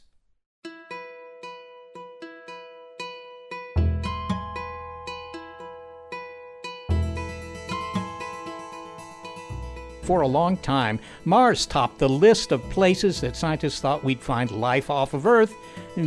For 10.03 10.21
a 10.21 10.27
long 10.27 10.57
time, 10.57 10.99
Mars 11.23 11.65
topped 11.65 11.99
the 11.99 12.09
list 12.09 12.51
of 12.51 12.61
places 12.69 13.21
that 13.21 13.37
scientists 13.37 13.79
thought 13.79 14.03
we'd 14.03 14.19
find 14.19 14.51
life 14.51 14.89
off 14.89 15.13
of 15.13 15.25
Earth, 15.25 15.53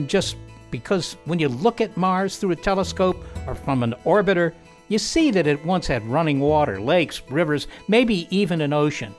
just 0.07 0.36
because 0.70 1.16
when 1.24 1.38
you 1.38 1.49
look 1.49 1.80
at 1.80 1.97
Mars 1.97 2.36
through 2.36 2.51
a 2.51 2.57
telescope 2.57 3.24
or 3.47 3.55
from 3.55 3.82
an 3.82 3.94
orbiter, 4.05 4.53
you 4.88 4.99
see 4.99 5.30
that 5.30 5.47
it 5.47 5.64
once 5.64 5.86
had 5.86 6.07
running 6.07 6.40
water, 6.40 6.78
lakes, 6.78 7.22
rivers, 7.30 7.68
maybe 7.88 8.28
even 8.30 8.61
an 8.61 8.74
ocean. 8.74 9.14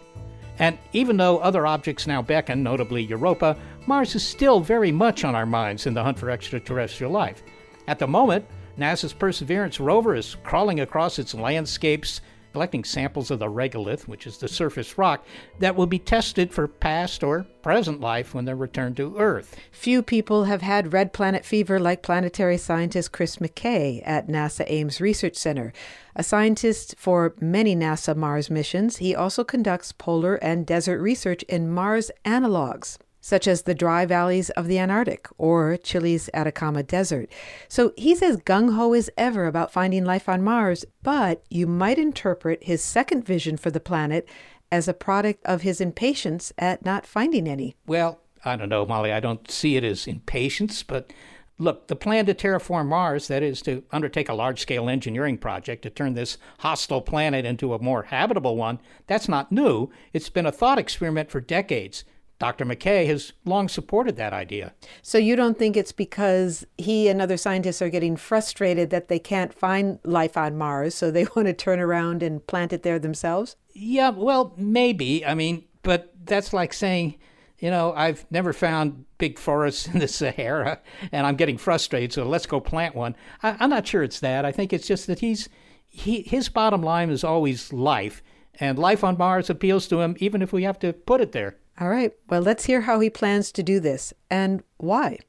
And 0.59 0.77
even 0.93 1.17
though 1.17 1.39
other 1.39 1.65
objects 1.65 2.07
now 2.07 2.21
beckon, 2.21 2.61
notably 2.61 3.03
Europa, 3.03 3.57
Mars 3.87 4.15
is 4.15 4.23
still 4.23 4.59
very 4.59 4.91
much 4.91 5.23
on 5.23 5.35
our 5.35 5.45
minds 5.45 5.87
in 5.87 5.93
the 5.93 6.03
hunt 6.03 6.19
for 6.19 6.29
extraterrestrial 6.29 7.11
life. 7.11 7.41
At 7.87 7.99
the 7.99 8.07
moment, 8.07 8.45
NASA's 8.77 9.13
Perseverance 9.13 9.79
rover 9.79 10.13
is 10.13 10.35
crawling 10.43 10.81
across 10.81 11.17
its 11.17 11.33
landscapes 11.33 12.21
collecting 12.57 12.83
samples 12.83 13.29
of 13.29 13.37
the 13.37 13.45
regolith, 13.45 14.07
which 14.07 14.25
is 14.25 14.39
the 14.39 14.47
surface 14.47 14.97
rock, 14.97 15.23
that 15.59 15.75
will 15.75 15.85
be 15.85 15.99
tested 15.99 16.51
for 16.51 16.67
past 16.67 17.23
or 17.23 17.45
present 17.61 18.01
life 18.01 18.33
when 18.33 18.45
they're 18.45 18.55
returned 18.55 18.97
to 18.97 19.15
Earth. 19.15 19.55
Few 19.71 20.01
people 20.01 20.45
have 20.45 20.63
had 20.63 20.91
red 20.91 21.13
planet 21.13 21.45
fever 21.45 21.79
like 21.79 22.01
planetary 22.01 22.57
scientist 22.57 23.11
Chris 23.11 23.35
McKay 23.35 24.01
at 24.03 24.27
NASA 24.27 24.65
Ames 24.65 24.99
Research 24.99 25.35
Center. 25.35 25.71
A 26.15 26.23
scientist 26.23 26.95
for 26.97 27.35
many 27.39 27.75
NASA 27.75 28.15
Mars 28.15 28.49
missions, 28.49 28.97
he 28.97 29.13
also 29.13 29.43
conducts 29.43 29.91
polar 29.91 30.33
and 30.37 30.65
desert 30.65 30.99
research 30.99 31.43
in 31.43 31.69
Mars 31.69 32.09
analogs 32.25 32.97
such 33.27 33.45
as 33.45 33.63
the 33.63 33.75
dry 33.75 34.05
valleys 34.05 34.49
of 34.51 34.67
the 34.67 34.79
Antarctic 34.79 35.27
or 35.37 35.75
Chile's 35.75 36.29
Atacama 36.33 36.81
Desert. 36.81 37.29
So 37.67 37.91
he's 37.97 38.21
as 38.21 38.37
gung 38.37 38.75
ho 38.75 38.93
as 38.93 39.09
ever 39.17 39.47
about 39.47 39.69
finding 39.69 40.05
life 40.05 40.29
on 40.29 40.41
Mars, 40.41 40.85
but 41.03 41.43
you 41.49 41.67
might 41.67 41.99
interpret 41.99 42.63
his 42.63 42.81
second 42.81 43.25
vision 43.25 43.57
for 43.57 43.69
the 43.69 43.81
planet 43.81 44.29
as 44.71 44.87
a 44.87 44.93
product 44.93 45.45
of 45.45 45.63
his 45.63 45.81
impatience 45.81 46.53
at 46.57 46.85
not 46.85 47.05
finding 47.05 47.49
any. 47.49 47.75
Well, 47.85 48.21
I 48.45 48.55
don't 48.55 48.69
know, 48.69 48.85
Molly. 48.85 49.11
I 49.11 49.19
don't 49.19 49.51
see 49.51 49.75
it 49.75 49.83
as 49.83 50.07
impatience, 50.07 50.81
but 50.81 51.11
Look, 51.59 51.87
the 51.87 51.95
plan 51.95 52.27
to 52.27 52.35
terraform 52.35 52.85
Mars, 52.85 53.27
that 53.29 53.41
is, 53.41 53.63
to 53.63 53.83
undertake 53.91 54.29
a 54.29 54.35
large 54.35 54.61
scale 54.61 54.87
engineering 54.87 55.39
project 55.39 55.81
to 55.81 55.89
turn 55.89 56.13
this 56.13 56.37
hostile 56.59 57.01
planet 57.01 57.45
into 57.45 57.73
a 57.73 57.81
more 57.81 58.03
habitable 58.03 58.55
one, 58.55 58.79
that's 59.07 59.27
not 59.27 59.51
new. 59.51 59.89
It's 60.13 60.29
been 60.29 60.45
a 60.45 60.51
thought 60.51 60.77
experiment 60.77 61.31
for 61.31 61.41
decades. 61.41 62.03
Dr. 62.39 62.65
McKay 62.65 63.07
has 63.07 63.33
long 63.45 63.67
supported 63.67 64.15
that 64.17 64.33
idea. 64.33 64.73
So 65.01 65.17
you 65.17 65.35
don't 65.35 65.57
think 65.57 65.75
it's 65.75 65.91
because 65.91 66.65
he 66.77 67.07
and 67.07 67.21
other 67.21 67.37
scientists 67.37 67.81
are 67.81 67.89
getting 67.89 68.15
frustrated 68.15 68.91
that 68.91 69.07
they 69.07 69.19
can't 69.19 69.53
find 69.53 69.99
life 70.03 70.37
on 70.37 70.57
Mars, 70.57 70.93
so 70.93 71.09
they 71.09 71.23
want 71.35 71.47
to 71.47 71.53
turn 71.53 71.79
around 71.79 72.21
and 72.21 72.45
plant 72.45 72.73
it 72.73 72.83
there 72.83 72.99
themselves? 72.99 73.55
Yeah, 73.73 74.09
well, 74.09 74.53
maybe. 74.57 75.25
I 75.25 75.33
mean, 75.33 75.63
but 75.81 76.13
that's 76.25 76.53
like 76.53 76.73
saying, 76.73 77.15
you 77.59 77.71
know, 77.71 77.93
I've 77.95 78.25
never 78.29 78.53
found 78.53 79.05
big 79.17 79.39
forests 79.39 79.87
in 79.87 79.99
the 79.99 80.07
Sahara 80.07 80.79
and 81.11 81.25
I'm 81.25 81.35
getting 81.35 81.57
frustrated, 81.57 82.13
so 82.13 82.23
let's 82.23 82.45
go 82.45 82.59
plant 82.59 82.95
one. 82.95 83.15
I, 83.41 83.63
am 83.63 83.71
not 83.71 83.87
sure 83.87 84.03
it's 84.03 84.19
that. 84.19 84.45
I 84.45 84.51
think 84.51 84.73
it's 84.73 84.87
just 84.87 85.07
that 85.07 85.19
he's 85.19 85.49
he, 85.89 86.21
his 86.21 86.49
bottom 86.49 86.83
line 86.83 87.09
is 87.09 87.23
always 87.23 87.73
life, 87.73 88.21
and 88.59 88.77
life 88.77 89.03
on 89.03 89.17
Mars 89.17 89.49
appeals 89.49 89.87
to 89.87 90.01
him 90.01 90.15
even 90.19 90.41
if 90.41 90.53
we 90.53 90.63
have 90.63 90.77
to 90.79 90.93
put 90.93 91.21
it 91.21 91.31
there. 91.31 91.57
All 91.79 91.89
right. 91.89 92.11
Well, 92.29 92.41
let's 92.41 92.65
hear 92.65 92.81
how 92.81 92.99
he 92.99 93.09
plans 93.09 93.51
to 93.53 93.63
do 93.63 93.79
this 93.79 94.13
and 94.29 94.63
why. 94.77 95.19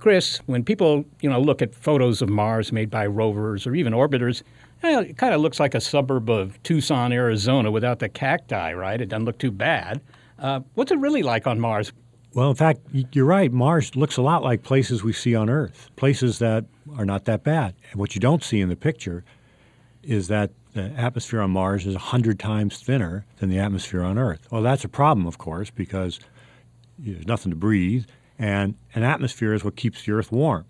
Chris, 0.00 0.38
when 0.46 0.64
people, 0.64 1.04
you 1.20 1.30
know, 1.30 1.40
look 1.40 1.62
at 1.62 1.74
photos 1.74 2.20
of 2.22 2.28
Mars 2.28 2.72
made 2.72 2.90
by 2.90 3.06
rovers 3.06 3.66
or 3.66 3.74
even 3.74 3.92
orbiters, 3.92 4.42
Well, 4.82 5.00
it 5.00 5.16
kind 5.16 5.32
of 5.32 5.40
looks 5.40 5.60
like 5.60 5.76
a 5.76 5.80
suburb 5.80 6.28
of 6.28 6.60
Tucson, 6.64 7.12
Arizona 7.12 7.70
without 7.70 8.00
the 8.00 8.08
cacti, 8.08 8.72
right? 8.72 9.00
It 9.00 9.08
doesn't 9.08 9.24
look 9.24 9.38
too 9.38 9.52
bad. 9.52 10.00
Uh, 10.40 10.60
what's 10.74 10.90
it 10.90 10.98
really 10.98 11.22
like 11.22 11.46
on 11.46 11.60
Mars? 11.60 11.92
Well, 12.34 12.50
in 12.50 12.56
fact, 12.56 12.80
you're 13.12 13.26
right. 13.26 13.52
Mars 13.52 13.94
looks 13.94 14.16
a 14.16 14.22
lot 14.22 14.42
like 14.42 14.64
places 14.64 15.04
we 15.04 15.12
see 15.12 15.36
on 15.36 15.48
Earth, 15.48 15.90
places 15.94 16.40
that 16.40 16.64
are 16.96 17.04
not 17.04 17.26
that 17.26 17.44
bad. 17.44 17.74
And 17.90 18.00
what 18.00 18.16
you 18.16 18.20
don't 18.20 18.42
see 18.42 18.60
in 18.60 18.68
the 18.68 18.76
picture 18.76 19.22
is 20.02 20.26
that 20.28 20.50
the 20.74 20.84
atmosphere 20.96 21.40
on 21.40 21.50
Mars 21.50 21.86
is 21.86 21.94
100 21.94 22.38
times 22.38 22.78
thinner 22.78 23.24
than 23.38 23.50
the 23.50 23.58
atmosphere 23.58 24.02
on 24.02 24.18
Earth. 24.18 24.48
Well, 24.50 24.62
that's 24.62 24.84
a 24.84 24.88
problem, 24.88 25.26
of 25.26 25.38
course, 25.38 25.70
because 25.70 26.18
there's 26.98 27.26
nothing 27.26 27.50
to 27.50 27.56
breathe, 27.56 28.06
and 28.38 28.74
an 28.94 29.02
atmosphere 29.02 29.52
is 29.52 29.64
what 29.64 29.76
keeps 29.76 30.04
the 30.04 30.12
Earth 30.12 30.32
warm. 30.32 30.64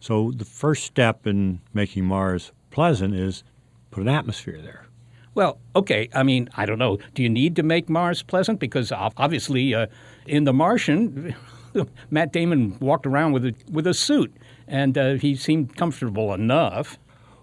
So 0.00 0.32
the 0.32 0.44
first 0.44 0.84
step 0.84 1.26
in 1.26 1.60
making 1.74 2.04
Mars 2.04 2.52
pleasant 2.70 3.14
is 3.14 3.42
put 3.90 4.02
an 4.02 4.08
atmosphere 4.08 4.60
there. 4.62 4.86
Well, 5.34 5.58
okay. 5.76 6.08
I 6.14 6.22
mean, 6.22 6.48
I 6.56 6.66
don't 6.66 6.78
know. 6.78 6.98
Do 7.14 7.22
you 7.22 7.28
need 7.28 7.56
to 7.56 7.62
make 7.62 7.88
Mars 7.88 8.22
pleasant? 8.22 8.58
Because 8.58 8.90
obviously, 8.92 9.74
uh, 9.74 9.86
in 10.26 10.44
The 10.44 10.52
Martian, 10.52 11.34
Matt 12.10 12.32
Damon 12.32 12.78
walked 12.80 13.06
around 13.06 13.32
with 13.32 13.44
a 13.44 13.54
with 13.70 13.86
a 13.86 13.94
suit, 13.94 14.34
and 14.66 14.98
uh, 14.98 15.14
he 15.14 15.36
seemed 15.36 15.76
comfortable 15.76 16.34
enough. 16.34 16.98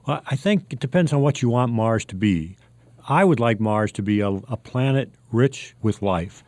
Well, 0.08 0.22
I 0.26 0.38
think 0.38 0.72
it 0.72 0.80
depends 0.80 1.12
on 1.12 1.20
what 1.20 1.42
you 1.42 1.50
want 1.50 1.74
Mars 1.74 2.06
to 2.06 2.16
be. 2.16 2.56
I 3.10 3.26
would 3.26 3.42
like 3.42 3.60
Mars 3.60 3.92
to 3.94 4.02
be 4.02 4.22
a, 4.22 4.30
a 4.30 4.56
planet 4.56 5.12
rich 5.34 5.76
with 5.82 6.02
life. 6.02 6.46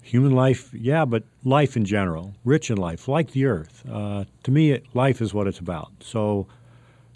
Human 0.00 0.32
life, 0.32 0.72
yeah, 0.72 1.04
but 1.04 1.24
life 1.44 1.76
in 1.76 1.84
general, 1.84 2.34
rich 2.44 2.70
in 2.70 2.78
life, 2.78 3.06
like 3.06 3.32
the 3.32 3.44
Earth. 3.44 3.84
Uh, 3.86 4.24
to 4.44 4.50
me, 4.50 4.72
it, 4.72 4.86
life 4.94 5.20
is 5.20 5.34
what 5.34 5.46
it's 5.46 5.58
about. 5.58 5.92
So, 6.00 6.46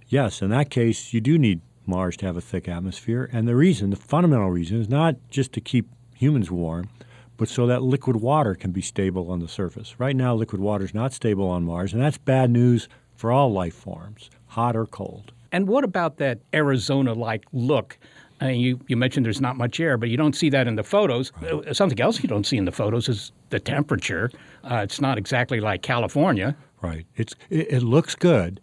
yes, 0.09 0.43
in 0.43 0.51
that 0.51 0.68
case, 0.68 1.14
you 1.14 1.22
do 1.22 1.39
need 1.39 1.62
Mars 1.86 2.18
to 2.18 2.26
have 2.26 2.36
a 2.36 2.43
thick 2.43 2.68
atmosphere. 2.68 3.30
And 3.32 3.49
the 3.49 3.57
reason, 3.57 3.89
the 3.89 3.97
fundamental 3.97 4.51
reason, 4.51 4.78
is 4.82 4.91
not 4.91 5.16
just 5.30 5.55
to 5.55 5.61
keep 5.62 5.89
humans 6.14 6.51
warm, 6.51 6.91
but 7.39 7.49
so 7.49 7.66
that 7.66 7.82
liquid 7.82 8.16
water 8.16 8.55
can 8.55 8.72
be 8.72 8.82
stable 8.82 9.30
on 9.30 9.39
the 9.39 9.49
surface. 9.49 9.99
Right 9.99 10.16
now, 10.16 10.34
liquid 10.34 10.61
water 10.61 10.84
is 10.84 10.93
not 10.93 11.14
stable 11.14 11.49
on 11.49 11.64
Mars, 11.64 11.95
and 11.95 12.03
that's 12.03 12.18
bad 12.18 12.51
news 12.51 12.91
for 13.14 13.32
all 13.32 13.51
life 13.51 13.74
forms, 13.74 14.28
hot 14.49 14.76
or 14.76 14.84
cold. 14.84 15.32
And 15.53 15.67
what 15.69 15.85
about 15.85 16.19
that 16.19 16.41
Arizona 16.55 17.13
like 17.13 17.45
look? 17.53 17.99
Uh, 18.41 18.47
you, 18.47 18.81
you 18.87 18.97
mentioned 18.97 19.27
there's 19.27 19.41
not 19.41 19.57
much 19.57 19.81
air, 19.81 19.97
but 19.97 20.09
you 20.09 20.17
don't 20.17 20.37
see 20.37 20.49
that 20.51 20.69
in 20.69 20.77
the 20.77 20.85
photos. 20.85 21.33
Right. 21.41 21.53
Uh, 21.53 21.75
something 21.75 22.01
else 22.01 22.23
you 22.23 22.29
don't 22.29 22.47
see 22.47 22.57
in 22.57 22.65
the 22.65 22.73
photos 22.73 23.09
is 23.09 23.33
the 23.51 23.59
temperature. 23.59 24.31
Uh, 24.63 24.77
it's 24.77 25.01
not 25.01 25.19
exactly 25.19 25.61
like 25.61 25.83
California. 25.83 26.57
Right. 26.81 27.07
It's, 27.17 27.35
it, 27.51 27.73
it 27.73 27.83
looks 27.83 28.15
good, 28.15 28.61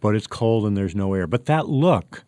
but 0.00 0.14
it's 0.14 0.28
cold 0.28 0.64
and 0.64 0.76
there's 0.76 0.94
no 0.94 1.14
air. 1.14 1.26
But 1.26 1.46
that 1.46 1.68
look 1.68 2.22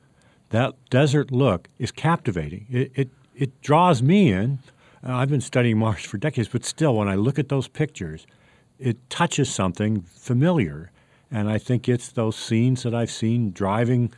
that 0.51 0.75
desert 0.91 1.31
look 1.31 1.69
is 1.79 1.93
captivating. 1.93 2.67
It, 2.71 2.93
it, 2.95 3.09
it 3.35 3.61
draws 3.61 4.03
me 4.03 4.33
in. 4.33 4.59
Uh, 5.07 5.15
I've 5.15 5.29
been 5.29 5.41
studying 5.41 5.79
Mars 5.79 6.05
for 6.05 6.19
decades, 6.19 6.49
but 6.49 6.65
still, 6.65 6.95
when 6.97 7.09
I 7.09 7.15
look 7.15 7.39
at 7.39 7.49
those 7.49 7.69
pictures, 7.69 8.27
it 8.79 9.11
touches 9.11 9.53
something 9.53 10.01
familiar. 10.03 10.91
And 11.31 11.51
I 11.51 11.59
think 11.59 11.89
it's 11.89 12.11
those 12.11 12.37
scenes 12.37 12.83
that 12.83 12.95
I've 12.95 13.11
seen 13.11 13.53
driving 13.53 14.13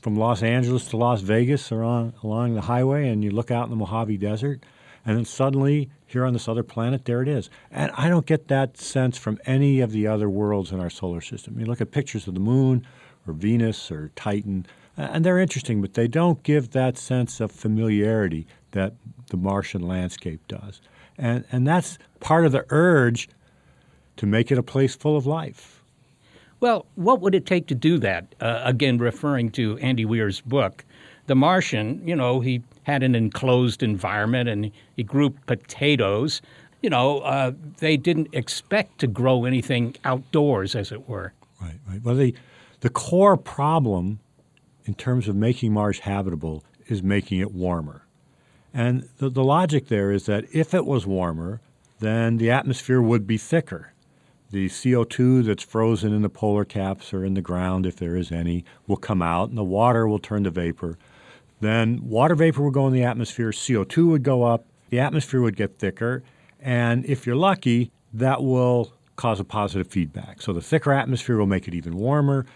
from 0.00 0.16
Los 0.16 0.42
Angeles 0.42 0.86
to 0.88 0.96
Las 0.96 1.20
Vegas 1.20 1.72
or 1.72 1.82
on, 1.82 2.14
along 2.22 2.54
the 2.54 2.62
highway, 2.62 3.08
and 3.08 3.24
you 3.24 3.30
look 3.30 3.50
out 3.50 3.64
in 3.64 3.70
the 3.70 3.76
Mojave 3.76 4.16
Desert, 4.18 4.64
and 5.04 5.16
then 5.16 5.24
suddenly, 5.24 5.90
here 6.06 6.24
on 6.24 6.32
this 6.32 6.48
other 6.48 6.62
planet, 6.62 7.04
there 7.04 7.22
it 7.22 7.28
is. 7.28 7.50
And 7.70 7.90
I 7.96 8.08
don't 8.08 8.26
get 8.26 8.48
that 8.48 8.76
sense 8.76 9.18
from 9.18 9.38
any 9.46 9.80
of 9.80 9.90
the 9.90 10.06
other 10.06 10.28
worlds 10.28 10.70
in 10.70 10.80
our 10.80 10.90
solar 10.90 11.20
system. 11.20 11.58
You 11.58 11.66
look 11.66 11.80
at 11.80 11.90
pictures 11.90 12.28
of 12.28 12.34
the 12.34 12.40
moon 12.40 12.86
or 13.26 13.32
Venus 13.32 13.90
or 13.90 14.10
Titan, 14.14 14.66
and 14.96 15.24
they're 15.24 15.38
interesting, 15.38 15.80
but 15.80 15.94
they 15.94 16.08
don't 16.08 16.42
give 16.42 16.70
that 16.70 16.98
sense 16.98 17.40
of 17.40 17.50
familiarity 17.50 18.46
that 18.72 18.94
the 19.28 19.36
Martian 19.36 19.82
landscape 19.82 20.46
does. 20.46 20.80
And, 21.16 21.44
and 21.50 21.66
that's 21.66 21.98
part 22.20 22.46
of 22.46 22.52
the 22.52 22.64
urge 22.70 23.28
to 24.16 24.26
make 24.26 24.52
it 24.52 24.58
a 24.58 24.62
place 24.62 24.94
full 24.94 25.16
of 25.16 25.26
life. 25.26 25.77
Well, 26.60 26.86
what 26.96 27.20
would 27.20 27.34
it 27.34 27.46
take 27.46 27.66
to 27.68 27.74
do 27.74 27.98
that? 27.98 28.34
Uh, 28.40 28.60
again, 28.64 28.98
referring 28.98 29.50
to 29.52 29.78
Andy 29.78 30.04
Weir's 30.04 30.40
book, 30.40 30.84
The 31.26 31.36
Martian, 31.36 32.06
you 32.06 32.16
know, 32.16 32.40
he 32.40 32.62
had 32.82 33.02
an 33.02 33.14
enclosed 33.14 33.82
environment 33.82 34.48
and 34.48 34.72
he 34.96 35.02
grew 35.02 35.30
potatoes. 35.30 36.42
You 36.82 36.90
know, 36.90 37.20
uh, 37.20 37.52
they 37.78 37.96
didn't 37.96 38.28
expect 38.32 38.98
to 39.00 39.06
grow 39.06 39.44
anything 39.44 39.96
outdoors, 40.04 40.74
as 40.74 40.90
it 40.90 41.08
were. 41.08 41.32
Right, 41.60 41.78
right. 41.88 42.02
Well, 42.02 42.14
the, 42.14 42.34
the 42.80 42.90
core 42.90 43.36
problem 43.36 44.20
in 44.84 44.94
terms 44.94 45.28
of 45.28 45.36
making 45.36 45.72
Mars 45.72 46.00
habitable 46.00 46.64
is 46.86 47.02
making 47.02 47.40
it 47.40 47.52
warmer. 47.52 48.06
And 48.72 49.08
the, 49.18 49.28
the 49.28 49.44
logic 49.44 49.88
there 49.88 50.12
is 50.12 50.26
that 50.26 50.44
if 50.52 50.74
it 50.74 50.86
was 50.86 51.06
warmer, 51.06 51.60
then 52.00 52.38
the 52.38 52.50
atmosphere 52.50 53.02
would 53.02 53.26
be 53.26 53.38
thicker. 53.38 53.92
The 54.50 54.68
CO2 54.68 55.44
that's 55.44 55.62
frozen 55.62 56.14
in 56.14 56.22
the 56.22 56.30
polar 56.30 56.64
caps 56.64 57.12
or 57.12 57.24
in 57.24 57.34
the 57.34 57.42
ground, 57.42 57.84
if 57.84 57.96
there 57.96 58.16
is 58.16 58.32
any, 58.32 58.64
will 58.86 58.96
come 58.96 59.20
out, 59.20 59.50
and 59.50 59.58
the 59.58 59.64
water 59.64 60.08
will 60.08 60.18
turn 60.18 60.44
to 60.44 60.50
vapor. 60.50 60.96
Then 61.60 62.00
water 62.02 62.34
vapor 62.34 62.62
would 62.62 62.74
go 62.74 62.86
in 62.86 62.92
the 62.92 63.02
atmosphere, 63.02 63.50
CO2 63.50 64.08
would 64.08 64.22
go 64.22 64.44
up, 64.44 64.64
the 64.90 65.00
atmosphere 65.00 65.42
would 65.42 65.56
get 65.56 65.78
thicker, 65.78 66.22
and 66.60 67.04
if 67.04 67.26
you're 67.26 67.36
lucky, 67.36 67.90
that 68.14 68.42
will 68.42 68.92
cause 69.16 69.40
a 69.40 69.44
positive 69.44 69.88
feedback. 69.88 70.40
So 70.40 70.52
the 70.52 70.62
thicker 70.62 70.92
atmosphere 70.92 71.36
will 71.36 71.46
make 71.46 71.68
it 71.68 71.74
even 71.74 71.96
warmer. 71.96 72.46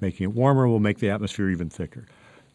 Making 0.00 0.24
it 0.24 0.32
warmer 0.34 0.68
will 0.68 0.80
make 0.80 0.98
the 0.98 1.10
atmosphere 1.10 1.48
even 1.50 1.68
thicker. 1.68 2.06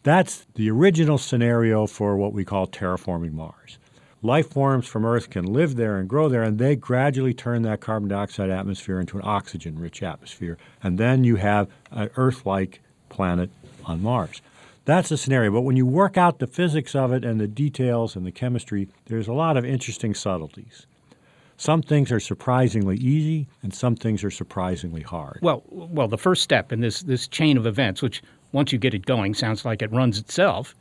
That's 0.04 0.46
the 0.54 0.70
original 0.70 1.18
scenario 1.18 1.86
for 1.86 2.16
what 2.16 2.32
we 2.32 2.44
call 2.44 2.66
terraforming 2.66 3.32
Mars. 3.32 3.78
Life 4.22 4.50
forms 4.50 4.86
from 4.86 5.04
Earth 5.04 5.30
can 5.30 5.44
live 5.44 5.76
there 5.76 5.98
and 5.98 6.08
grow 6.08 6.28
there, 6.28 6.42
and 6.42 6.58
they 6.58 6.74
gradually 6.74 7.34
turn 7.34 7.62
that 7.62 7.80
carbon 7.80 8.08
dioxide 8.08 8.50
atmosphere 8.50 8.98
into 8.98 9.18
an 9.18 9.22
oxygen 9.24 9.78
rich 9.78 10.02
atmosphere. 10.02 10.56
And 10.82 10.98
then 10.98 11.22
you 11.22 11.36
have 11.36 11.68
an 11.90 12.10
Earth 12.16 12.46
like 12.46 12.80
planet 13.08 13.50
on 13.84 14.02
Mars. 14.02 14.40
That's 14.86 15.08
the 15.10 15.16
scenario. 15.16 15.50
But 15.50 15.62
when 15.62 15.76
you 15.76 15.84
work 15.84 16.16
out 16.16 16.38
the 16.38 16.46
physics 16.46 16.94
of 16.94 17.12
it 17.12 17.24
and 17.24 17.40
the 17.40 17.48
details 17.48 18.16
and 18.16 18.24
the 18.24 18.32
chemistry, 18.32 18.88
there's 19.06 19.28
a 19.28 19.32
lot 19.32 19.56
of 19.56 19.64
interesting 19.64 20.14
subtleties. 20.14 20.86
Some 21.58 21.82
things 21.82 22.12
are 22.12 22.20
surprisingly 22.20 22.96
easy, 22.96 23.48
and 23.62 23.74
some 23.74 23.96
things 23.96 24.22
are 24.22 24.30
surprisingly 24.30 25.02
hard. 25.02 25.38
Well, 25.42 25.62
well, 25.70 26.08
the 26.08 26.18
first 26.18 26.42
step 26.42 26.72
in 26.72 26.80
this 26.80 27.02
this 27.02 27.26
chain 27.26 27.56
of 27.56 27.66
events, 27.66 28.02
which 28.02 28.22
once 28.52 28.72
you 28.72 28.78
get 28.78 28.94
it 28.94 29.06
going, 29.06 29.34
sounds 29.34 29.64
like 29.64 29.82
it 29.82 29.90
runs 29.90 30.18
itself, 30.18 30.74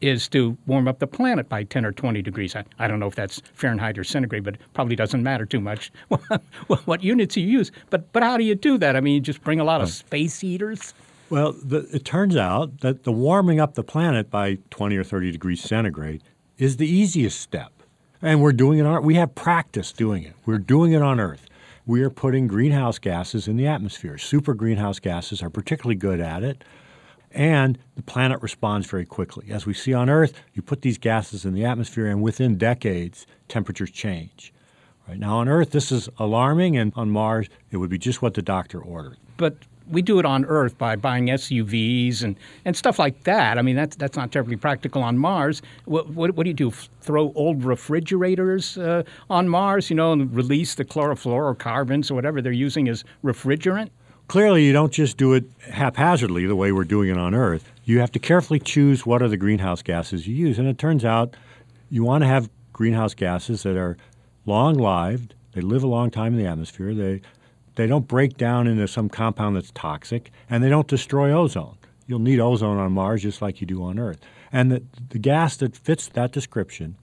is 0.00 0.28
to 0.28 0.56
warm 0.66 0.88
up 0.88 0.98
the 0.98 1.06
planet 1.06 1.48
by 1.48 1.64
10 1.64 1.84
or 1.84 1.92
20 1.92 2.22
degrees. 2.22 2.54
I, 2.54 2.64
I 2.78 2.86
don't 2.86 3.00
know 3.00 3.06
if 3.06 3.14
that's 3.14 3.40
Fahrenheit 3.54 3.98
or 3.98 4.04
centigrade, 4.04 4.44
but 4.44 4.54
it 4.54 4.60
probably 4.74 4.96
doesn't 4.96 5.22
matter 5.22 5.46
too 5.46 5.60
much 5.60 5.90
what 6.84 7.02
units 7.02 7.36
you 7.36 7.46
use. 7.46 7.72
But 7.90 8.12
but 8.12 8.22
how 8.22 8.36
do 8.36 8.44
you 8.44 8.54
do 8.54 8.78
that? 8.78 8.96
I 8.96 9.00
mean, 9.00 9.14
you 9.14 9.20
just 9.20 9.42
bring 9.42 9.60
a 9.60 9.64
lot 9.64 9.80
of 9.80 9.88
space 9.88 10.40
heaters. 10.40 10.94
Well, 11.28 11.52
the, 11.52 11.88
it 11.92 12.04
turns 12.04 12.36
out 12.36 12.80
that 12.80 13.02
the 13.02 13.12
warming 13.12 13.58
up 13.58 13.74
the 13.74 13.82
planet 13.82 14.30
by 14.30 14.58
20 14.70 14.96
or 14.96 15.02
30 15.02 15.32
degrees 15.32 15.60
centigrade 15.60 16.22
is 16.56 16.76
the 16.76 16.86
easiest 16.86 17.40
step. 17.40 17.72
And 18.22 18.40
we're 18.40 18.52
doing 18.52 18.78
it 18.78 18.86
on 18.86 19.02
we 19.02 19.14
have 19.16 19.34
practice 19.34 19.92
doing 19.92 20.22
it. 20.22 20.34
We're 20.46 20.58
doing 20.58 20.92
it 20.92 21.02
on 21.02 21.20
Earth. 21.20 21.48
We 21.84 22.02
are 22.02 22.10
putting 22.10 22.48
greenhouse 22.48 22.98
gases 22.98 23.46
in 23.46 23.56
the 23.56 23.66
atmosphere. 23.66 24.18
Super 24.18 24.54
greenhouse 24.54 24.98
gases 24.98 25.42
are 25.42 25.50
particularly 25.50 25.94
good 25.94 26.20
at 26.20 26.42
it. 26.42 26.64
And 27.32 27.78
the 27.96 28.02
planet 28.02 28.40
responds 28.42 28.86
very 28.86 29.04
quickly. 29.04 29.50
As 29.50 29.66
we 29.66 29.74
see 29.74 29.92
on 29.92 30.08
Earth, 30.08 30.32
you 30.54 30.62
put 30.62 30.82
these 30.82 30.98
gases 30.98 31.44
in 31.44 31.54
the 31.54 31.64
atmosphere, 31.64 32.06
and 32.06 32.22
within 32.22 32.56
decades, 32.56 33.26
temperatures 33.48 33.90
change. 33.90 34.52
Right 35.08 35.18
now 35.18 35.38
on 35.38 35.48
Earth, 35.48 35.70
this 35.70 35.92
is 35.92 36.08
alarming, 36.18 36.76
and 36.76 36.92
on 36.96 37.10
Mars, 37.10 37.48
it 37.70 37.76
would 37.76 37.90
be 37.90 37.98
just 37.98 38.22
what 38.22 38.34
the 38.34 38.42
doctor 38.42 38.80
ordered. 38.80 39.18
But 39.36 39.56
we 39.88 40.02
do 40.02 40.18
it 40.18 40.24
on 40.24 40.44
Earth 40.44 40.76
by 40.78 40.96
buying 40.96 41.26
SUVs 41.26 42.22
and, 42.22 42.36
and 42.64 42.76
stuff 42.76 42.98
like 42.98 43.24
that. 43.24 43.58
I 43.58 43.62
mean, 43.62 43.76
that's 43.76 43.96
that's 43.96 44.16
not 44.16 44.32
terribly 44.32 44.56
practical 44.56 45.02
on 45.02 45.16
Mars. 45.18 45.62
What, 45.84 46.10
what, 46.10 46.34
what 46.34 46.44
do 46.44 46.50
you 46.50 46.54
do? 46.54 46.70
Throw 46.70 47.32
old 47.34 47.64
refrigerators 47.64 48.78
uh, 48.78 49.04
on 49.30 49.48
Mars, 49.48 49.90
you 49.90 49.96
know, 49.96 50.12
and 50.12 50.34
release 50.34 50.74
the 50.74 50.84
chlorofluorocarbons 50.84 52.10
or 52.10 52.14
whatever 52.14 52.42
they're 52.42 52.52
using 52.52 52.88
as 52.88 53.04
refrigerant? 53.22 53.90
Clearly, 54.28 54.64
you 54.64 54.72
don't 54.72 54.92
just 54.92 55.16
do 55.16 55.34
it 55.34 55.44
haphazardly 55.70 56.46
the 56.46 56.56
way 56.56 56.72
we're 56.72 56.84
doing 56.84 57.10
it 57.10 57.18
on 57.18 57.34
Earth. 57.34 57.70
You 57.84 58.00
have 58.00 58.10
to 58.12 58.18
carefully 58.18 58.58
choose 58.58 59.06
what 59.06 59.22
are 59.22 59.28
the 59.28 59.36
greenhouse 59.36 59.82
gases 59.82 60.26
you 60.26 60.34
use. 60.34 60.58
And 60.58 60.66
it 60.66 60.78
turns 60.78 61.04
out 61.04 61.36
you 61.90 62.02
want 62.02 62.22
to 62.22 62.28
have 62.28 62.50
greenhouse 62.72 63.14
gases 63.14 63.62
that 63.62 63.76
are 63.76 63.96
long 64.44 64.74
lived, 64.74 65.34
they 65.52 65.60
live 65.60 65.82
a 65.82 65.86
long 65.86 66.10
time 66.10 66.34
in 66.34 66.38
the 66.38 66.50
atmosphere, 66.50 66.92
they 66.92 67.20
they 67.76 67.86
don't 67.86 68.08
break 68.08 68.36
down 68.38 68.66
into 68.66 68.88
some 68.88 69.08
compound 69.08 69.54
that's 69.54 69.70
toxic, 69.72 70.32
and 70.48 70.64
they 70.64 70.70
don't 70.70 70.88
destroy 70.88 71.30
ozone. 71.30 71.76
You'll 72.06 72.20
need 72.20 72.40
ozone 72.40 72.78
on 72.78 72.92
Mars 72.92 73.22
just 73.22 73.42
like 73.42 73.60
you 73.60 73.66
do 73.66 73.82
on 73.82 73.98
Earth. 73.98 74.18
And 74.50 74.72
the, 74.72 74.82
the 75.10 75.18
gas 75.18 75.58
that 75.58 75.76
fits 75.76 76.08
that 76.08 76.32
description 76.32 76.96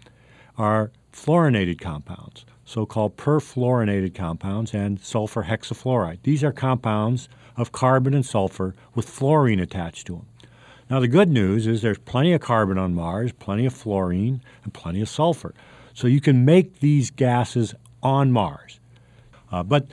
are 0.57 0.91
fluorinated 1.11 1.79
compounds, 1.79 2.45
so 2.73 2.87
called 2.87 3.15
perfluorinated 3.17 4.15
compounds, 4.15 4.73
and 4.73 4.99
sulfur 4.99 5.43
hexafluoride. 5.43 6.17
These 6.23 6.43
are 6.43 6.51
compounds 6.51 7.29
of 7.55 7.71
carbon 7.71 8.15
and 8.15 8.25
sulfur 8.25 8.73
with 8.95 9.07
fluorine 9.07 9.59
attached 9.59 10.07
to 10.07 10.13
them. 10.13 10.25
Now, 10.89 10.99
the 10.99 11.07
good 11.07 11.29
news 11.29 11.67
is 11.67 11.83
there's 11.83 11.99
plenty 11.99 12.33
of 12.33 12.41
carbon 12.41 12.79
on 12.79 12.95
Mars, 12.95 13.31
plenty 13.31 13.67
of 13.67 13.73
fluorine, 13.73 14.41
and 14.63 14.73
plenty 14.73 15.01
of 15.01 15.09
sulfur. 15.09 15.53
So 15.93 16.07
you 16.07 16.19
can 16.19 16.45
make 16.45 16.79
these 16.79 17.11
gases 17.11 17.75
on 18.01 18.31
Mars. 18.31 18.79
Uh, 19.51 19.61
but 19.61 19.85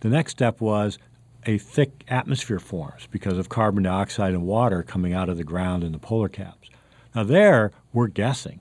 the 0.00 0.08
next 0.08 0.32
step 0.32 0.60
was 0.60 0.98
a 1.44 1.58
thick 1.58 2.04
atmosphere 2.08 2.58
forms 2.58 3.06
because 3.08 3.38
of 3.38 3.48
carbon 3.48 3.84
dioxide 3.84 4.34
and 4.34 4.42
water 4.42 4.82
coming 4.82 5.12
out 5.12 5.28
of 5.28 5.36
the 5.36 5.44
ground 5.44 5.84
in 5.84 5.92
the 5.92 5.98
polar 5.98 6.28
caps. 6.28 6.70
Now, 7.14 7.22
there, 7.22 7.70
we're 7.92 8.08
guessing. 8.08 8.60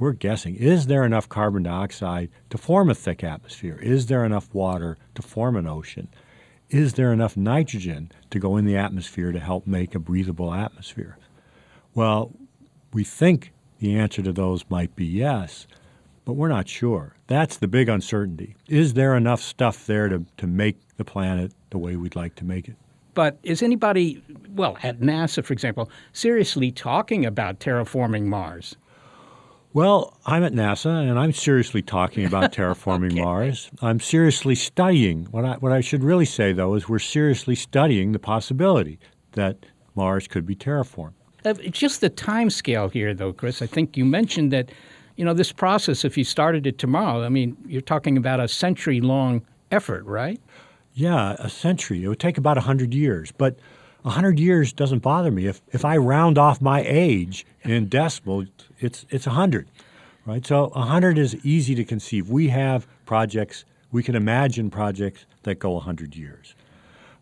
We're 0.00 0.12
guessing. 0.12 0.56
Is 0.56 0.86
there 0.86 1.04
enough 1.04 1.28
carbon 1.28 1.64
dioxide 1.64 2.30
to 2.48 2.56
form 2.56 2.88
a 2.88 2.94
thick 2.94 3.22
atmosphere? 3.22 3.78
Is 3.82 4.06
there 4.06 4.24
enough 4.24 4.48
water 4.54 4.96
to 5.14 5.20
form 5.20 5.56
an 5.56 5.66
ocean? 5.66 6.08
Is 6.70 6.94
there 6.94 7.12
enough 7.12 7.36
nitrogen 7.36 8.10
to 8.30 8.38
go 8.38 8.56
in 8.56 8.64
the 8.64 8.78
atmosphere 8.78 9.30
to 9.30 9.38
help 9.38 9.66
make 9.66 9.94
a 9.94 9.98
breathable 9.98 10.54
atmosphere? 10.54 11.18
Well, 11.94 12.32
we 12.94 13.04
think 13.04 13.52
the 13.78 13.94
answer 13.94 14.22
to 14.22 14.32
those 14.32 14.64
might 14.70 14.96
be 14.96 15.04
yes, 15.04 15.66
but 16.24 16.32
we're 16.32 16.48
not 16.48 16.66
sure. 16.66 17.14
That's 17.26 17.58
the 17.58 17.68
big 17.68 17.90
uncertainty. 17.90 18.56
Is 18.68 18.94
there 18.94 19.14
enough 19.14 19.42
stuff 19.42 19.84
there 19.84 20.08
to, 20.08 20.24
to 20.38 20.46
make 20.46 20.78
the 20.96 21.04
planet 21.04 21.52
the 21.68 21.78
way 21.78 21.96
we'd 21.96 22.16
like 22.16 22.36
to 22.36 22.46
make 22.46 22.68
it? 22.68 22.76
But 23.12 23.36
is 23.42 23.62
anybody, 23.62 24.22
well, 24.54 24.78
at 24.82 25.00
NASA, 25.00 25.44
for 25.44 25.52
example, 25.52 25.90
seriously 26.14 26.70
talking 26.70 27.26
about 27.26 27.60
terraforming 27.60 28.24
Mars? 28.24 28.76
Well, 29.72 30.16
I'm 30.26 30.42
at 30.42 30.52
NASA 30.52 31.08
and 31.08 31.16
I'm 31.16 31.32
seriously 31.32 31.80
talking 31.80 32.24
about 32.26 32.52
terraforming 32.54 33.12
okay. 33.12 33.22
Mars. 33.22 33.70
I'm 33.80 34.00
seriously 34.00 34.56
studying. 34.56 35.26
What 35.26 35.44
I, 35.44 35.54
what 35.58 35.70
I 35.70 35.80
should 35.80 36.02
really 36.02 36.24
say, 36.24 36.52
though, 36.52 36.74
is 36.74 36.88
we're 36.88 36.98
seriously 36.98 37.54
studying 37.54 38.10
the 38.10 38.18
possibility 38.18 38.98
that 39.32 39.66
Mars 39.94 40.26
could 40.26 40.44
be 40.44 40.56
terraformed. 40.56 41.12
Uh, 41.44 41.54
just 41.70 42.00
the 42.00 42.10
time 42.10 42.50
scale 42.50 42.88
here, 42.88 43.14
though, 43.14 43.32
Chris, 43.32 43.62
I 43.62 43.66
think 43.66 43.96
you 43.96 44.04
mentioned 44.04 44.52
that, 44.52 44.72
you 45.16 45.24
know, 45.24 45.34
this 45.34 45.52
process, 45.52 46.04
if 46.04 46.18
you 46.18 46.24
started 46.24 46.66
it 46.66 46.78
tomorrow, 46.78 47.24
I 47.24 47.28
mean, 47.28 47.56
you're 47.64 47.80
talking 47.80 48.16
about 48.16 48.40
a 48.40 48.48
century 48.48 49.00
long 49.00 49.42
effort, 49.70 50.04
right? 50.04 50.40
Yeah, 50.94 51.36
a 51.38 51.48
century. 51.48 52.02
It 52.02 52.08
would 52.08 52.18
take 52.18 52.38
about 52.38 52.56
100 52.56 52.92
years. 52.92 53.32
But 53.32 53.56
100 54.02 54.38
years 54.38 54.72
doesn't 54.72 55.00
bother 55.00 55.30
me. 55.30 55.46
If, 55.46 55.60
if 55.72 55.84
I 55.84 55.96
round 55.96 56.38
off 56.38 56.60
my 56.60 56.82
age 56.86 57.46
in 57.62 57.88
decimal, 57.88 58.46
it's, 58.78 59.04
it's 59.10 59.26
100, 59.26 59.68
right? 60.26 60.44
So 60.46 60.68
100 60.68 61.18
is 61.18 61.36
easy 61.44 61.74
to 61.74 61.84
conceive. 61.84 62.30
We 62.30 62.48
have 62.48 62.86
projects, 63.04 63.64
we 63.92 64.02
can 64.02 64.14
imagine 64.14 64.70
projects 64.70 65.26
that 65.42 65.58
go 65.58 65.72
100 65.72 66.16
years. 66.16 66.54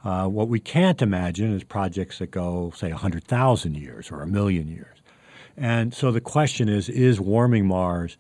Uh, 0.05 0.27
what 0.27 0.49
we 0.49 0.61
can't 0.61 1.03
imagine 1.03 1.53
is 1.53 1.65
projects 1.65 2.19
that 2.19 2.31
go, 2.31 2.73
say, 2.77 2.91
100,000 2.91 3.77
years 3.77 4.11
or 4.11 4.23
a 4.23 4.27
million 4.27 4.69
years. 4.69 4.99
And 5.57 5.93
so 5.93 6.13
the 6.13 6.21
question 6.21 6.69
is 6.69 6.89
is 6.89 7.21
warming 7.21 7.67
Mars 7.67 8.17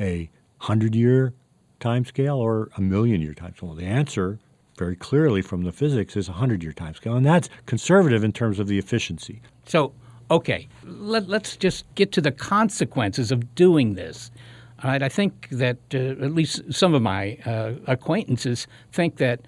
a 0.00 0.28
100 0.58 0.94
year 0.94 1.32
timescale 1.78 2.36
or 2.36 2.68
a 2.76 2.80
million 2.80 3.20
year 3.20 3.32
timescale? 3.32 3.62
Well, 3.62 3.74
the 3.74 3.84
answer 3.84 4.40
very 4.80 4.96
clearly 4.96 5.42
from 5.42 5.62
the 5.62 5.72
physics 5.72 6.16
is 6.16 6.26
a 6.26 6.32
100 6.32 6.62
year 6.62 6.72
timescale. 6.72 7.14
And 7.14 7.24
that's 7.24 7.50
conservative 7.66 8.24
in 8.24 8.32
terms 8.32 8.58
of 8.58 8.66
the 8.66 8.78
efficiency. 8.78 9.42
So, 9.66 9.92
okay, 10.30 10.68
let, 10.84 11.28
us 11.28 11.54
just 11.58 11.84
get 11.96 12.12
to 12.12 12.22
the 12.22 12.32
consequences 12.32 13.30
of 13.30 13.54
doing 13.54 13.92
this. 13.92 14.30
All 14.82 14.90
right, 14.90 15.02
I 15.02 15.10
think 15.10 15.50
that 15.50 15.76
uh, 15.92 16.24
at 16.24 16.32
least 16.32 16.62
some 16.72 16.94
of 16.94 17.02
my 17.02 17.36
uh, 17.44 17.74
acquaintances 17.86 18.66
think 18.90 19.18
that 19.18 19.42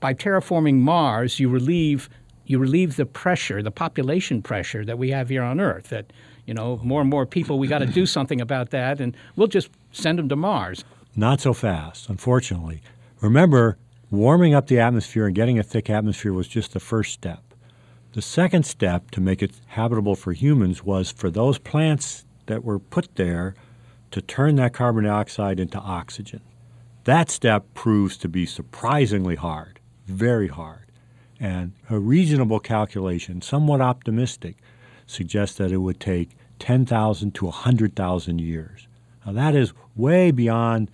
by 0.00 0.14
terraforming 0.14 0.76
Mars, 0.76 1.38
you 1.38 1.50
relieve 1.50 2.08
you 2.46 2.58
relieve 2.58 2.96
the 2.96 3.04
pressure, 3.04 3.62
the 3.62 3.70
population 3.70 4.40
pressure 4.40 4.82
that 4.86 4.96
we 4.96 5.10
have 5.10 5.28
here 5.28 5.42
on 5.42 5.60
Earth. 5.60 5.90
That 5.90 6.14
you 6.46 6.54
know, 6.54 6.80
more 6.82 7.02
and 7.02 7.10
more 7.10 7.26
people, 7.26 7.58
we 7.58 7.68
got 7.68 7.80
to 7.80 7.86
do 7.86 8.06
something 8.06 8.40
about 8.40 8.70
that, 8.70 9.02
and 9.02 9.14
we'll 9.36 9.48
just 9.48 9.68
send 9.92 10.18
them 10.18 10.30
to 10.30 10.36
Mars. 10.36 10.82
Not 11.14 11.42
so 11.42 11.52
fast, 11.52 12.08
unfortunately. 12.08 12.80
Remember, 13.20 13.76
Warming 14.10 14.54
up 14.54 14.68
the 14.68 14.80
atmosphere 14.80 15.26
and 15.26 15.34
getting 15.34 15.58
a 15.58 15.62
thick 15.62 15.90
atmosphere 15.90 16.32
was 16.32 16.48
just 16.48 16.72
the 16.72 16.80
first 16.80 17.12
step. 17.12 17.42
The 18.14 18.22
second 18.22 18.64
step 18.64 19.10
to 19.10 19.20
make 19.20 19.42
it 19.42 19.60
habitable 19.66 20.14
for 20.14 20.32
humans 20.32 20.82
was 20.82 21.12
for 21.12 21.30
those 21.30 21.58
plants 21.58 22.24
that 22.46 22.64
were 22.64 22.78
put 22.78 23.16
there 23.16 23.54
to 24.12 24.22
turn 24.22 24.56
that 24.56 24.72
carbon 24.72 25.04
dioxide 25.04 25.60
into 25.60 25.78
oxygen. 25.78 26.40
That 27.04 27.30
step 27.30 27.66
proves 27.74 28.16
to 28.18 28.28
be 28.28 28.46
surprisingly 28.46 29.36
hard, 29.36 29.78
very 30.06 30.48
hard. 30.48 30.86
And 31.38 31.74
a 31.90 31.98
reasonable 31.98 32.60
calculation, 32.60 33.42
somewhat 33.42 33.82
optimistic, 33.82 34.56
suggests 35.06 35.58
that 35.58 35.70
it 35.70 35.78
would 35.78 36.00
take 36.00 36.30
10,000 36.60 37.34
to 37.34 37.44
100,000 37.44 38.40
years. 38.40 38.88
Now, 39.26 39.32
that 39.32 39.54
is 39.54 39.74
way 39.94 40.30
beyond 40.30 40.90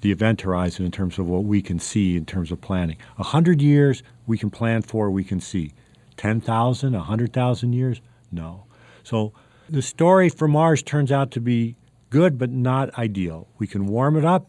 the 0.00 0.12
event 0.12 0.42
horizon 0.42 0.84
in 0.84 0.92
terms 0.92 1.18
of 1.18 1.26
what 1.26 1.44
we 1.44 1.62
can 1.62 1.78
see 1.78 2.16
in 2.16 2.24
terms 2.24 2.50
of 2.52 2.60
planning. 2.60 2.96
A 3.18 3.24
hundred 3.24 3.60
years 3.62 4.02
we 4.26 4.38
can 4.38 4.50
plan 4.50 4.82
for, 4.82 5.10
we 5.10 5.24
can 5.24 5.40
see. 5.40 5.72
10,000, 6.16 6.92
100,000 6.92 7.72
years? 7.72 8.00
No. 8.32 8.64
So 9.02 9.32
the 9.68 9.82
story 9.82 10.28
for 10.28 10.48
Mars 10.48 10.82
turns 10.82 11.12
out 11.12 11.30
to 11.32 11.40
be 11.40 11.76
good 12.10 12.38
but 12.38 12.50
not 12.50 12.96
ideal. 12.98 13.48
We 13.58 13.66
can 13.66 13.86
warm 13.86 14.16
it 14.16 14.24
up, 14.24 14.48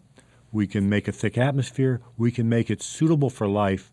we 0.52 0.68
can 0.68 0.90
make 0.90 1.08
a 1.08 1.12
thick 1.12 1.38
atmosphere, 1.38 2.02
we 2.18 2.32
can 2.32 2.48
make 2.48 2.70
it 2.70 2.82
suitable 2.82 3.30
for 3.30 3.48
life, 3.48 3.92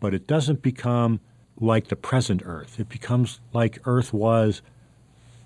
but 0.00 0.14
it 0.14 0.26
doesn't 0.26 0.62
become 0.62 1.20
like 1.58 1.88
the 1.88 1.96
present 1.96 2.42
Earth. 2.44 2.78
It 2.78 2.88
becomes 2.88 3.40
like 3.52 3.78
Earth 3.84 4.12
was 4.12 4.62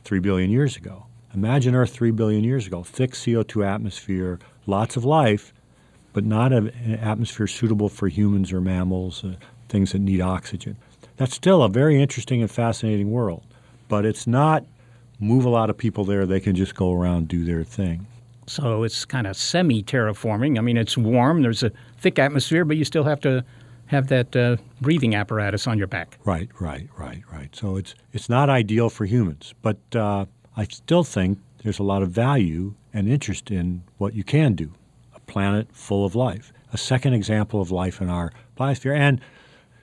3 0.05 0.19
billion 0.19 0.51
years 0.51 0.77
ago. 0.77 1.07
Imagine 1.33 1.75
Earth 1.75 1.93
3 1.93 2.11
billion 2.11 2.43
years 2.43 2.67
ago 2.67 2.83
thick 2.83 3.13
CO2 3.13 3.65
atmosphere, 3.65 4.39
lots 4.67 4.97
of 4.97 5.05
life, 5.05 5.53
but 6.13 6.25
not 6.25 6.53
an 6.53 6.69
atmosphere 7.01 7.47
suitable 7.47 7.89
for 7.89 8.09
humans 8.09 8.53
or 8.53 8.61
mammals, 8.61 9.25
uh, 9.25 9.35
things 9.69 9.93
that 9.93 10.01
need 10.01 10.21
oxygen. 10.21 10.77
That's 11.17 11.35
still 11.35 11.63
a 11.63 11.69
very 11.69 12.01
interesting 12.01 12.41
and 12.41 12.51
fascinating 12.51 13.11
world, 13.11 13.43
but 13.89 14.05
it's 14.05 14.27
not 14.27 14.65
move 15.21 15.45
a 15.45 15.51
lot 15.51 15.71
of 15.71 15.77
people 15.77 16.05
there, 16.05 16.27
they 16.27 16.41
can 16.41 16.57
just 16.57 16.75
go 16.75 16.93
around 16.93 17.29
do 17.29 17.45
their 17.45 17.63
thing. 17.63 18.07
So 18.47 18.83
it's 18.83 19.05
kind 19.05 19.27
of 19.27 19.37
semi 19.37 19.83
terraforming. 19.83 20.59
I 20.59 20.63
mean, 20.63 20.77
it's 20.77 20.99
warm, 20.99 21.43
there's 21.43 21.63
a 21.63 21.71
thick 21.99 22.19
atmosphere, 22.19 22.65
but 22.65 22.77
you 22.77 22.85
still 22.85 23.05
have 23.05 23.21
to 23.21 23.45
have 23.87 24.09
that 24.09 24.35
uh, 24.35 24.57
breathing 24.81 25.15
apparatus 25.15 25.67
on 25.67 25.79
your 25.79 25.87
back. 25.87 26.19
Right, 26.25 26.49
right, 26.59 26.89
right, 26.97 27.23
right. 27.31 27.55
So 27.55 27.77
it's 27.77 27.95
it's 28.13 28.29
not 28.29 28.49
ideal 28.49 28.89
for 28.89 29.05
humans, 29.05 29.55
but 29.63 29.79
uh, 29.95 30.27
I 30.57 30.65
still 30.65 31.05
think 31.05 31.39
there's 31.63 31.79
a 31.79 31.85
lot 31.85 32.03
of 32.03 32.11
value 32.11 32.75
and 32.93 33.09
interest 33.09 33.51
in 33.51 33.83
what 33.99 34.15
you 34.15 34.25
can 34.25 34.55
do 34.55 34.73
a 35.15 35.21
planet 35.21 35.69
full 35.73 36.05
of 36.05 36.15
life. 36.15 36.53
A 36.73 36.79
second 36.79 37.15
example 37.15 37.61
of 37.61 37.71
life 37.71 38.01
in 38.01 38.09
our 38.09 38.33
biosphere, 38.57 38.97
and 38.97 39.21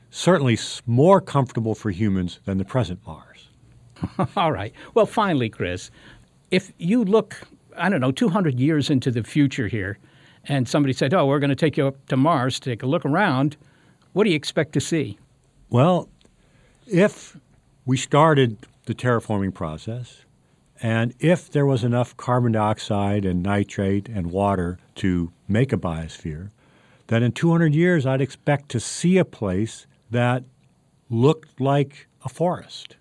certainly 0.09 0.57
more 0.85 1.19
comfortable 1.19 1.75
for 1.75 1.91
humans 1.91 2.39
than 2.45 2.57
the 2.57 2.65
present 2.65 2.99
Mars. 3.05 3.49
All 4.35 4.51
right. 4.51 4.73
Well, 4.93 5.05
finally, 5.05 5.49
Chris, 5.49 5.91
if 6.51 6.71
you 6.77 7.03
look, 7.03 7.41
I 7.75 7.89
don't 7.89 8.01
know, 8.01 8.11
200 8.11 8.59
years 8.59 8.89
into 8.89 9.11
the 9.11 9.23
future 9.23 9.67
here, 9.67 9.97
and 10.45 10.67
somebody 10.67 10.93
said, 10.93 11.13
Oh, 11.13 11.25
we're 11.25 11.39
going 11.39 11.49
to 11.49 11.55
take 11.55 11.77
you 11.77 11.87
up 11.87 12.05
to 12.07 12.17
Mars 12.17 12.59
to 12.61 12.69
take 12.69 12.83
a 12.83 12.87
look 12.87 13.05
around, 13.05 13.57
what 14.13 14.23
do 14.23 14.29
you 14.29 14.35
expect 14.35 14.73
to 14.73 14.81
see? 14.81 15.17
Well, 15.69 16.09
if 16.87 17.37
we 17.85 17.97
started 17.97 18.57
the 18.85 18.95
terraforming 18.95 19.53
process, 19.53 20.23
and 20.81 21.13
if 21.19 21.49
there 21.49 21.65
was 21.65 21.83
enough 21.83 22.15
carbon 22.17 22.51
dioxide 22.51 23.25
and 23.25 23.41
nitrate 23.41 24.07
and 24.09 24.31
water 24.31 24.77
to 24.95 25.31
make 25.47 25.73
a 25.73 25.77
biosphere, 25.77 26.49
then 27.07 27.23
in 27.23 27.31
200 27.31 27.73
years 27.73 28.05
I'd 28.05 28.21
expect 28.21 28.69
to 28.69 28.79
see 28.79 29.17
a 29.17 29.25
place 29.25 29.87
that 30.11 30.43
looked 31.09 31.59
like 31.59 32.07
a 32.23 32.29
forest. 32.29 32.97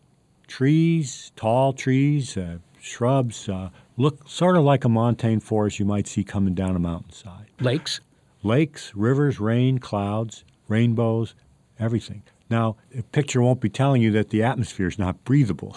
Trees, 0.47 1.33
tall 1.37 1.73
trees, 1.73 2.37
uh, 2.37 2.59
shrubs, 2.81 3.49
uh, 3.49 3.71
look 3.97 4.29
sort 4.29 4.57
of 4.57 4.63
like 4.63 4.85
a 4.85 4.89
montane 4.89 5.41
forest 5.41 5.79
you 5.79 5.85
might 5.85 6.07
see 6.07 6.23
coming 6.23 6.55
down 6.55 6.77
a 6.77 6.79
mountainside. 6.79 7.47
Lakes? 7.61 8.01
Lakes, 8.43 8.93
rivers, 8.95 9.41
rain, 9.41 9.79
clouds, 9.79 10.45
rainbows, 10.69 11.35
everything. 11.81 12.23
Now, 12.49 12.77
a 12.97 13.03
picture 13.03 13.43
won't 13.43 13.61
be 13.61 13.69
telling 13.69 14.03
you 14.03 14.13
that 14.13 14.31
the 14.31 14.43
atmosphere 14.45 14.87
is 14.87 14.99
not 14.99 15.25
breathable 15.25 15.77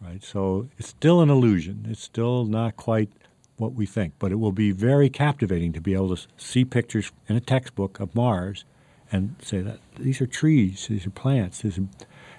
right? 0.00 0.22
So 0.22 0.68
it's 0.78 0.88
still 0.88 1.20
an 1.20 1.30
illusion. 1.30 1.86
It's 1.88 2.02
still 2.02 2.44
not 2.44 2.76
quite 2.76 3.10
what 3.56 3.72
we 3.72 3.86
think, 3.86 4.14
but 4.18 4.32
it 4.32 4.36
will 4.36 4.52
be 4.52 4.70
very 4.70 5.08
captivating 5.08 5.72
to 5.72 5.80
be 5.80 5.94
able 5.94 6.14
to 6.14 6.26
see 6.36 6.64
pictures 6.64 7.10
in 7.28 7.36
a 7.36 7.40
textbook 7.40 8.00
of 8.00 8.14
Mars 8.14 8.64
and 9.10 9.36
say 9.42 9.60
that 9.60 9.78
these 9.98 10.20
are 10.20 10.26
trees, 10.26 10.86
these 10.88 11.06
are 11.06 11.10
plants, 11.10 11.62
these 11.62 11.78
are 11.78 11.86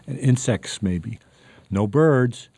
insects 0.07 0.81
maybe. 0.81 1.19
No 1.69 1.87
birds, 1.87 2.49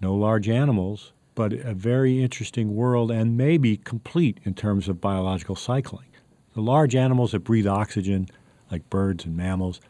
no 0.00 0.14
large 0.14 0.48
animals, 0.48 1.12
but 1.34 1.52
a 1.52 1.74
very 1.74 2.22
interesting 2.22 2.74
world 2.74 3.10
and 3.10 3.36
maybe 3.36 3.76
complete 3.76 4.38
in 4.44 4.54
terms 4.54 4.88
of 4.88 5.00
biological 5.00 5.56
cycling. 5.56 6.06
The 6.54 6.60
large 6.60 6.94
animals 6.94 7.32
that 7.32 7.40
breathe 7.40 7.66
oxygen, 7.66 8.28
like 8.70 8.90
birds 8.90 9.24
and 9.24 9.36
mammals, 9.36 9.80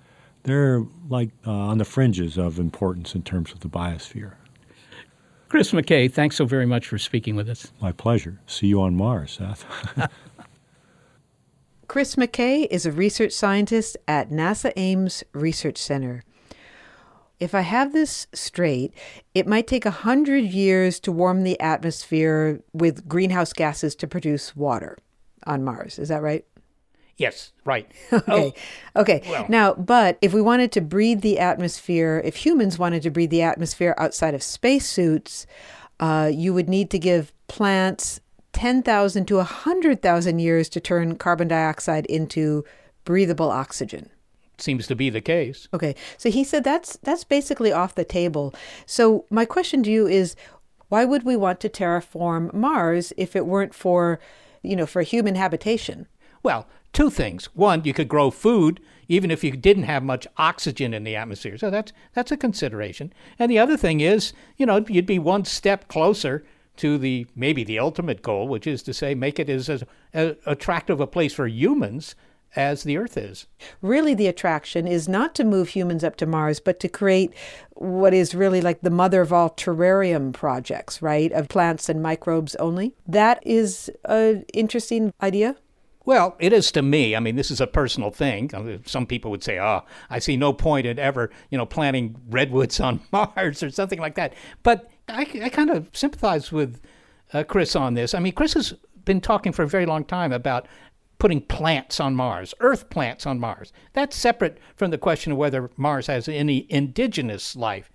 They're 0.43 0.83
like 1.09 1.31
uh, 1.47 1.51
on 1.53 1.79
the 1.79 1.85
fringes 1.85 2.39
of 2.39 2.59
importance 2.59 3.15
in 3.15 3.23
terms 3.23 3.53
of 3.53 3.61
the 3.61 3.69
biosphere. 3.69 4.35
Chris 5.49 5.73
McKay, 5.73 6.11
thanks 6.11 6.37
so 6.37 6.45
very 6.45 6.67
much 6.67 6.87
for 6.87 6.97
speaking 6.97 7.35
with 7.35 7.49
us. 7.49 7.73
My 7.81 7.91
pleasure. 7.91 8.41
See 8.47 8.69
you 8.69 8.81
on 8.81 8.95
Mars, 8.95 9.33
Seth. 9.33 9.65
Chris 11.89 12.15
McKay 12.15 12.69
is 12.71 12.87
a 12.87 12.93
research 12.93 13.33
scientist 13.33 13.97
at 14.07 14.31
NASA 14.31 14.73
Ames 14.77 15.25
Research 15.33 15.77
Center. 15.77 16.23
If 17.41 17.53
I 17.53 17.63
have 17.63 17.93
this 17.93 18.29
straight, 18.33 18.95
it 19.35 19.49
might 19.49 19.67
take 19.67 19.85
a 19.85 19.91
hundred 19.91 20.45
years 20.45 21.01
to 21.01 21.11
warm 21.11 21.43
the 21.43 21.59
atmosphere 21.59 22.63
with 22.73 23.09
greenhouse 23.09 23.53
gases 23.53 23.97
to 23.97 24.07
produce 24.07 24.55
water 24.55 24.99
on 25.49 25.65
Mars. 25.65 25.99
Is 25.99 26.11
that 26.11 26.23
right? 26.23 26.45
Yes, 27.21 27.53
right. 27.67 27.87
Okay. 28.13 28.55
Oh, 28.97 29.01
okay. 29.03 29.23
well. 29.29 29.45
Now, 29.51 29.75
but 29.75 30.17
if 30.23 30.33
we 30.33 30.41
wanted 30.41 30.73
to 30.73 30.81
breathe 30.81 31.21
the 31.21 31.39
atmosphere, 31.39 32.23
if 32.25 32.37
humans 32.37 32.79
wanted 32.79 33.03
to 33.03 33.11
breathe 33.11 33.29
the 33.29 33.43
atmosphere 33.43 33.95
outside 33.99 34.33
of 34.35 34.43
spacesuits, 34.43 35.47
uh, 36.01 36.31
you 36.33 36.55
would 36.55 36.69
need 36.69 36.89
to 36.91 36.99
give 36.99 37.35
plants 37.47 38.21
10,000 38.55 39.27
to 39.27 39.37
100,000 39.37 40.39
years 40.39 40.71
to 40.71 40.81
turn 40.81 41.17
carbon 41.17 41.49
dioxide 41.49 42.07
into 42.07 42.65
breathable 43.05 43.51
oxygen. 43.51 44.09
Seems 44.57 44.87
to 44.87 44.97
be 44.97 45.11
the 45.11 45.21
case. 45.21 45.69
Okay. 45.75 45.95
So 46.17 46.31
he 46.31 46.43
said 46.43 46.65
that's 46.65 46.97
that's 47.03 47.25
basically 47.25 47.71
off 47.71 47.95
the 47.95 48.05
table. 48.05 48.55
So 48.87 49.27
my 49.29 49.45
question 49.45 49.83
to 49.83 49.91
you 49.91 50.07
is 50.07 50.37
why 50.89 51.05
would 51.05 51.25
we 51.25 51.37
want 51.37 51.61
to 51.61 51.69
terraform 51.69 52.53
Mars 52.55 53.13
if 53.19 53.37
it 53.37 53.45
weren't 53.45 53.75
for, 53.75 54.21
you 54.63 54.75
know, 54.75 54.87
for 54.87 55.03
human 55.03 55.35
habitation? 55.35 56.07
Well, 56.43 56.67
two 56.93 57.11
things. 57.11 57.47
One, 57.55 57.85
you 57.85 57.93
could 57.93 58.09
grow 58.09 58.31
food 58.31 58.81
even 59.11 59.33
if 59.33 59.43
you 59.43 59.51
didn't 59.51 59.83
have 59.83 60.05
much 60.05 60.25
oxygen 60.37 60.95
in 60.95 61.03
the 61.03 61.17
atmosphere. 61.17 61.59
So 61.59 61.69
that's 61.69 61.93
that's 62.15 62.31
a 62.31 62.37
consideration. 62.37 63.13
And 63.41 63.51
the 63.51 63.59
other 63.59 63.77
thing 63.77 64.01
is, 64.01 64.33
you 64.57 64.65
know, 64.65 64.85
you'd 64.89 65.05
be 65.05 65.19
one 65.19 65.45
step 65.45 65.89
closer 65.89 66.45
to 66.77 66.97
the 66.97 67.27
maybe 67.35 67.65
the 67.65 67.79
ultimate 67.79 68.23
goal, 68.23 68.47
which 68.47 68.67
is 68.69 68.83
to 68.85 68.95
say 68.95 69.15
make 69.15 69.41
it 69.41 69.51
as, 69.51 69.69
as, 69.69 69.83
as 70.15 70.37
attractive 70.47 71.01
a 71.01 71.07
place 71.09 71.35
for 71.35 71.49
humans 71.49 72.15
as 72.57 72.85
the 72.85 72.97
Earth 72.97 73.17
is. 73.17 73.47
Really, 73.83 74.15
the 74.15 74.27
attraction 74.27 74.87
is 74.87 75.09
not 75.09 75.35
to 75.35 75.45
move 75.45 75.69
humans 75.69 76.05
up 76.05 76.17
to 76.17 76.27
Mars, 76.27 76.61
but 76.61 76.81
to 76.81 76.89
create 76.89 77.33
what 77.75 78.15
is 78.15 78.35
really 78.35 78.61
like 78.61 78.81
the 78.81 78.91
mother 78.91 79.21
of 79.21 79.33
all 79.33 79.51
terrarium 79.51 80.33
projects, 80.33 81.03
right? 81.03 81.31
Of 81.33 81.49
plants 81.49 81.89
and 81.89 82.03
microbes 82.03 82.55
only. 82.57 82.95
That 83.07 83.45
is 83.47 83.91
an 84.05 84.45
interesting 84.53 85.13
idea. 85.23 85.57
Well, 86.07 86.37
it 86.39 86.53
is 86.53 86.73
to 86.73 86.83
me. 86.83 87.15
I 87.15 87.21
mean, 87.21 87.37
this 87.37 87.51
is 87.51 87.61
a 87.61 87.67
personal 87.67 88.11
thing. 88.11 88.51
Some 88.87 89.07
people 89.07 89.31
would 89.31 89.45
say, 89.45 89.59
"Oh, 89.59 89.83
I 90.09 90.19
see 90.19 90.37
no 90.37 90.53
point 90.53 90.87
in 90.87 90.99
ever, 90.99 91.31
you 91.51 91.59
know, 91.59 91.67
planting 91.67 92.17
redwoods 92.29 92.81
on 92.81 93.01
Mars 93.13 93.63
or 93.63 93.71
something 93.71 93.99
like 93.99 94.15
that." 94.15 94.35
But 94.63 94.91
I, 95.09 95.27
I 95.43 95.49
kind 95.51 95.71
of 95.71 95.91
sympathize 95.93 96.51
with 96.51 96.81
uh, 97.33 97.45
Chris 97.45 97.77
on 97.77 97.95
this. 97.95 98.15
I 98.15 98.19
mean, 98.19 98.33
Chris 98.33 98.55
has 98.55 98.75
been 99.05 99.21
talking 99.21 99.53
for 99.53 99.63
a 99.63 99.69
very 99.69 99.87
long 99.87 100.05
time 100.05 100.33
about 100.33 100.67
putting 101.19 101.43
plants 101.43 102.01
on 102.01 102.17
Mars, 102.17 102.55
Earth 102.61 102.89
plants 102.91 103.27
on 103.27 103.39
Mars. 103.39 103.73
That's 103.93 104.17
separate 104.17 104.59
from 104.75 104.91
the 104.91 104.99
question 104.99 105.33
of 105.33 105.39
whether 105.39 105.71
Mars 105.77 106.07
has 106.07 106.29
any 106.29 106.67
indigenous 106.71 107.55
life. 107.55 107.91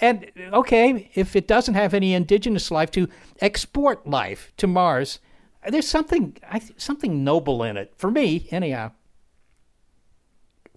And 0.00 0.30
okay, 0.52 1.10
if 1.14 1.34
it 1.34 1.48
doesn't 1.48 1.74
have 1.74 1.92
any 1.92 2.14
indigenous 2.14 2.70
life 2.70 2.90
to 2.92 3.08
export 3.40 4.06
life 4.06 4.52
to 4.56 4.66
Mars, 4.66 5.18
there's 5.68 5.88
something 5.88 6.36
I, 6.48 6.60
something 6.76 7.24
noble 7.24 7.62
in 7.62 7.76
it 7.76 7.92
for 7.96 8.10
me, 8.10 8.48
anyhow. 8.50 8.92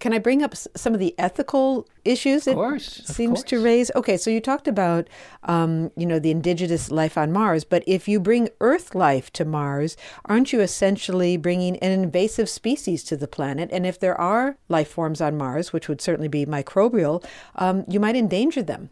Can 0.00 0.12
I 0.12 0.18
bring 0.18 0.42
up 0.42 0.54
some 0.56 0.92
of 0.92 1.00
the 1.00 1.14
ethical 1.18 1.88
issues 2.04 2.46
it 2.46 2.54
course, 2.54 3.00
seems 3.04 3.42
to 3.44 3.62
raise? 3.62 3.90
Okay, 3.94 4.16
so 4.16 4.28
you 4.28 4.40
talked 4.40 4.68
about, 4.68 5.08
um, 5.44 5.92
you 5.96 6.04
know, 6.04 6.18
the 6.18 6.32
indigenous 6.32 6.90
life 6.90 7.16
on 7.16 7.32
Mars, 7.32 7.64
but 7.64 7.84
if 7.86 8.08
you 8.08 8.18
bring 8.18 8.48
Earth 8.60 8.94
life 8.94 9.32
to 9.34 9.44
Mars, 9.44 9.96
aren't 10.26 10.52
you 10.52 10.60
essentially 10.60 11.36
bringing 11.36 11.78
an 11.78 11.92
invasive 11.92 12.48
species 12.48 13.04
to 13.04 13.16
the 13.16 13.28
planet? 13.28 13.70
And 13.72 13.86
if 13.86 13.98
there 13.98 14.20
are 14.20 14.58
life 14.68 14.88
forms 14.88 15.20
on 15.20 15.38
Mars, 15.38 15.72
which 15.72 15.88
would 15.88 16.00
certainly 16.00 16.28
be 16.28 16.44
microbial, 16.44 17.24
um, 17.54 17.84
you 17.88 18.00
might 18.00 18.16
endanger 18.16 18.62
them. 18.62 18.90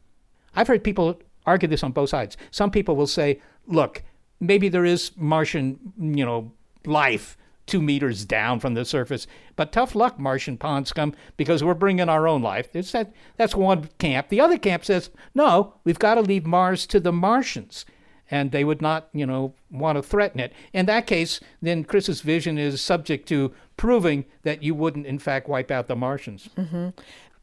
I've 0.54 0.68
heard 0.68 0.84
people 0.84 1.20
argue 1.44 1.68
this 1.68 1.82
on 1.82 1.92
both 1.92 2.10
sides. 2.10 2.36
Some 2.52 2.70
people 2.70 2.94
will 2.94 3.08
say, 3.08 3.40
"Look, 3.66 4.02
maybe 4.42 4.68
there 4.68 4.84
is 4.84 5.12
Martian, 5.16 5.78
you 5.98 6.24
know, 6.24 6.52
life." 6.84 7.36
two 7.66 7.80
meters 7.80 8.24
down 8.24 8.60
from 8.60 8.74
the 8.74 8.84
surface. 8.84 9.26
But 9.56 9.72
tough 9.72 9.94
luck, 9.94 10.18
Martian 10.18 10.58
pond 10.58 10.88
scum, 10.88 11.14
because 11.36 11.62
we're 11.62 11.74
bringing 11.74 12.08
our 12.08 12.26
own 12.26 12.42
life. 12.42 12.74
It's 12.74 12.92
that, 12.92 13.12
that's 13.36 13.54
one 13.54 13.88
camp. 13.98 14.28
The 14.28 14.40
other 14.40 14.58
camp 14.58 14.84
says, 14.84 15.10
no, 15.34 15.74
we've 15.84 15.98
got 15.98 16.16
to 16.16 16.22
leave 16.22 16.44
Mars 16.44 16.86
to 16.88 17.00
the 17.00 17.12
Martians. 17.12 17.84
And 18.30 18.50
they 18.50 18.64
would 18.64 18.82
not, 18.82 19.08
you 19.12 19.26
know, 19.26 19.54
want 19.70 19.96
to 19.96 20.02
threaten 20.02 20.40
it. 20.40 20.52
In 20.72 20.86
that 20.86 21.06
case, 21.06 21.38
then 21.60 21.84
Chris's 21.84 22.20
vision 22.20 22.58
is 22.58 22.80
subject 22.80 23.28
to 23.28 23.52
proving 23.76 24.24
that 24.42 24.62
you 24.62 24.74
wouldn't, 24.74 25.06
in 25.06 25.18
fact, 25.18 25.48
wipe 25.48 25.70
out 25.70 25.86
the 25.86 25.96
Martians. 25.96 26.48
Mm-hmm. 26.56 26.88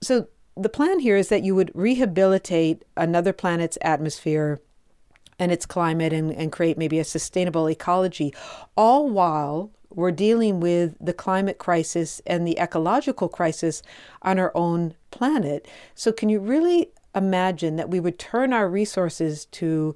So 0.01 0.27
the 0.57 0.69
plan 0.69 0.99
here 0.99 1.15
is 1.15 1.29
that 1.29 1.43
you 1.43 1.55
would 1.55 1.71
rehabilitate 1.73 2.83
another 2.97 3.33
planet's 3.33 3.77
atmosphere 3.81 4.59
and 5.39 5.51
its 5.51 5.65
climate 5.65 6.13
and, 6.13 6.31
and 6.31 6.51
create 6.51 6.77
maybe 6.77 6.99
a 6.99 7.03
sustainable 7.03 7.69
ecology, 7.69 8.33
all 8.75 9.09
while 9.09 9.71
we're 9.89 10.11
dealing 10.11 10.59
with 10.59 10.95
the 11.01 11.13
climate 11.13 11.57
crisis 11.57 12.21
and 12.27 12.47
the 12.47 12.59
ecological 12.59 13.27
crisis 13.27 13.81
on 14.21 14.37
our 14.37 14.51
own 14.53 14.93
planet. 15.09 15.67
So, 15.95 16.11
can 16.11 16.29
you 16.29 16.39
really 16.39 16.91
imagine 17.15 17.75
that 17.77 17.89
we 17.89 17.99
would 17.99 18.19
turn 18.19 18.53
our 18.53 18.69
resources 18.69 19.45
to 19.45 19.95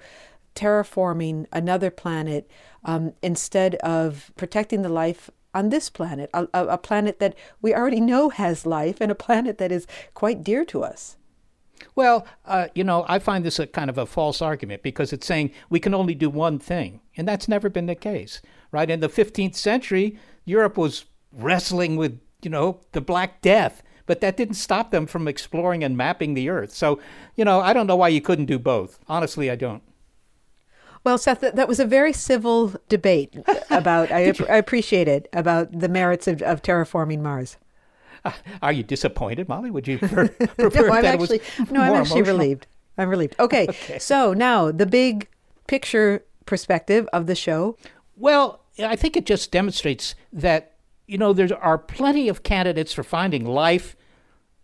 terraforming 0.56 1.46
another 1.52 1.92
planet 1.92 2.50
um, 2.86 3.14
instead 3.22 3.76
of 3.76 4.32
protecting 4.36 4.82
the 4.82 4.90
life 4.90 5.30
on 5.54 5.70
this 5.70 5.90
planet, 5.90 6.30
a, 6.34 6.48
a 6.54 6.78
planet 6.78 7.20
that 7.20 7.36
we 7.62 7.76
already 7.76 8.02
know 8.02 8.30
has 8.30 8.66
life 8.66 8.98
and 9.00 9.12
a 9.12 9.16
planet 9.16 9.60
that 9.60 9.72
is 9.72 9.86
quite 10.16 10.44
dear 10.44 10.66
to 10.66 10.84
us? 10.84 11.18
Well, 11.96 12.26
uh, 12.46 12.68
you 12.74 12.84
know, 12.84 13.06
I 13.08 13.20
find 13.20 13.46
this 13.46 13.60
a 13.60 13.68
kind 13.68 13.90
of 13.90 13.98
a 13.98 14.06
false 14.06 14.42
argument 14.42 14.84
because 14.84 15.14
it's 15.14 15.28
saying 15.28 15.52
we 15.70 15.80
can 15.80 15.94
only 15.94 16.16
do 16.16 16.30
one 16.30 16.60
thing, 16.60 17.02
and 17.18 17.28
that's 17.28 17.48
never 17.48 17.70
been 17.70 17.86
the 17.86 17.96
case, 17.96 18.42
right? 18.72 18.90
In 18.90 19.00
the 19.00 19.10
15th 19.10 19.56
century, 19.56 20.18
Europe 20.46 20.78
was 20.78 21.06
wrestling 21.32 21.96
with, 21.96 22.20
you 22.42 22.50
know, 22.50 22.80
the 22.92 23.02
Black 23.02 23.42
Death, 23.42 23.84
but 24.06 24.22
that 24.22 24.38
didn't 24.38 24.56
stop 24.56 24.92
them 24.92 25.06
from 25.06 25.28
exploring 25.28 25.84
and 25.84 25.96
mapping 25.96 26.34
the 26.34 26.50
Earth. 26.50 26.74
So, 26.74 27.00
you 27.36 27.46
know, 27.46 27.62
I 27.62 27.74
don't 27.74 27.88
know 27.88 27.96
why 27.96 28.10
you 28.10 28.22
couldn't 28.22 28.46
do 28.46 28.60
both. 28.60 29.00
Honestly, 29.08 29.50
I 29.50 29.56
don't. 29.56 29.84
Well, 31.04 31.18
Seth, 31.18 31.42
that, 31.42 31.56
that 31.56 31.68
was 31.68 31.80
a 31.80 31.86
very 31.86 32.14
civil 32.14 32.74
debate 32.88 33.36
about, 33.70 34.12
I, 34.12 34.34
I 34.50 34.58
appreciate 34.58 35.08
it, 35.08 35.28
about 35.34 35.80
the 35.80 35.90
merits 35.90 36.28
of, 36.28 36.42
of 36.42 36.62
terraforming 36.62 37.20
Mars. 37.20 37.58
Are 38.62 38.72
you 38.72 38.84
disappointed, 38.84 39.50
Molly? 39.50 39.72
Would 39.72 39.88
you 39.88 39.98
prefer, 40.00 40.28
prefer 40.58 40.88
no, 40.88 40.94
I'm 40.94 41.02
that 41.04 41.20
actually, 41.20 41.42
was 41.60 41.72
no, 41.72 41.82
I'm 41.82 41.94
actually 41.94 42.20
emotional? 42.20 42.40
relieved. 42.40 42.68
I'm 42.98 43.10
relieved. 43.10 43.36
Okay, 43.40 43.64
Okay. 43.70 44.00
so 44.00 44.34
now 44.34 44.72
the 44.72 44.86
big 44.86 45.28
picture 45.68 46.24
perspective 46.46 47.08
of 47.14 47.28
the 47.28 47.36
show. 47.36 47.78
Well, 48.16 48.62
I 48.80 48.96
think 48.96 49.18
it 49.18 49.26
just 49.26 49.52
demonstrates 49.52 50.16
that, 50.32 50.74
you 51.08 51.18
know, 51.18 51.34
there 51.34 51.50
are 51.64 51.78
plenty 51.78 52.28
of 52.30 52.44
candidates 52.44 52.94
for 52.94 53.04
finding 53.04 53.46
life, 53.46 53.96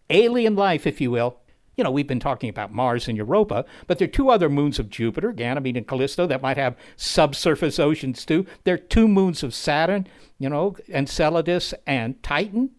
alien 0.10 0.56
life, 0.56 0.86
if 0.88 1.00
you 1.02 1.12
will. 1.12 1.38
You 1.78 1.84
know, 1.86 1.92
we've 1.92 2.08
been 2.08 2.20
talking 2.20 2.50
about 2.50 2.74
Mars 2.74 3.08
and 3.08 3.16
Europa, 3.18 3.64
but 3.88 3.98
there 4.00 4.06
are 4.08 4.12
two 4.12 4.30
other 4.30 4.50
moons 4.50 4.80
of 4.80 4.90
Jupiter, 4.90 5.32
Ganymede 5.32 5.78
and 5.78 5.88
Callisto, 5.88 6.28
that 6.28 6.42
might 6.42 6.58
have 6.58 6.76
subsurface 6.98 7.80
oceans 7.80 8.26
too. 8.26 8.46
There 8.66 8.74
are 8.76 8.78
two 8.78 9.08
moons 9.08 9.44
of 9.44 9.54
Saturn, 9.54 10.06
you 10.38 10.50
know, 10.50 10.76
Enceladus 10.90 11.74
and 11.88 12.22
Titan 12.22 12.72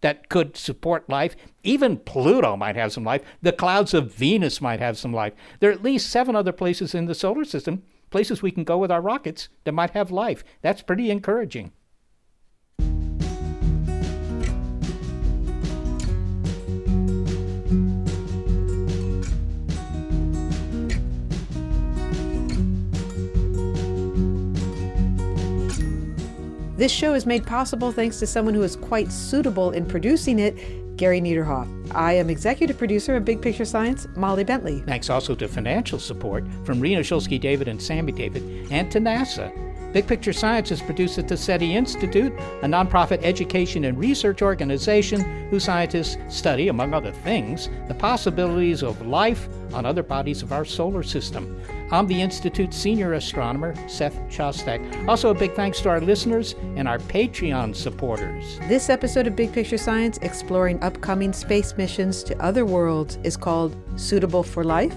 that 0.00 0.28
could 0.28 0.56
support 0.56 1.08
life. 1.08 1.36
Even 1.62 1.96
Pluto 1.96 2.56
might 2.56 2.76
have 2.76 2.92
some 2.92 3.04
life. 3.04 3.22
The 3.42 3.52
clouds 3.52 3.94
of 3.94 4.12
Venus 4.12 4.60
might 4.60 4.80
have 4.80 4.98
some 4.98 5.12
life. 5.12 5.32
There 5.60 5.70
are 5.70 5.74
at 5.74 5.82
least 5.82 6.10
seven 6.10 6.36
other 6.36 6.52
places 6.52 6.94
in 6.94 7.06
the 7.06 7.14
solar 7.14 7.44
system, 7.44 7.82
places 8.10 8.42
we 8.42 8.50
can 8.50 8.64
go 8.64 8.78
with 8.78 8.90
our 8.90 9.00
rockets 9.00 9.48
that 9.64 9.72
might 9.72 9.90
have 9.90 10.10
life. 10.10 10.44
That's 10.62 10.82
pretty 10.82 11.10
encouraging. 11.10 11.72
This 26.76 26.92
show 26.92 27.14
is 27.14 27.24
made 27.24 27.46
possible 27.46 27.90
thanks 27.90 28.18
to 28.18 28.26
someone 28.26 28.52
who 28.52 28.62
is 28.62 28.76
quite 28.76 29.10
suitable 29.10 29.70
in 29.70 29.86
producing 29.86 30.38
it, 30.38 30.96
Gary 30.98 31.22
Niederhoff. 31.22 31.66
I 31.94 32.12
am 32.12 32.28
executive 32.28 32.76
producer 32.76 33.16
of 33.16 33.24
Big 33.24 33.40
Picture 33.40 33.64
Science, 33.64 34.06
Molly 34.14 34.44
Bentley. 34.44 34.80
Thanks 34.80 35.08
also 35.08 35.34
to 35.36 35.48
financial 35.48 35.98
support 35.98 36.44
from 36.64 36.78
Rena 36.78 37.00
Shulsky 37.00 37.40
David 37.40 37.66
and 37.66 37.80
Sammy 37.80 38.12
David, 38.12 38.70
and 38.70 38.92
to 38.92 39.00
NASA. 39.00 39.50
Big 39.94 40.06
Picture 40.06 40.34
Science 40.34 40.70
is 40.70 40.82
produced 40.82 41.16
at 41.16 41.28
the 41.28 41.36
SETI 41.36 41.74
Institute, 41.74 42.34
a 42.60 42.66
nonprofit 42.66 43.22
education 43.22 43.86
and 43.86 43.98
research 43.98 44.42
organization 44.42 45.48
whose 45.48 45.64
scientists 45.64 46.18
study, 46.28 46.68
among 46.68 46.92
other 46.92 47.12
things, 47.12 47.70
the 47.88 47.94
possibilities 47.94 48.82
of 48.82 49.00
life 49.06 49.48
on 49.72 49.86
other 49.86 50.02
bodies 50.02 50.42
of 50.42 50.52
our 50.52 50.66
solar 50.66 51.02
system. 51.02 51.58
I'm 51.92 52.08
the 52.08 52.20
Institute's 52.20 52.76
senior 52.76 53.12
astronomer, 53.12 53.76
Seth 53.88 54.16
Shostak. 54.28 55.06
Also, 55.06 55.30
a 55.30 55.34
big 55.34 55.54
thanks 55.54 55.80
to 55.82 55.88
our 55.88 56.00
listeners 56.00 56.56
and 56.74 56.88
our 56.88 56.98
Patreon 56.98 57.76
supporters. 57.76 58.58
This 58.66 58.90
episode 58.90 59.28
of 59.28 59.36
Big 59.36 59.52
Picture 59.52 59.78
Science, 59.78 60.18
exploring 60.22 60.82
upcoming 60.82 61.32
space 61.32 61.76
missions 61.76 62.24
to 62.24 62.36
other 62.42 62.64
worlds, 62.64 63.18
is 63.22 63.36
called 63.36 63.76
Suitable 63.94 64.42
for 64.42 64.64
Life? 64.64 64.96